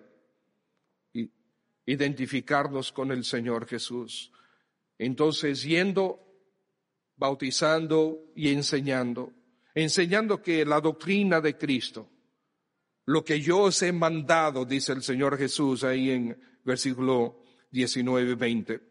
Identificarnos 1.86 2.92
con 2.92 3.12
el 3.12 3.24
Señor 3.24 3.66
Jesús. 3.68 4.32
Entonces, 4.98 5.64
yendo, 5.64 6.20
bautizando 7.16 8.32
y 8.36 8.50
enseñando, 8.50 9.34
enseñando 9.74 10.42
que 10.42 10.66
la 10.66 10.80
doctrina 10.80 11.42
de 11.42 11.58
Cristo, 11.58 12.11
lo 13.06 13.24
que 13.24 13.40
yo 13.40 13.60
os 13.64 13.82
he 13.82 13.92
mandado, 13.92 14.66
dice 14.66 14.94
el 14.94 15.04
Señor 15.04 15.38
Jesús 15.38 15.84
ahí 15.84 16.12
en 16.12 16.40
versículo 16.64 17.44
19, 17.72 18.36
20. 18.36 18.82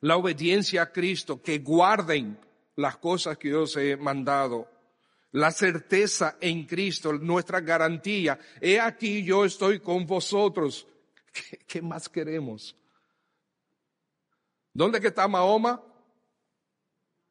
La 0.00 0.16
obediencia 0.16 0.82
a 0.82 0.92
Cristo, 0.92 1.42
que 1.42 1.58
guarden 1.58 2.38
las 2.76 2.96
cosas 2.98 3.38
que 3.38 3.50
yo 3.50 3.62
os 3.62 3.76
he 3.76 3.96
mandado 3.96 4.68
la 5.34 5.50
certeza 5.50 6.36
en 6.40 6.64
Cristo, 6.64 7.12
nuestra 7.12 7.60
garantía. 7.60 8.38
He 8.60 8.78
aquí 8.78 9.24
yo 9.24 9.44
estoy 9.44 9.80
con 9.80 10.06
vosotros. 10.06 10.86
¿Qué, 11.66 11.82
más 11.82 12.08
queremos? 12.08 12.76
¿Dónde 14.72 14.98
está 14.98 15.26
Mahoma? 15.26 15.82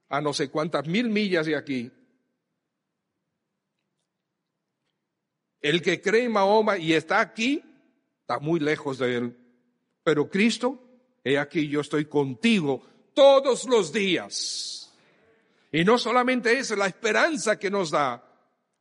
A 0.09 0.19
no 0.19 0.33
sé 0.33 0.49
cuántas 0.49 0.85
mil 0.85 1.09
millas 1.09 1.45
de 1.45 1.55
aquí. 1.55 1.89
El 5.63 5.81
que 5.81 5.99
cree 5.99 6.25
en 6.25 6.33
Mahoma 6.33 6.77
y 6.77 6.93
está 6.93 7.19
aquí, 7.21 7.63
está 8.21 8.37
muy 8.37 8.59
lejos 8.59 8.99
de 8.99 9.15
él. 9.15 9.37
Pero 10.03 10.29
Cristo, 10.29 10.79
he 11.23 11.39
aquí 11.39 11.67
yo 11.67 11.81
estoy 11.81 12.05
contigo 12.05 12.83
todos 13.15 13.65
los 13.65 13.91
días 13.91 14.93
y 15.73 15.83
no 15.83 15.97
solamente 15.97 16.59
es 16.59 16.69
la 16.77 16.85
esperanza 16.85 17.57
que 17.57 17.71
nos 17.71 17.89
da, 17.89 18.23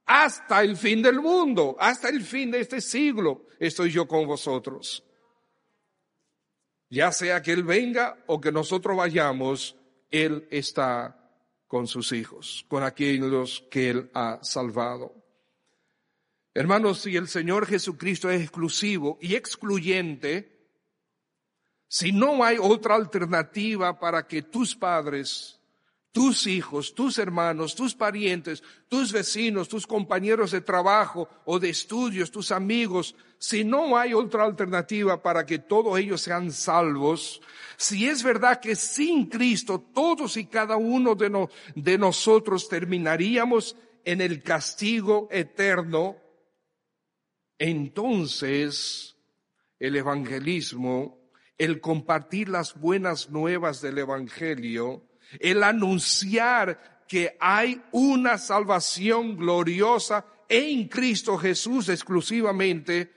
hasta 0.05 0.61
el 0.61 0.77
fin 0.77 1.01
del 1.01 1.21
mundo, 1.21 1.75
hasta 1.81 2.11
el 2.11 2.23
fin 2.23 2.51
de 2.51 2.61
este 2.61 2.83
siglo, 2.83 3.47
estoy 3.59 3.91
yo 3.91 4.07
con 4.07 4.27
vosotros. 4.27 5.03
Ya 6.91 7.11
sea 7.11 7.41
que 7.41 7.53
Él 7.53 7.63
venga 7.63 8.23
o 8.27 8.39
que 8.39 8.53
nosotros 8.53 8.95
vayamos, 8.95 9.75
Él 10.11 10.47
está 10.51 11.19
con 11.67 11.87
sus 11.87 12.13
hijos, 12.13 12.67
con 12.69 12.83
aquellos 12.83 13.65
que 13.71 13.89
Él 13.89 14.11
ha 14.13 14.41
salvado. 14.43 15.22
Hermanos, 16.55 17.01
si 17.01 17.17
el 17.17 17.29
Señor 17.29 17.67
Jesucristo 17.67 18.31
es 18.31 18.43
exclusivo 18.43 19.19
y 19.21 19.35
excluyente, 19.35 20.69
si 21.89 22.13
no 22.13 22.45
hay 22.45 22.59
otra 22.61 22.95
alternativa 22.95 23.99
para 23.99 24.27
que 24.27 24.43
tus 24.43 24.75
padres 24.75 25.63
tus 26.13 26.47
hijos, 26.47 26.95
tus 26.95 27.19
hermanos, 27.19 27.75
tus 27.75 27.95
parientes, 27.95 28.63
tus 28.89 29.13
vecinos, 29.13 29.69
tus 29.69 29.87
compañeros 29.87 30.51
de 30.51 30.61
trabajo 30.61 31.27
o 31.47 31.59
de 31.59 31.71
estudios, 31.71 32.31
tus 32.31 32.53
amigos, 32.53 33.17
si 33.39 33.65
no 33.65 33.97
hay 33.97 34.13
otra 34.13 34.45
alternativa 34.45 35.23
para 35.23 35.47
que 35.47 35.59
todos 35.59 35.99
ellos 35.99 36.21
sean 36.21 36.53
salvos, 36.53 37.41
si 37.79 38.07
es 38.07 38.23
verdad 38.23 38.61
que 38.61 38.77
sin 38.77 39.27
Cristo 39.27 39.83
todos 39.95 40.37
y 40.37 40.45
cada 40.45 40.77
uno 40.77 41.15
de, 41.15 41.49
de 41.75 41.99
nosotros 41.99 42.69
terminaríamos 42.69 43.75
en 44.05 44.21
el 44.21 44.43
castigo 44.43 45.29
eterno, 45.31 46.17
entonces 47.63 49.17
el 49.79 49.95
evangelismo, 49.95 51.31
el 51.57 51.81
compartir 51.81 52.49
las 52.49 52.75
buenas 52.75 53.31
nuevas 53.31 53.81
del 53.81 53.99
evangelio, 53.99 55.07
el 55.39 55.63
anunciar 55.63 57.05
que 57.07 57.37
hay 57.39 57.81
una 57.93 58.37
salvación 58.39 59.37
gloriosa 59.37 60.27
en 60.49 60.89
Cristo 60.89 61.39
Jesús 61.39 61.89
exclusivamente, 61.89 63.13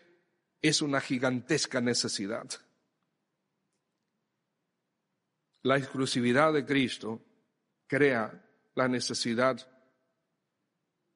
es 0.62 0.84
una 0.84 1.02
gigantesca 1.02 1.82
necesidad. 1.82 2.46
La 5.64 5.78
exclusividad 5.78 6.54
de 6.54 6.66
Cristo 6.66 7.26
crea 7.88 8.46
la 8.76 8.88
necesidad 8.88 9.68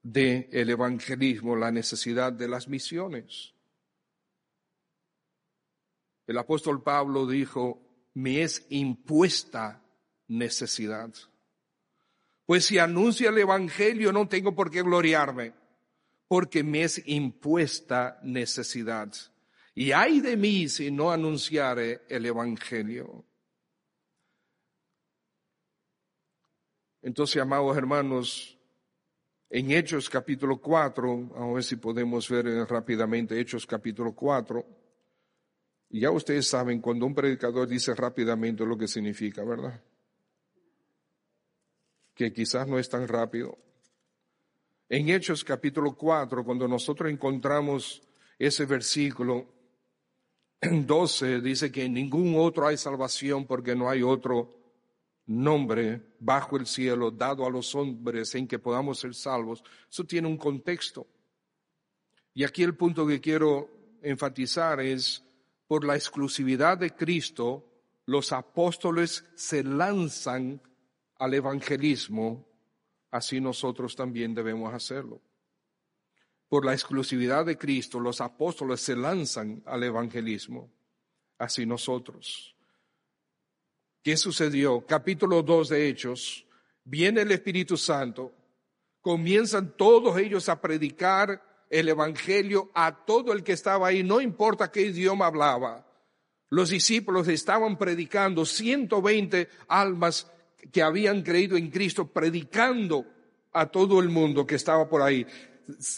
del 0.02 0.70
evangelismo, 0.70 1.56
la 1.56 1.72
necesidad 1.72 2.32
de 2.34 2.48
las 2.48 2.68
misiones. 2.68 3.54
El 6.28 6.38
apóstol 6.38 6.84
Pablo 6.84 7.26
dijo, 7.26 7.82
me 8.14 8.44
es 8.44 8.66
impuesta 8.70 9.84
necesidad. 10.28 11.12
Pues 12.46 12.66
si 12.66 12.80
anuncio 12.80 13.30
el 13.30 13.38
Evangelio 13.38 14.12
no 14.12 14.28
tengo 14.28 14.56
por 14.56 14.72
qué 14.72 14.82
gloriarme, 14.82 15.54
porque 16.28 16.64
me 16.64 16.84
es 16.84 17.02
impuesta 17.08 18.20
necesidad. 18.24 19.14
Y 19.74 19.92
hay 19.92 20.20
de 20.20 20.36
mí 20.36 20.68
si 20.68 20.92
no 20.92 21.12
anunciare 21.12 22.02
el 22.10 22.26
Evangelio. 22.26 23.26
Entonces, 27.02 27.42
amados 27.42 27.78
hermanos, 27.78 28.59
en 29.50 29.72
Hechos 29.72 30.10
capítulo 30.10 30.58
4, 30.58 31.32
a 31.36 31.54
ver 31.54 31.64
si 31.64 31.76
podemos 31.76 32.30
ver 32.30 32.46
rápidamente 32.68 33.40
Hechos 33.40 33.66
capítulo 33.66 34.14
4, 34.14 34.66
y 35.92 36.02
ya 36.02 36.12
ustedes 36.12 36.48
saben, 36.48 36.82
cuando 36.82 37.06
un 37.06 37.16
predicador 37.16 37.68
dice 37.68 37.96
rápidamente 37.96 38.66
lo 38.66 38.78
que 38.78 38.88
significa, 38.88 39.44
¿verdad? 39.44 39.82
que 42.20 42.34
quizás 42.34 42.68
no 42.68 42.78
es 42.78 42.90
tan 42.90 43.08
rápido. 43.08 43.58
En 44.90 45.08
Hechos 45.08 45.42
capítulo 45.46 45.96
4, 45.96 46.44
cuando 46.44 46.68
nosotros 46.68 47.10
encontramos 47.10 48.02
ese 48.38 48.66
versículo 48.66 49.48
12, 50.62 51.40
dice 51.40 51.72
que 51.72 51.86
en 51.86 51.94
ningún 51.94 52.36
otro 52.38 52.68
hay 52.68 52.76
salvación 52.76 53.48
porque 53.48 53.74
no 53.74 53.90
hay 53.90 54.04
otro 54.04 54.59
nombre 55.30 56.02
bajo 56.20 56.58
el 56.58 56.66
cielo 56.66 57.12
dado 57.12 57.46
a 57.46 57.50
los 57.50 57.76
hombres 57.76 58.34
en 58.34 58.48
que 58.48 58.58
podamos 58.58 59.00
ser 59.00 59.14
salvos. 59.14 59.64
Eso 59.90 60.04
tiene 60.04 60.28
un 60.28 60.38
contexto. 60.38 61.08
Y 62.34 62.44
aquí 62.44 62.64
el 62.64 62.76
punto 62.76 63.06
que 63.06 63.22
quiero 63.22 63.70
enfatizar 64.02 64.80
es, 64.80 65.24
por 65.68 65.86
la 65.86 65.96
exclusividad 65.96 66.80
de 66.80 66.92
Cristo, 66.92 67.64
los 68.06 68.32
apóstoles 68.32 69.24
se 69.36 69.64
lanzan 69.64 70.60
al 71.20 71.34
evangelismo, 71.36 72.48
así 73.12 73.40
nosotros 73.40 73.96
también 73.96 74.34
debemos 74.34 74.74
hacerlo. 74.74 75.22
Por 76.48 76.66
la 76.66 76.74
exclusividad 76.74 77.46
de 77.46 77.58
Cristo, 77.58 78.00
los 78.00 78.20
apóstoles 78.20 78.82
se 78.82 78.96
lanzan 78.96 79.62
al 79.68 79.84
evangelismo, 79.84 80.72
así 81.38 81.68
nosotros. 81.68 82.56
¿Qué 84.02 84.16
sucedió? 84.16 84.86
Capítulo 84.86 85.44
2 85.44 85.70
de 85.70 85.90
Hechos, 85.90 86.46
viene 86.86 87.22
el 87.22 87.32
Espíritu 87.32 87.76
Santo, 87.76 88.34
comienzan 89.02 89.76
todos 89.76 90.18
ellos 90.18 90.48
a 90.48 90.62
predicar 90.62 91.66
el 91.70 91.90
Evangelio 91.90 92.72
a 92.74 93.06
todo 93.06 93.34
el 93.34 93.44
que 93.44 93.52
estaba 93.52 93.88
ahí, 93.88 94.02
no 94.02 94.22
importa 94.22 94.72
qué 94.72 94.84
idioma 94.84 95.26
hablaba. 95.26 95.86
Los 96.50 96.70
discípulos 96.70 97.28
estaban 97.28 97.78
predicando 97.78 98.46
120 98.46 99.50
almas 99.68 100.32
que 100.72 100.82
habían 100.82 101.22
creído 101.22 101.58
en 101.58 101.70
Cristo, 101.70 102.08
predicando 102.08 103.06
a 103.52 103.66
todo 103.66 104.00
el 104.00 104.08
mundo 104.08 104.48
que 104.48 104.56
estaba 104.56 104.88
por 104.88 105.02
ahí. 105.02 105.28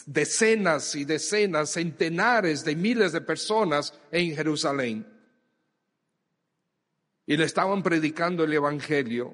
Decenas 0.08 0.96
y 0.96 1.06
decenas, 1.06 1.70
centenares 1.70 2.66
de 2.66 2.76
miles 2.76 3.12
de 3.12 3.22
personas 3.22 3.94
en 4.12 4.36
Jerusalén. 4.36 5.11
Y 7.32 7.38
le 7.38 7.46
estaban 7.46 7.82
predicando 7.82 8.44
el 8.44 8.52
Evangelio. 8.52 9.34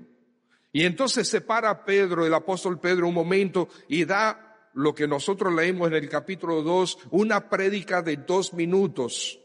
Y 0.72 0.84
entonces 0.84 1.28
se 1.28 1.42
para 1.42 1.84
Pedro, 1.84 2.28
el 2.28 2.34
apóstol 2.36 2.80
Pedro, 2.80 3.08
un 3.08 3.16
momento 3.16 3.70
y 3.88 4.06
da 4.06 4.70
lo 4.76 4.94
que 4.94 5.08
nosotros 5.08 5.52
leemos 5.52 5.88
en 5.88 5.96
el 5.96 6.08
capítulo 6.08 6.62
2, 6.62 7.08
una 7.10 7.50
prédica 7.50 8.04
de 8.04 8.18
dos 8.18 8.54
minutos 8.54 9.40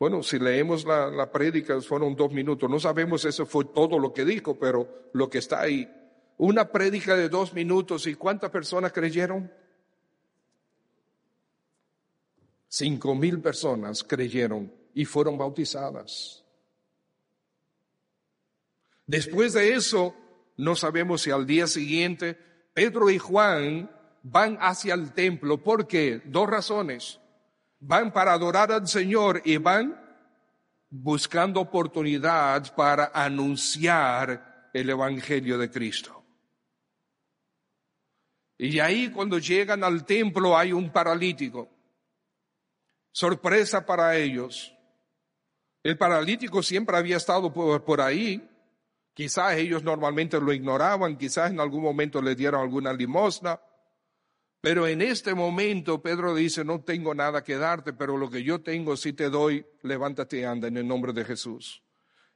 Bueno, 0.00 0.24
si 0.24 0.40
leemos 0.40 0.84
la, 0.84 1.08
la 1.12 1.30
prédica, 1.30 1.80
fueron 1.80 2.16
dos 2.16 2.32
minutos. 2.32 2.68
No 2.68 2.80
sabemos 2.80 3.24
eso 3.24 3.46
fue 3.46 3.66
todo 3.66 3.96
lo 3.96 4.12
que 4.12 4.24
dijo, 4.24 4.58
pero 4.58 5.10
lo 5.12 5.30
que 5.30 5.38
está 5.38 5.60
ahí. 5.60 5.88
Una 6.38 6.72
prédica 6.72 7.14
de 7.14 7.28
dos 7.28 7.54
minutos. 7.54 8.08
¿Y 8.08 8.16
cuántas 8.16 8.50
personas 8.50 8.90
creyeron? 8.90 9.48
Cinco 12.66 13.14
mil 13.14 13.40
personas 13.40 14.02
creyeron 14.02 14.79
y 14.94 15.04
fueron 15.04 15.38
bautizadas. 15.38 16.44
Después 19.06 19.52
de 19.52 19.74
eso, 19.74 20.14
no 20.56 20.76
sabemos 20.76 21.22
si 21.22 21.30
al 21.30 21.46
día 21.46 21.66
siguiente 21.66 22.38
Pedro 22.72 23.10
y 23.10 23.18
Juan 23.18 23.90
van 24.22 24.56
hacia 24.60 24.94
el 24.94 25.12
templo. 25.12 25.58
¿Por 25.62 25.86
qué? 25.86 26.22
Dos 26.24 26.48
razones. 26.48 27.18
Van 27.80 28.12
para 28.12 28.32
adorar 28.32 28.70
al 28.70 28.86
Señor 28.86 29.42
y 29.44 29.56
van 29.56 29.98
buscando 30.90 31.60
oportunidad 31.60 32.74
para 32.74 33.10
anunciar 33.14 34.70
el 34.72 34.90
Evangelio 34.90 35.56
de 35.58 35.70
Cristo. 35.70 36.24
Y 38.58 38.78
ahí 38.78 39.10
cuando 39.10 39.38
llegan 39.38 39.82
al 39.82 40.04
templo 40.04 40.56
hay 40.56 40.72
un 40.72 40.90
paralítico. 40.92 41.68
Sorpresa 43.10 43.86
para 43.86 44.16
ellos. 44.16 44.74
El 45.82 45.96
paralítico 45.96 46.62
siempre 46.62 46.96
había 46.96 47.16
estado 47.16 47.52
por, 47.52 48.00
ahí. 48.00 48.46
Quizás 49.14 49.56
ellos 49.56 49.82
normalmente 49.82 50.40
lo 50.40 50.52
ignoraban, 50.52 51.16
quizás 51.16 51.50
en 51.50 51.60
algún 51.60 51.82
momento 51.82 52.20
le 52.20 52.34
dieron 52.34 52.60
alguna 52.60 52.92
limosna. 52.92 53.60
Pero 54.60 54.86
en 54.86 55.00
este 55.00 55.34
momento 55.34 56.02
Pedro 56.02 56.34
dice, 56.34 56.64
no 56.64 56.82
tengo 56.82 57.14
nada 57.14 57.42
que 57.42 57.56
darte, 57.56 57.94
pero 57.94 58.18
lo 58.18 58.30
que 58.30 58.42
yo 58.42 58.60
tengo 58.60 58.94
sí 58.96 59.14
te 59.14 59.30
doy, 59.30 59.64
levántate 59.82 60.40
y 60.40 60.44
anda 60.44 60.68
en 60.68 60.76
el 60.76 60.86
nombre 60.86 61.14
de 61.14 61.24
Jesús. 61.24 61.82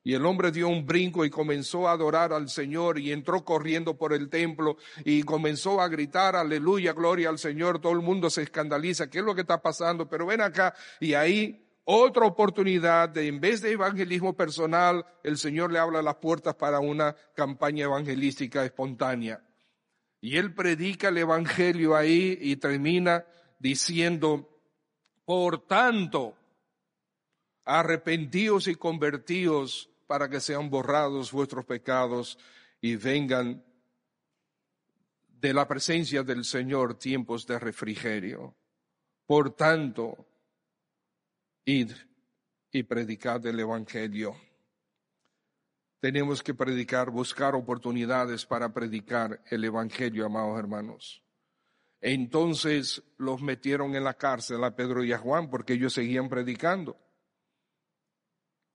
Y 0.02 0.14
el 0.14 0.24
hombre 0.24 0.50
dio 0.50 0.68
un 0.68 0.86
brinco 0.86 1.24
y 1.24 1.30
comenzó 1.30 1.88
a 1.88 1.92
adorar 1.92 2.32
al 2.32 2.48
Señor 2.48 2.98
y 2.98 3.12
entró 3.12 3.44
corriendo 3.44 3.96
por 3.96 4.12
el 4.14 4.28
templo 4.28 4.76
y 5.04 5.22
comenzó 5.22 5.80
a 5.80 5.88
gritar, 5.88 6.36
aleluya, 6.36 6.92
gloria 6.92 7.28
al 7.28 7.38
Señor. 7.38 7.80
Todo 7.80 7.92
el 7.92 8.00
mundo 8.00 8.28
se 8.30 8.42
escandaliza, 8.42 9.08
¿qué 9.08 9.18
es 9.18 9.24
lo 9.24 9.34
que 9.34 9.42
está 9.42 9.60
pasando? 9.60 10.08
Pero 10.08 10.26
ven 10.26 10.42
acá 10.42 10.74
y 11.00 11.14
ahí 11.14 11.63
otra 11.84 12.26
oportunidad 12.26 13.10
de, 13.10 13.28
en 13.28 13.40
vez 13.40 13.60
de 13.60 13.72
evangelismo 13.72 14.34
personal, 14.34 15.04
el 15.22 15.36
Señor 15.36 15.70
le 15.70 15.78
habla 15.78 16.00
las 16.02 16.16
puertas 16.16 16.54
para 16.54 16.80
una 16.80 17.14
campaña 17.34 17.84
evangelística 17.84 18.64
espontánea. 18.64 19.42
Y 20.20 20.38
él 20.38 20.54
predica 20.54 21.08
el 21.08 21.18
evangelio 21.18 21.94
ahí 21.94 22.38
y 22.40 22.56
termina 22.56 23.26
diciendo, 23.58 24.48
por 25.26 25.66
tanto, 25.66 26.36
arrepentíos 27.66 28.66
y 28.68 28.74
convertíos 28.74 29.90
para 30.06 30.28
que 30.28 30.40
sean 30.40 30.70
borrados 30.70 31.32
vuestros 31.32 31.66
pecados 31.66 32.38
y 32.80 32.96
vengan 32.96 33.62
de 35.28 35.52
la 35.52 35.68
presencia 35.68 36.22
del 36.22 36.44
Señor 36.46 36.98
tiempos 36.98 37.46
de 37.46 37.58
refrigerio. 37.58 38.54
Por 39.26 39.54
tanto, 39.54 40.26
id 41.64 41.92
y 42.70 42.82
predicad 42.82 43.44
el 43.46 43.60
Evangelio. 43.60 44.36
Tenemos 46.00 46.42
que 46.42 46.54
predicar, 46.54 47.10
buscar 47.10 47.54
oportunidades 47.54 48.44
para 48.44 48.72
predicar 48.72 49.42
el 49.50 49.64
Evangelio, 49.64 50.26
amados 50.26 50.58
hermanos. 50.58 51.22
Entonces 52.00 53.02
los 53.16 53.40
metieron 53.40 53.94
en 53.94 54.04
la 54.04 54.14
cárcel 54.14 54.62
a 54.64 54.76
Pedro 54.76 55.02
y 55.02 55.12
a 55.12 55.18
Juan 55.18 55.48
porque 55.48 55.72
ellos 55.72 55.94
seguían 55.94 56.28
predicando. 56.28 56.98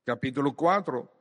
Capítulo 0.03 0.55
4 0.55 1.19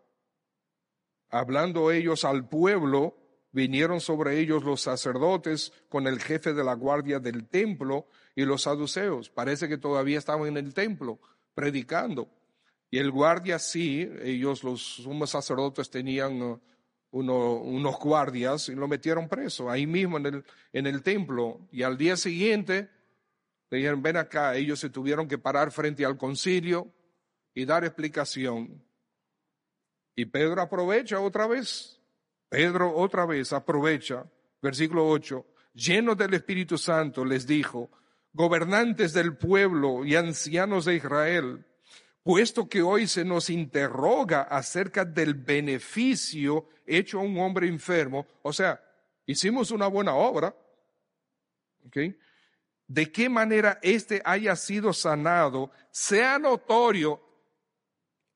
hablando 1.30 1.90
ellos 1.90 2.24
al 2.24 2.48
pueblo, 2.48 3.16
vinieron 3.52 4.00
sobre 4.00 4.38
ellos 4.38 4.64
los 4.64 4.80
sacerdotes 4.80 5.72
con 5.88 6.06
el 6.06 6.20
jefe 6.20 6.54
de 6.54 6.64
la 6.64 6.74
guardia 6.74 7.18
del 7.18 7.48
templo 7.48 8.06
y 8.34 8.44
los 8.44 8.62
saduceos. 8.62 9.30
Parece 9.30 9.68
que 9.68 9.78
todavía 9.78 10.18
estaban 10.18 10.48
en 10.48 10.56
el 10.56 10.74
templo 10.74 11.18
predicando. 11.58 12.30
Y 12.88 12.98
el 12.98 13.10
guardia 13.10 13.58
sí, 13.58 14.08
ellos 14.22 14.62
los 14.62 14.80
sumos 14.80 15.30
sacerdotes 15.30 15.90
tenían 15.90 16.40
uh, 16.40 16.60
unos 17.10 17.98
guardias 17.98 18.68
y 18.68 18.76
lo 18.76 18.86
metieron 18.86 19.28
preso 19.28 19.68
ahí 19.68 19.84
mismo 19.84 20.18
en 20.18 20.26
el, 20.26 20.44
en 20.72 20.86
el 20.86 21.02
templo. 21.02 21.66
Y 21.72 21.82
al 21.82 21.98
día 21.98 22.16
siguiente 22.16 22.88
le 23.70 23.78
dijeron, 23.78 24.00
ven 24.00 24.18
acá, 24.18 24.54
ellos 24.54 24.78
se 24.78 24.88
tuvieron 24.88 25.26
que 25.26 25.36
parar 25.36 25.72
frente 25.72 26.04
al 26.04 26.16
concilio 26.16 26.94
y 27.52 27.64
dar 27.64 27.84
explicación. 27.84 28.80
Y 30.14 30.26
Pedro 30.26 30.62
aprovecha 30.62 31.18
otra 31.18 31.48
vez. 31.48 32.00
Pedro 32.48 32.94
otra 32.94 33.26
vez 33.26 33.52
aprovecha, 33.52 34.24
versículo 34.62 35.08
8, 35.08 35.44
lleno 35.74 36.14
del 36.14 36.34
Espíritu 36.34 36.78
Santo, 36.78 37.24
les 37.24 37.48
dijo, 37.48 37.90
gobernantes 38.38 39.12
del 39.12 39.36
pueblo 39.36 40.04
y 40.04 40.14
ancianos 40.14 40.84
de 40.84 40.94
Israel, 40.94 41.66
puesto 42.22 42.68
que 42.68 42.82
hoy 42.82 43.08
se 43.08 43.24
nos 43.24 43.50
interroga 43.50 44.42
acerca 44.42 45.04
del 45.04 45.34
beneficio 45.34 46.68
hecho 46.86 47.18
a 47.18 47.22
un 47.22 47.36
hombre 47.40 47.66
enfermo, 47.66 48.28
o 48.42 48.52
sea, 48.52 48.80
hicimos 49.26 49.72
una 49.72 49.88
buena 49.88 50.14
obra, 50.14 50.54
De 52.86 53.10
qué 53.10 53.28
manera 53.28 53.80
éste 53.82 54.22
haya 54.24 54.54
sido 54.54 54.92
sanado, 54.92 55.72
sea 55.90 56.38
notorio. 56.38 57.20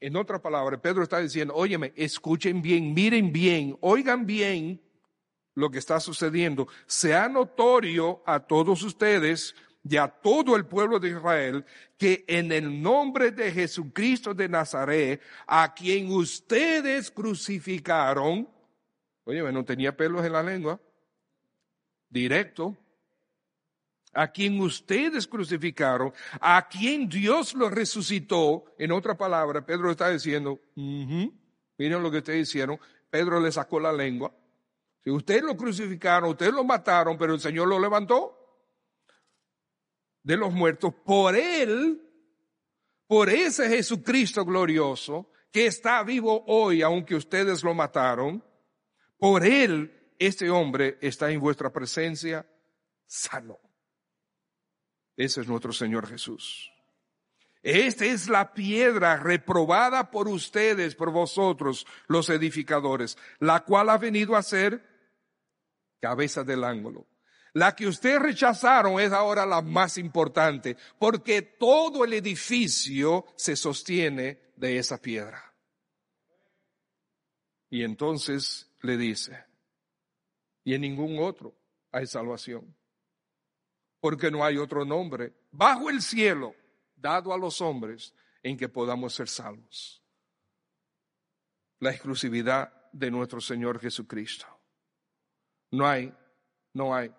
En 0.01 0.17
otra 0.17 0.43
palabra, 0.43 0.83
Pedro 0.83 1.05
está 1.05 1.21
diciendo, 1.21 1.55
óyeme, 1.55 1.93
escuchen 1.95 2.61
bien, 2.61 2.93
miren 2.93 3.33
bien, 3.33 3.79
oigan 3.81 4.27
bien 4.27 4.83
lo 5.55 5.71
que 5.71 5.79
está 5.79 6.01
sucediendo. 6.01 6.67
Sea 6.87 7.29
notorio 7.29 8.21
a 8.27 8.41
todos 8.41 8.83
ustedes 8.83 9.55
y 9.85 9.97
a 9.97 10.09
todo 10.09 10.57
el 10.57 10.67
pueblo 10.67 11.01
de 11.01 11.11
Israel 11.11 11.65
que 11.99 12.25
en 12.29 12.53
el 12.53 12.81
nombre 12.81 13.31
de 13.33 13.51
Jesucristo 13.51 14.33
de 14.33 14.49
Nazaret, 14.49 15.21
a 15.47 15.75
quien 15.75 16.11
ustedes 16.13 17.11
crucificaron, 17.11 18.49
óyeme, 19.25 19.53
no 19.53 19.65
tenía 19.65 19.97
pelos 19.97 20.25
en 20.25 20.33
la 20.33 20.43
lengua, 20.43 20.81
directo, 22.09 22.77
a 24.15 24.31
quien 24.31 24.61
ustedes 24.61 25.27
crucificaron, 25.27 26.13
a 26.41 26.69
quien 26.69 27.09
Dios 27.09 27.55
lo 27.55 27.71
resucitó. 27.71 28.65
En 28.79 28.93
otra 28.93 29.17
palabra, 29.17 29.65
Pedro 29.65 29.91
está 29.91 30.11
diciendo, 30.11 30.61
miren 30.77 32.03
lo 32.03 32.11
que 32.11 32.19
ustedes 32.19 32.49
hicieron, 32.49 32.79
Pedro 33.11 33.41
le 33.41 33.51
sacó 33.51 33.81
la 33.81 33.93
lengua. 33.93 34.33
Si 35.03 35.11
ustedes 35.11 35.43
lo 35.43 35.57
crucificaron, 35.57 36.31
ustedes 36.31 36.53
lo 36.53 36.63
mataron, 36.63 37.17
pero 37.17 37.35
el 37.35 37.41
Señor 37.41 37.67
lo 37.69 37.81
levantó 37.81 38.42
de 40.23 40.37
los 40.37 40.53
muertos 40.53 40.95
por 41.05 41.37
Él, 41.37 42.01
por 43.07 43.29
ese 43.29 43.69
Jesucristo 43.69 44.45
glorioso 44.45 45.31
que 45.51 45.67
está 45.67 46.03
vivo 46.03 46.45
hoy, 46.47 46.83
aunque 46.83 47.15
ustedes 47.15 47.63
lo 47.63 47.75
mataron, 47.75 48.43
por 49.19 49.45
Él 49.45 50.15
este 50.19 50.51
hombre 50.51 50.99
está 51.01 51.31
en 51.31 51.41
vuestra 51.41 51.73
presencia 51.73 52.47
sano. 53.07 53.59
Ese 55.17 55.43
es 55.43 55.49
nuestro 55.49 55.73
Señor 55.73 56.07
Jesús. 56.09 56.71
Esta 57.63 58.07
es 58.07 58.29
la 58.29 58.55
piedra 58.55 59.17
reprobada 59.19 60.11
por 60.11 60.27
ustedes, 60.27 60.97
por 60.97 61.13
vosotros, 61.13 61.87
los 62.09 62.29
edificadores, 62.29 63.17
la 63.39 63.65
cual 63.65 63.91
ha 63.91 63.99
venido 63.99 64.35
a 64.35 64.43
ser 64.43 64.83
cabeza 66.01 66.43
del 66.43 66.65
ángulo. 66.65 67.07
La 67.55 67.77
que 67.77 67.87
ustedes 67.87 68.21
rechazaron 68.21 68.99
es 69.01 69.13
ahora 69.13 69.45
la 69.45 69.61
más 69.61 69.99
importante, 69.99 70.77
porque 70.99 71.43
todo 71.43 72.05
el 72.05 72.15
edificio 72.15 73.27
se 73.37 73.57
sostiene 73.57 74.53
de 74.57 74.79
esa 74.79 74.99
piedra. 74.99 75.53
Y 77.69 77.83
entonces 77.85 78.71
le 78.81 78.97
dice, 78.97 79.45
y 80.65 80.75
en 80.75 80.83
ningún 80.83 81.19
otro 81.19 81.55
hay 81.91 82.07
salvación 82.07 82.75
porque 84.03 84.33
no 84.33 84.45
hay 84.45 84.59
otro 84.59 84.85
nombre 84.85 85.33
bajo 85.53 85.89
el 85.89 86.03
cielo 86.03 86.57
dado 86.97 87.33
a 87.33 87.39
los 87.39 87.61
hombres 87.61 88.13
en 88.43 88.57
que 88.57 88.69
podamos 88.69 89.15
ser 89.15 89.29
salvos. 89.29 90.03
La 91.79 91.93
exclusividad 91.93 92.91
de 92.91 93.13
nuestro 93.13 93.41
Señor 93.41 93.79
Jesucristo. 93.79 94.45
No 95.71 95.87
hay, 95.87 96.13
no 96.75 96.93
hay. 96.93 97.15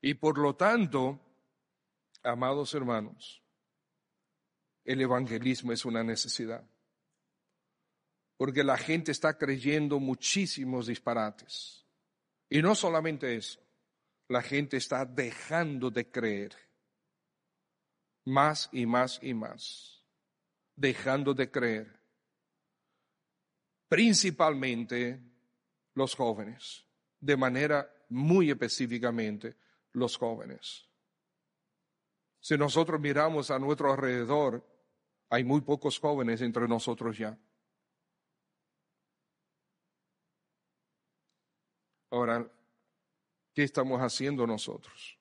Y 0.00 0.14
por 0.14 0.38
lo 0.38 0.56
tanto, 0.56 1.20
amados 2.22 2.74
hermanos, 2.74 3.42
el 4.84 5.00
evangelismo 5.00 5.72
es 5.72 5.84
una 5.84 6.02
necesidad. 6.02 6.64
Porque 8.36 8.64
la 8.64 8.78
gente 8.78 9.12
está 9.12 9.36
creyendo 9.36 10.00
muchísimos 10.00 10.86
disparates. 10.86 11.84
Y 12.48 12.62
no 12.62 12.74
solamente 12.74 13.36
eso 13.36 13.60
la 14.28 14.42
gente 14.42 14.76
está 14.76 15.04
dejando 15.04 15.90
de 15.90 16.08
creer 16.08 16.56
más 18.24 18.68
y 18.72 18.86
más 18.86 19.18
y 19.22 19.34
más. 19.34 20.00
dejando 20.80 21.34
de 21.34 21.50
creer, 21.50 22.00
principalmente 23.88 25.20
los 25.94 26.14
jóvenes, 26.14 26.86
de 27.20 27.36
manera 27.36 27.92
muy 28.08 28.50
específicamente 28.50 29.56
los 29.92 30.16
jóvenes. 30.16 30.88
Si 32.40 32.56
nosotros 32.56 33.00
miramos 33.00 33.50
a 33.50 33.58
nuestro 33.58 33.92
alrededor, 33.92 34.66
hay 35.28 35.44
muy 35.44 35.60
pocos 35.60 35.98
jóvenes 35.98 36.40
entre 36.40 36.66
nosotros 36.66 37.16
ya. 37.16 37.38
Ahora, 42.10 42.50
¿qué 43.54 43.62
estamos 43.62 44.00
haciendo 44.00 44.46
nosotros? 44.46 45.16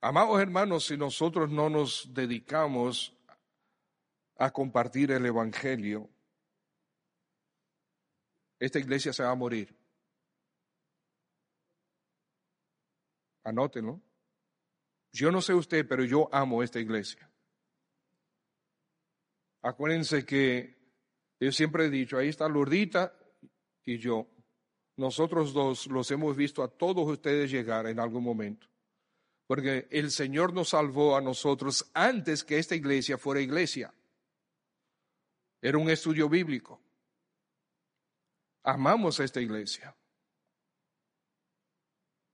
Amados 0.00 0.40
hermanos, 0.40 0.86
si 0.86 0.96
nosotros 0.96 1.50
no 1.50 1.68
nos 1.68 2.12
dedicamos 2.12 3.14
a 4.36 4.50
compartir 4.52 5.10
el 5.12 5.26
Evangelio, 5.26 6.08
esta 8.58 8.78
iglesia 8.78 9.12
se 9.12 9.22
va 9.22 9.30
a 9.30 9.36
morir. 9.36 9.77
Anótenlo. 13.48 14.00
Yo 15.12 15.32
no 15.32 15.40
sé 15.40 15.54
usted, 15.54 15.86
pero 15.88 16.04
yo 16.04 16.28
amo 16.32 16.62
esta 16.62 16.78
iglesia. 16.78 17.30
Acuérdense 19.62 20.24
que 20.24 20.76
yo 21.40 21.50
siempre 21.52 21.86
he 21.86 21.90
dicho, 21.90 22.18
ahí 22.18 22.28
está 22.28 22.48
Lurdita 22.48 23.16
y 23.84 23.98
yo. 23.98 24.28
Nosotros 24.96 25.52
dos 25.52 25.86
los 25.86 26.10
hemos 26.10 26.36
visto 26.36 26.62
a 26.62 26.68
todos 26.68 27.08
ustedes 27.08 27.50
llegar 27.50 27.86
en 27.86 28.00
algún 28.00 28.22
momento. 28.22 28.66
Porque 29.46 29.88
el 29.90 30.10
Señor 30.10 30.52
nos 30.52 30.70
salvó 30.70 31.16
a 31.16 31.20
nosotros 31.22 31.90
antes 31.94 32.44
que 32.44 32.58
esta 32.58 32.74
iglesia 32.74 33.16
fuera 33.16 33.40
iglesia. 33.40 33.94
Era 35.62 35.78
un 35.78 35.88
estudio 35.88 36.28
bíblico. 36.28 36.80
Amamos 38.62 39.18
a 39.20 39.24
esta 39.24 39.40
iglesia. 39.40 39.96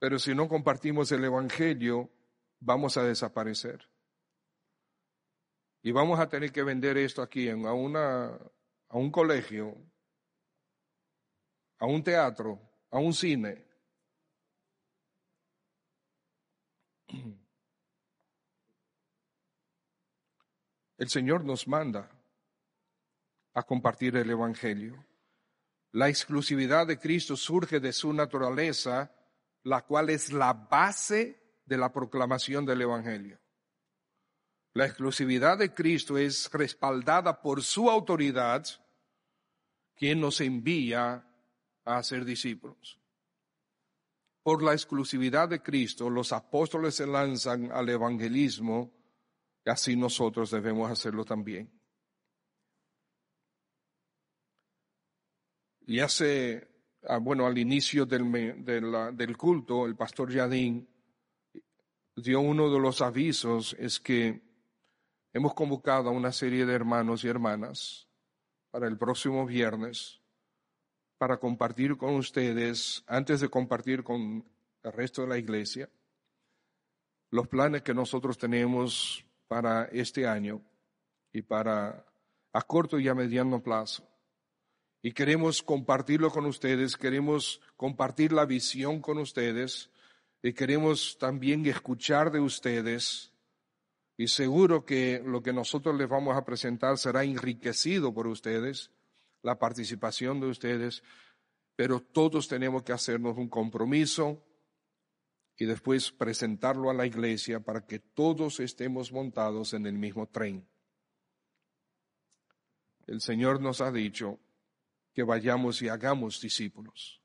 Pero 0.04 0.18
si 0.18 0.34
no 0.34 0.46
compartimos 0.50 1.10
el 1.12 1.24
Evangelio, 1.24 2.10
vamos 2.60 2.98
a 2.98 3.04
desaparecer. 3.04 3.88
Y 5.80 5.92
vamos 5.92 6.20
a 6.20 6.28
tener 6.28 6.52
que 6.52 6.62
vender 6.62 6.98
esto 6.98 7.22
aquí 7.22 7.48
en, 7.48 7.64
a, 7.64 7.72
una, 7.72 8.26
a 8.26 8.98
un 8.98 9.10
colegio, 9.10 9.74
a 11.78 11.86
un 11.86 12.04
teatro, 12.04 12.60
a 12.90 12.98
un 12.98 13.14
cine. 13.14 13.64
El 20.98 21.08
Señor 21.08 21.46
nos 21.46 21.66
manda 21.66 22.10
a 23.54 23.62
compartir 23.62 24.18
el 24.18 24.28
Evangelio. 24.28 25.02
La 25.92 26.10
exclusividad 26.10 26.86
de 26.86 26.98
Cristo 26.98 27.38
surge 27.38 27.80
de 27.80 27.94
su 27.94 28.12
naturaleza, 28.12 29.10
la 29.64 29.82
cual 29.82 30.10
es 30.10 30.32
la 30.32 30.52
base 30.52 31.60
de 31.64 31.76
la 31.76 31.92
proclamación 31.92 32.64
del 32.64 32.82
Evangelio. 32.82 33.40
La 34.74 34.86
exclusividad 34.86 35.58
de 35.58 35.72
Cristo 35.72 36.18
es 36.18 36.50
respaldada 36.52 37.40
por 37.40 37.62
su 37.62 37.88
autoridad, 37.90 38.66
quien 39.94 40.20
nos 40.20 40.40
envía 40.40 41.26
a 41.84 42.02
ser 42.02 42.24
discípulos. 42.24 43.00
Por 44.42 44.62
la 44.62 44.72
exclusividad 44.72 45.48
de 45.48 45.62
Cristo, 45.62 46.10
los 46.10 46.32
apóstoles 46.32 46.96
se 46.96 47.06
lanzan 47.06 47.72
al 47.72 47.88
evangelismo 47.88 48.92
y 49.64 49.70
así 49.70 49.96
nosotros 49.96 50.50
debemos 50.50 50.90
hacerlo 50.90 51.24
también. 51.24 51.80
Y 55.86 56.00
hace, 56.00 56.68
bueno, 57.20 57.46
al 57.46 57.58
inicio 57.58 58.06
del, 58.06 58.64
del 58.64 59.36
culto, 59.36 59.86
el 59.86 59.96
pastor 59.96 60.32
Yadín 60.32 60.88
dio 62.16 62.40
uno 62.40 62.70
de 62.70 62.78
los 62.78 63.02
avisos, 63.02 63.74
es 63.78 64.00
que 64.00 64.40
hemos 65.32 65.54
convocado 65.54 66.08
a 66.08 66.12
una 66.12 66.32
serie 66.32 66.64
de 66.64 66.74
hermanos 66.74 67.24
y 67.24 67.28
hermanas 67.28 68.08
para 68.70 68.86
el 68.86 68.96
próximo 68.96 69.44
viernes 69.46 70.20
para 71.18 71.38
compartir 71.38 71.96
con 71.96 72.14
ustedes, 72.16 73.04
antes 73.06 73.40
de 73.40 73.48
compartir 73.48 74.02
con 74.02 74.44
el 74.82 74.92
resto 74.92 75.22
de 75.22 75.28
la 75.28 75.38
iglesia, 75.38 75.88
los 77.30 77.48
planes 77.48 77.82
que 77.82 77.94
nosotros 77.94 78.36
tenemos 78.38 79.24
para 79.48 79.84
este 79.86 80.26
año 80.26 80.60
y 81.32 81.42
para 81.42 82.04
a 82.52 82.62
corto 82.62 82.98
y 82.98 83.08
a 83.08 83.14
mediano 83.14 83.62
plazo 83.62 84.06
y 85.06 85.12
queremos 85.12 85.62
compartirlo 85.62 86.30
con 86.30 86.46
ustedes, 86.46 86.96
queremos 86.96 87.60
compartir 87.76 88.32
la 88.32 88.46
visión 88.46 89.02
con 89.02 89.18
ustedes 89.18 89.90
y 90.42 90.54
queremos 90.54 91.18
también 91.18 91.66
escuchar 91.66 92.32
de 92.32 92.40
ustedes. 92.40 93.30
Y 94.16 94.28
seguro 94.28 94.86
que 94.86 95.22
lo 95.22 95.42
que 95.42 95.52
nosotros 95.52 95.94
les 95.94 96.08
vamos 96.08 96.34
a 96.38 96.46
presentar 96.46 96.96
será 96.96 97.22
enriquecido 97.22 98.14
por 98.14 98.26
ustedes, 98.26 98.92
la 99.42 99.58
participación 99.58 100.40
de 100.40 100.46
ustedes, 100.46 101.02
pero 101.76 102.00
todos 102.00 102.48
tenemos 102.48 102.82
que 102.82 102.94
hacernos 102.94 103.36
un 103.36 103.50
compromiso 103.50 104.42
y 105.58 105.66
después 105.66 106.12
presentarlo 106.12 106.88
a 106.88 106.94
la 106.94 107.04
iglesia 107.04 107.60
para 107.60 107.84
que 107.84 107.98
todos 107.98 108.58
estemos 108.58 109.12
montados 109.12 109.74
en 109.74 109.84
el 109.84 109.98
mismo 109.98 110.26
tren. 110.30 110.66
El 113.06 113.20
Señor 113.20 113.60
nos 113.60 113.82
ha 113.82 113.92
dicho, 113.92 114.40
que 115.14 115.22
vayamos 115.22 115.80
y 115.80 115.88
hagamos 115.88 116.40
discípulos. 116.40 117.22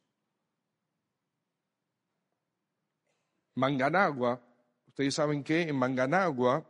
Manganagua, 3.55 4.39
ustedes 4.87 5.15
saben 5.15 5.43
que 5.43 5.63
en 5.63 5.75
Manganagua, 5.75 6.65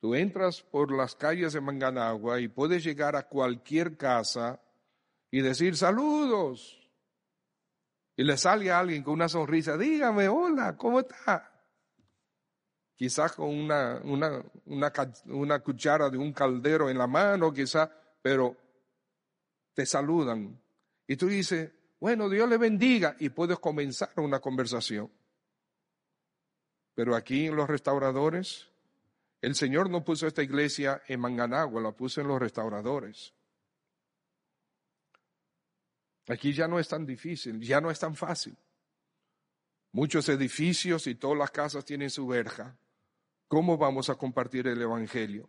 tú 0.00 0.14
entras 0.14 0.62
por 0.62 0.96
las 0.96 1.14
calles 1.16 1.52
de 1.52 1.60
Manganagua 1.60 2.40
y 2.40 2.48
puedes 2.48 2.84
llegar 2.84 3.16
a 3.16 3.28
cualquier 3.28 3.96
casa 3.96 4.60
y 5.30 5.42
decir 5.42 5.76
saludos. 5.76 6.80
Y 8.16 8.22
le 8.22 8.36
sale 8.36 8.70
a 8.70 8.78
alguien 8.78 9.02
con 9.02 9.14
una 9.14 9.28
sonrisa, 9.28 9.76
dígame, 9.76 10.28
hola, 10.28 10.76
¿cómo 10.76 11.00
está? 11.00 11.50
Quizás 12.94 13.32
con 13.32 13.48
una, 13.48 14.00
una, 14.04 14.44
una, 14.66 14.92
una 15.26 15.58
cuchara 15.58 16.08
de 16.08 16.16
un 16.16 16.32
caldero 16.32 16.88
en 16.88 16.96
la 16.96 17.08
mano, 17.08 17.52
quizás, 17.52 17.90
pero 18.22 18.56
te 19.74 19.86
saludan 19.86 20.60
y 21.06 21.16
tú 21.16 21.26
dices, 21.26 21.72
bueno, 22.00 22.28
Dios 22.28 22.48
le 22.48 22.56
bendiga 22.56 23.16
y 23.18 23.30
puedes 23.30 23.58
comenzar 23.58 24.12
una 24.16 24.40
conversación. 24.40 25.10
Pero 26.94 27.16
aquí 27.16 27.46
en 27.46 27.56
los 27.56 27.68
restauradores, 27.68 28.68
el 29.40 29.54
Señor 29.54 29.90
no 29.90 30.04
puso 30.04 30.26
esta 30.26 30.42
iglesia 30.42 31.02
en 31.08 31.20
Manganagua, 31.20 31.82
la 31.82 31.92
puso 31.92 32.20
en 32.20 32.28
los 32.28 32.38
restauradores. 32.38 33.34
Aquí 36.28 36.52
ya 36.52 36.68
no 36.68 36.78
es 36.78 36.88
tan 36.88 37.04
difícil, 37.04 37.60
ya 37.60 37.80
no 37.80 37.90
es 37.90 37.98
tan 37.98 38.14
fácil. 38.14 38.56
Muchos 39.92 40.28
edificios 40.28 41.06
y 41.06 41.14
todas 41.14 41.38
las 41.38 41.50
casas 41.50 41.84
tienen 41.84 42.10
su 42.10 42.26
verja. 42.26 42.76
¿Cómo 43.48 43.76
vamos 43.76 44.08
a 44.08 44.14
compartir 44.14 44.66
el 44.66 44.80
Evangelio? 44.80 45.48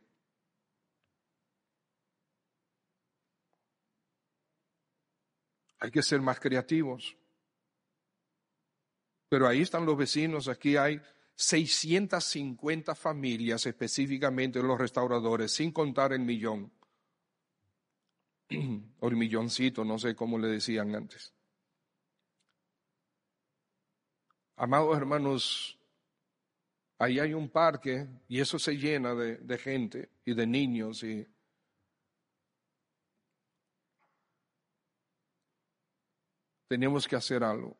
Hay 5.79 5.91
que 5.91 6.01
ser 6.01 6.21
más 6.21 6.39
creativos. 6.39 7.15
Pero 9.29 9.47
ahí 9.47 9.61
están 9.61 9.85
los 9.85 9.97
vecinos, 9.97 10.47
aquí 10.47 10.77
hay 10.77 11.01
650 11.35 12.95
familias 12.95 13.65
específicamente 13.65 14.61
los 14.61 14.79
restauradores, 14.79 15.51
sin 15.51 15.71
contar 15.71 16.13
el 16.13 16.21
millón. 16.21 16.71
o 18.99 19.07
el 19.07 19.15
milloncito, 19.15 19.83
no 19.83 19.97
sé 19.97 20.15
cómo 20.15 20.37
le 20.37 20.47
decían 20.47 20.95
antes. 20.95 21.33
Amados 24.57 24.95
hermanos, 24.95 25.77
ahí 26.97 27.19
hay 27.19 27.33
un 27.33 27.49
parque 27.49 28.07
y 28.29 28.39
eso 28.39 28.57
se 28.57 28.77
llena 28.77 29.13
de, 29.13 29.37
de 29.37 29.57
gente 29.57 30.09
y 30.23 30.33
de 30.33 30.47
niños 30.47 31.03
y 31.03 31.27
tenemos 36.75 37.07
que 37.07 37.15
hacer 37.15 37.41
algo 37.41 37.77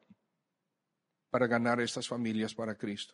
para 1.30 1.48
ganar 1.48 1.82
estas 1.82 2.08
familias 2.08 2.56
para 2.56 2.78
Cristo. 2.78 3.14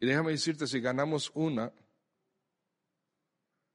Y 0.00 0.06
déjame 0.06 0.30
decirte, 0.30 0.66
si 0.66 0.80
ganamos 0.80 1.30
una, 1.34 1.70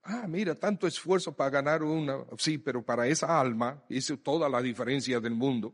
ah, 0.02 0.26
mira, 0.26 0.56
tanto 0.56 0.88
esfuerzo 0.88 1.36
para 1.36 1.50
ganar 1.50 1.84
una, 1.84 2.26
sí, 2.36 2.58
pero 2.58 2.84
para 2.84 3.06
esa 3.06 3.38
alma 3.40 3.80
hizo 3.90 4.18
toda 4.18 4.48
la 4.48 4.60
diferencia 4.60 5.20
del 5.20 5.36
mundo. 5.36 5.72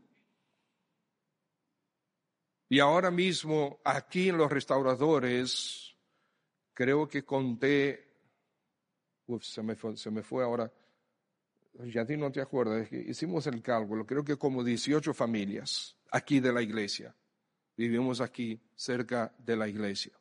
Y 2.69 2.79
ahora 2.79 3.09
mismo 3.09 3.81
aquí 3.83 4.29
en 4.29 4.37
los 4.37 4.51
restauradores 4.51 5.97
creo 6.71 7.07
que 7.07 7.25
conté, 7.25 8.13
uf, 9.25 9.43
se 9.43 9.63
me 9.63 9.75
fue, 9.75 9.97
se 9.97 10.11
me 10.11 10.21
fue 10.21 10.43
ahora, 10.43 10.71
ya 11.73 12.05
ti 12.05 12.17
no 12.17 12.31
te 12.31 12.41
acuerdas, 12.41 12.91
hicimos 12.91 13.47
el 13.47 13.61
cálculo, 13.61 14.05
creo 14.05 14.23
que 14.23 14.37
como 14.37 14.63
18 14.63 15.13
familias 15.13 15.97
aquí 16.11 16.39
de 16.39 16.53
la 16.53 16.61
iglesia, 16.61 17.15
vivimos 17.77 18.21
aquí 18.21 18.61
cerca 18.75 19.33
de 19.37 19.55
la 19.55 19.67
iglesia. 19.67 20.13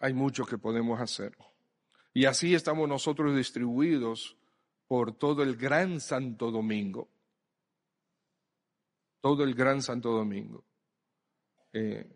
Hay 0.00 0.12
mucho 0.12 0.44
que 0.44 0.58
podemos 0.58 1.00
hacer. 1.00 1.36
Y 2.14 2.24
así 2.24 2.54
estamos 2.54 2.88
nosotros 2.88 3.36
distribuidos 3.36 4.36
por 4.86 5.12
todo 5.12 5.42
el 5.42 5.56
Gran 5.56 6.00
Santo 6.00 6.50
Domingo. 6.50 7.08
Todo 9.20 9.44
el 9.44 9.54
Gran 9.54 9.82
Santo 9.82 10.10
Domingo. 10.10 10.64
Eh, 11.72 12.06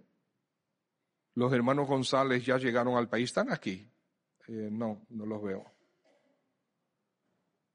los 1.34 1.52
hermanos 1.52 1.88
González 1.88 2.44
ya 2.44 2.58
llegaron 2.58 2.96
al 2.96 3.08
país, 3.08 3.30
están 3.30 3.52
aquí. 3.52 3.88
Eh, 4.48 4.68
no, 4.70 5.06
no 5.10 5.26
los 5.26 5.42
veo. 5.42 5.71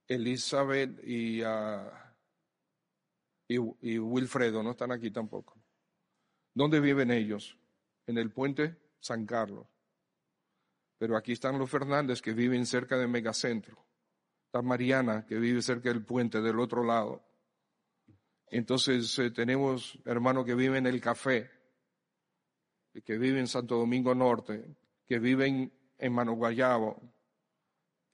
Elizabeth 0.07 1.03
y, 1.03 1.41
ah, 1.43 2.15
y, 3.47 3.97
Wilfredo 3.99 4.63
no 4.63 4.71
están 4.71 4.91
aquí 4.91 5.11
tampoco. 5.11 5.57
¿Dónde 6.53 6.79
viven 6.79 7.11
ellos? 7.11 7.57
En 8.05 8.17
el 8.17 8.31
puente 8.31 8.77
San 8.99 9.25
Carlos. 9.25 9.67
Pero 10.97 11.15
aquí 11.15 11.33
están 11.33 11.59
los 11.59 11.69
Fernández 11.69 12.21
que 12.21 12.33
viven 12.33 12.65
cerca 12.65 12.97
del 12.97 13.09
megacentro. 13.09 13.85
Está 14.45 14.61
Mariana 14.61 15.25
que 15.25 15.35
vive 15.35 15.61
cerca 15.61 15.89
del 15.89 16.03
puente 16.03 16.41
del 16.41 16.59
otro 16.59 16.83
lado. 16.83 17.23
Entonces 18.49 19.19
eh, 19.19 19.31
tenemos 19.31 19.99
hermanos 20.05 20.45
que 20.45 20.55
viven 20.55 20.87
en 20.87 20.93
el 20.93 21.01
café, 21.01 21.51
que 23.03 23.17
viven 23.17 23.41
en 23.41 23.47
Santo 23.47 23.75
Domingo 23.75 24.15
Norte, 24.15 24.75
que 25.05 25.19
viven 25.19 25.71
en 25.97 26.13
Mano 26.13 26.33
Guayabo, 26.33 27.01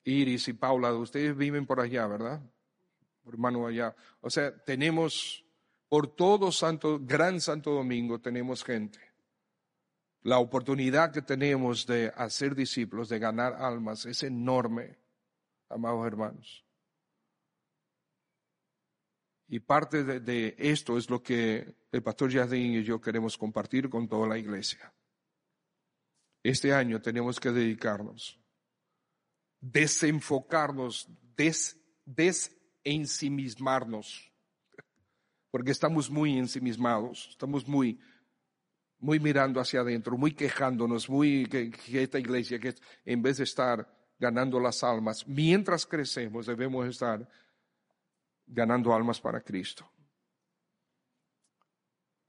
Iris 0.04 0.48
y 0.48 0.52
Paula, 0.52 0.92
ustedes 0.94 1.36
viven 1.36 1.66
por 1.66 1.80
allá, 1.80 2.06
¿verdad? 2.06 2.40
Hermano 3.26 3.66
allá. 3.66 3.96
O 4.20 4.28
sea, 4.28 4.54
tenemos 4.64 5.44
por 5.88 6.14
todo 6.14 6.52
Santo, 6.52 7.00
Gran 7.00 7.40
Santo 7.40 7.70
Domingo 7.70 8.20
tenemos 8.20 8.64
gente. 8.64 9.00
La 10.22 10.38
oportunidad 10.38 11.12
que 11.12 11.22
tenemos 11.22 11.86
de 11.86 12.12
hacer 12.16 12.54
discípulos, 12.54 13.08
de 13.08 13.18
ganar 13.18 13.54
almas, 13.54 14.06
es 14.06 14.22
enorme, 14.22 14.98
amados 15.68 16.06
hermanos. 16.06 16.64
Y 19.48 19.60
parte 19.60 20.02
de, 20.02 20.54
esto 20.58 20.96
es 20.96 21.08
lo 21.10 21.22
que 21.22 21.76
el 21.92 22.02
pastor 22.02 22.32
Jardín 22.32 22.74
y 22.74 22.82
yo 22.82 23.00
queremos 23.00 23.36
compartir 23.36 23.88
con 23.88 24.08
toda 24.08 24.26
la 24.26 24.38
iglesia. 24.38 24.92
Este 26.42 26.74
año 26.74 27.00
tenemos 27.00 27.38
que 27.38 27.50
dedicarnos 27.52 28.43
desenfocarnos, 29.72 31.08
des, 31.36 31.80
desensimismarnos, 32.04 34.30
porque 35.50 35.70
estamos 35.70 36.10
muy 36.10 36.36
ensimismados, 36.36 37.28
estamos 37.30 37.66
muy, 37.66 37.98
muy 38.98 39.18
mirando 39.18 39.58
hacia 39.60 39.80
adentro, 39.80 40.18
muy 40.18 40.32
quejándonos, 40.32 41.08
muy 41.08 41.46
que, 41.46 41.72
esta 42.02 42.18
iglesia, 42.18 42.60
que 42.60 42.74
en 43.04 43.22
vez 43.22 43.38
de 43.38 43.44
estar 43.44 43.90
ganando 44.18 44.60
las 44.60 44.84
almas, 44.84 45.26
mientras 45.26 45.86
crecemos 45.86 46.44
debemos 46.46 46.86
estar 46.86 47.26
ganando 48.46 48.92
almas 48.92 49.18
para 49.20 49.40
Cristo. 49.40 49.90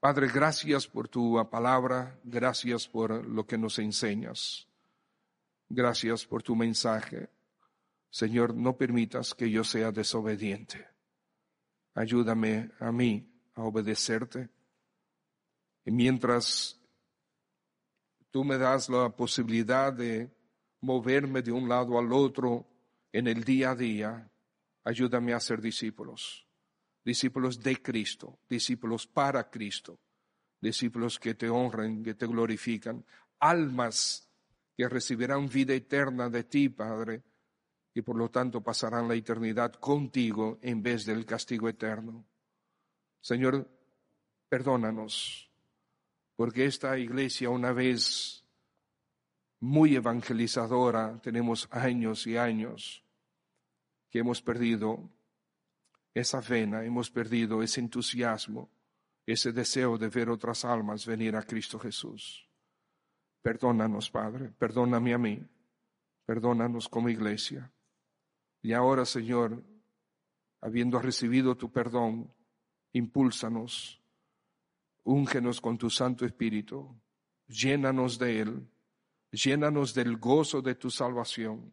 Padre, 0.00 0.28
gracias 0.32 0.86
por 0.86 1.08
tu 1.08 1.36
palabra, 1.50 2.18
gracias 2.24 2.88
por 2.88 3.26
lo 3.26 3.46
que 3.46 3.58
nos 3.58 3.78
enseñas. 3.78 4.66
Gracias 5.68 6.24
por 6.26 6.42
tu 6.42 6.54
mensaje. 6.54 7.28
Señor, 8.10 8.54
no 8.54 8.76
permitas 8.76 9.34
que 9.34 9.50
yo 9.50 9.64
sea 9.64 9.90
desobediente. 9.90 10.86
Ayúdame 11.94 12.70
a 12.78 12.92
mí 12.92 13.28
a 13.54 13.62
obedecerte. 13.62 14.48
Y 15.84 15.90
mientras 15.90 16.80
tú 18.30 18.44
me 18.44 18.58
das 18.58 18.88
la 18.88 19.10
posibilidad 19.10 19.92
de 19.92 20.30
moverme 20.80 21.42
de 21.42 21.52
un 21.52 21.68
lado 21.68 21.98
al 21.98 22.12
otro 22.12 22.66
en 23.12 23.26
el 23.26 23.44
día 23.44 23.70
a 23.70 23.74
día, 23.74 24.30
ayúdame 24.84 25.32
a 25.32 25.40
ser 25.40 25.60
discípulos. 25.60 26.46
Discípulos 27.04 27.60
de 27.60 27.80
Cristo, 27.82 28.40
discípulos 28.48 29.06
para 29.06 29.48
Cristo, 29.48 30.00
discípulos 30.60 31.18
que 31.18 31.34
te 31.34 31.48
honren, 31.48 32.02
que 32.02 32.14
te 32.14 32.26
glorifican, 32.26 33.04
almas 33.38 34.25
que 34.76 34.88
recibirán 34.88 35.48
vida 35.48 35.74
eterna 35.74 36.28
de 36.28 36.44
ti, 36.44 36.68
Padre, 36.68 37.22
y 37.94 38.02
por 38.02 38.16
lo 38.16 38.30
tanto 38.30 38.62
pasarán 38.62 39.08
la 39.08 39.14
eternidad 39.14 39.72
contigo 39.72 40.58
en 40.60 40.82
vez 40.82 41.06
del 41.06 41.24
castigo 41.24 41.68
eterno. 41.68 42.26
Señor, 43.20 43.66
perdónanos, 44.48 45.50
porque 46.36 46.66
esta 46.66 46.98
iglesia 46.98 47.48
una 47.48 47.72
vez 47.72 48.44
muy 49.60 49.96
evangelizadora, 49.96 51.18
tenemos 51.22 51.66
años 51.70 52.26
y 52.26 52.36
años 52.36 53.02
que 54.10 54.18
hemos 54.18 54.42
perdido 54.42 55.10
esa 56.12 56.40
vena, 56.40 56.84
hemos 56.84 57.10
perdido 57.10 57.62
ese 57.62 57.80
entusiasmo, 57.80 58.70
ese 59.24 59.52
deseo 59.52 59.96
de 59.98 60.08
ver 60.08 60.28
otras 60.28 60.64
almas 60.64 61.06
venir 61.06 61.34
a 61.34 61.42
Cristo 61.42 61.78
Jesús. 61.78 62.45
Perdónanos, 63.46 64.10
Padre, 64.10 64.50
perdóname 64.58 65.14
a 65.14 65.18
mí, 65.18 65.40
perdónanos 66.24 66.88
como 66.88 67.08
iglesia. 67.08 67.70
Y 68.60 68.72
ahora, 68.72 69.04
Señor, 69.04 69.62
habiendo 70.60 70.98
recibido 70.98 71.56
tu 71.56 71.70
perdón, 71.70 72.28
impúlsanos, 72.92 74.02
úngenos 75.04 75.60
con 75.60 75.78
tu 75.78 75.90
Santo 75.90 76.26
Espíritu, 76.26 76.92
llénanos 77.46 78.18
de 78.18 78.40
Él, 78.40 78.68
llénanos 79.30 79.94
del 79.94 80.16
gozo 80.16 80.60
de 80.60 80.74
tu 80.74 80.90
salvación 80.90 81.72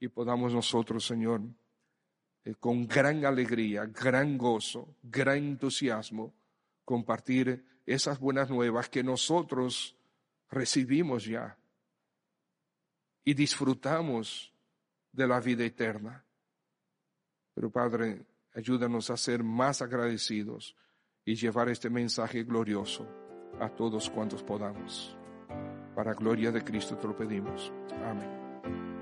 y 0.00 0.08
podamos 0.08 0.54
nosotros, 0.54 1.04
Señor, 1.04 1.42
eh, 2.46 2.54
con 2.54 2.88
gran 2.88 3.26
alegría, 3.26 3.84
gran 3.84 4.38
gozo, 4.38 4.96
gran 5.02 5.36
entusiasmo, 5.36 6.32
compartir 6.82 7.62
esas 7.84 8.18
buenas 8.18 8.48
nuevas 8.48 8.88
que 8.88 9.02
nosotros 9.02 9.98
recibimos 10.50 11.24
ya 11.24 11.56
y 13.24 13.34
disfrutamos 13.34 14.52
de 15.12 15.26
la 15.26 15.40
vida 15.40 15.64
eterna. 15.64 16.24
Pero 17.54 17.70
Padre, 17.70 18.26
ayúdanos 18.54 19.10
a 19.10 19.16
ser 19.16 19.42
más 19.42 19.80
agradecidos 19.80 20.76
y 21.24 21.34
llevar 21.34 21.68
este 21.68 21.88
mensaje 21.88 22.44
glorioso 22.44 23.08
a 23.60 23.68
todos 23.68 24.10
cuantos 24.10 24.42
podamos. 24.42 25.16
Para 25.94 26.14
gloria 26.14 26.50
de 26.50 26.62
Cristo 26.62 26.96
te 26.96 27.06
lo 27.06 27.16
pedimos. 27.16 27.72
Amén. 28.04 28.93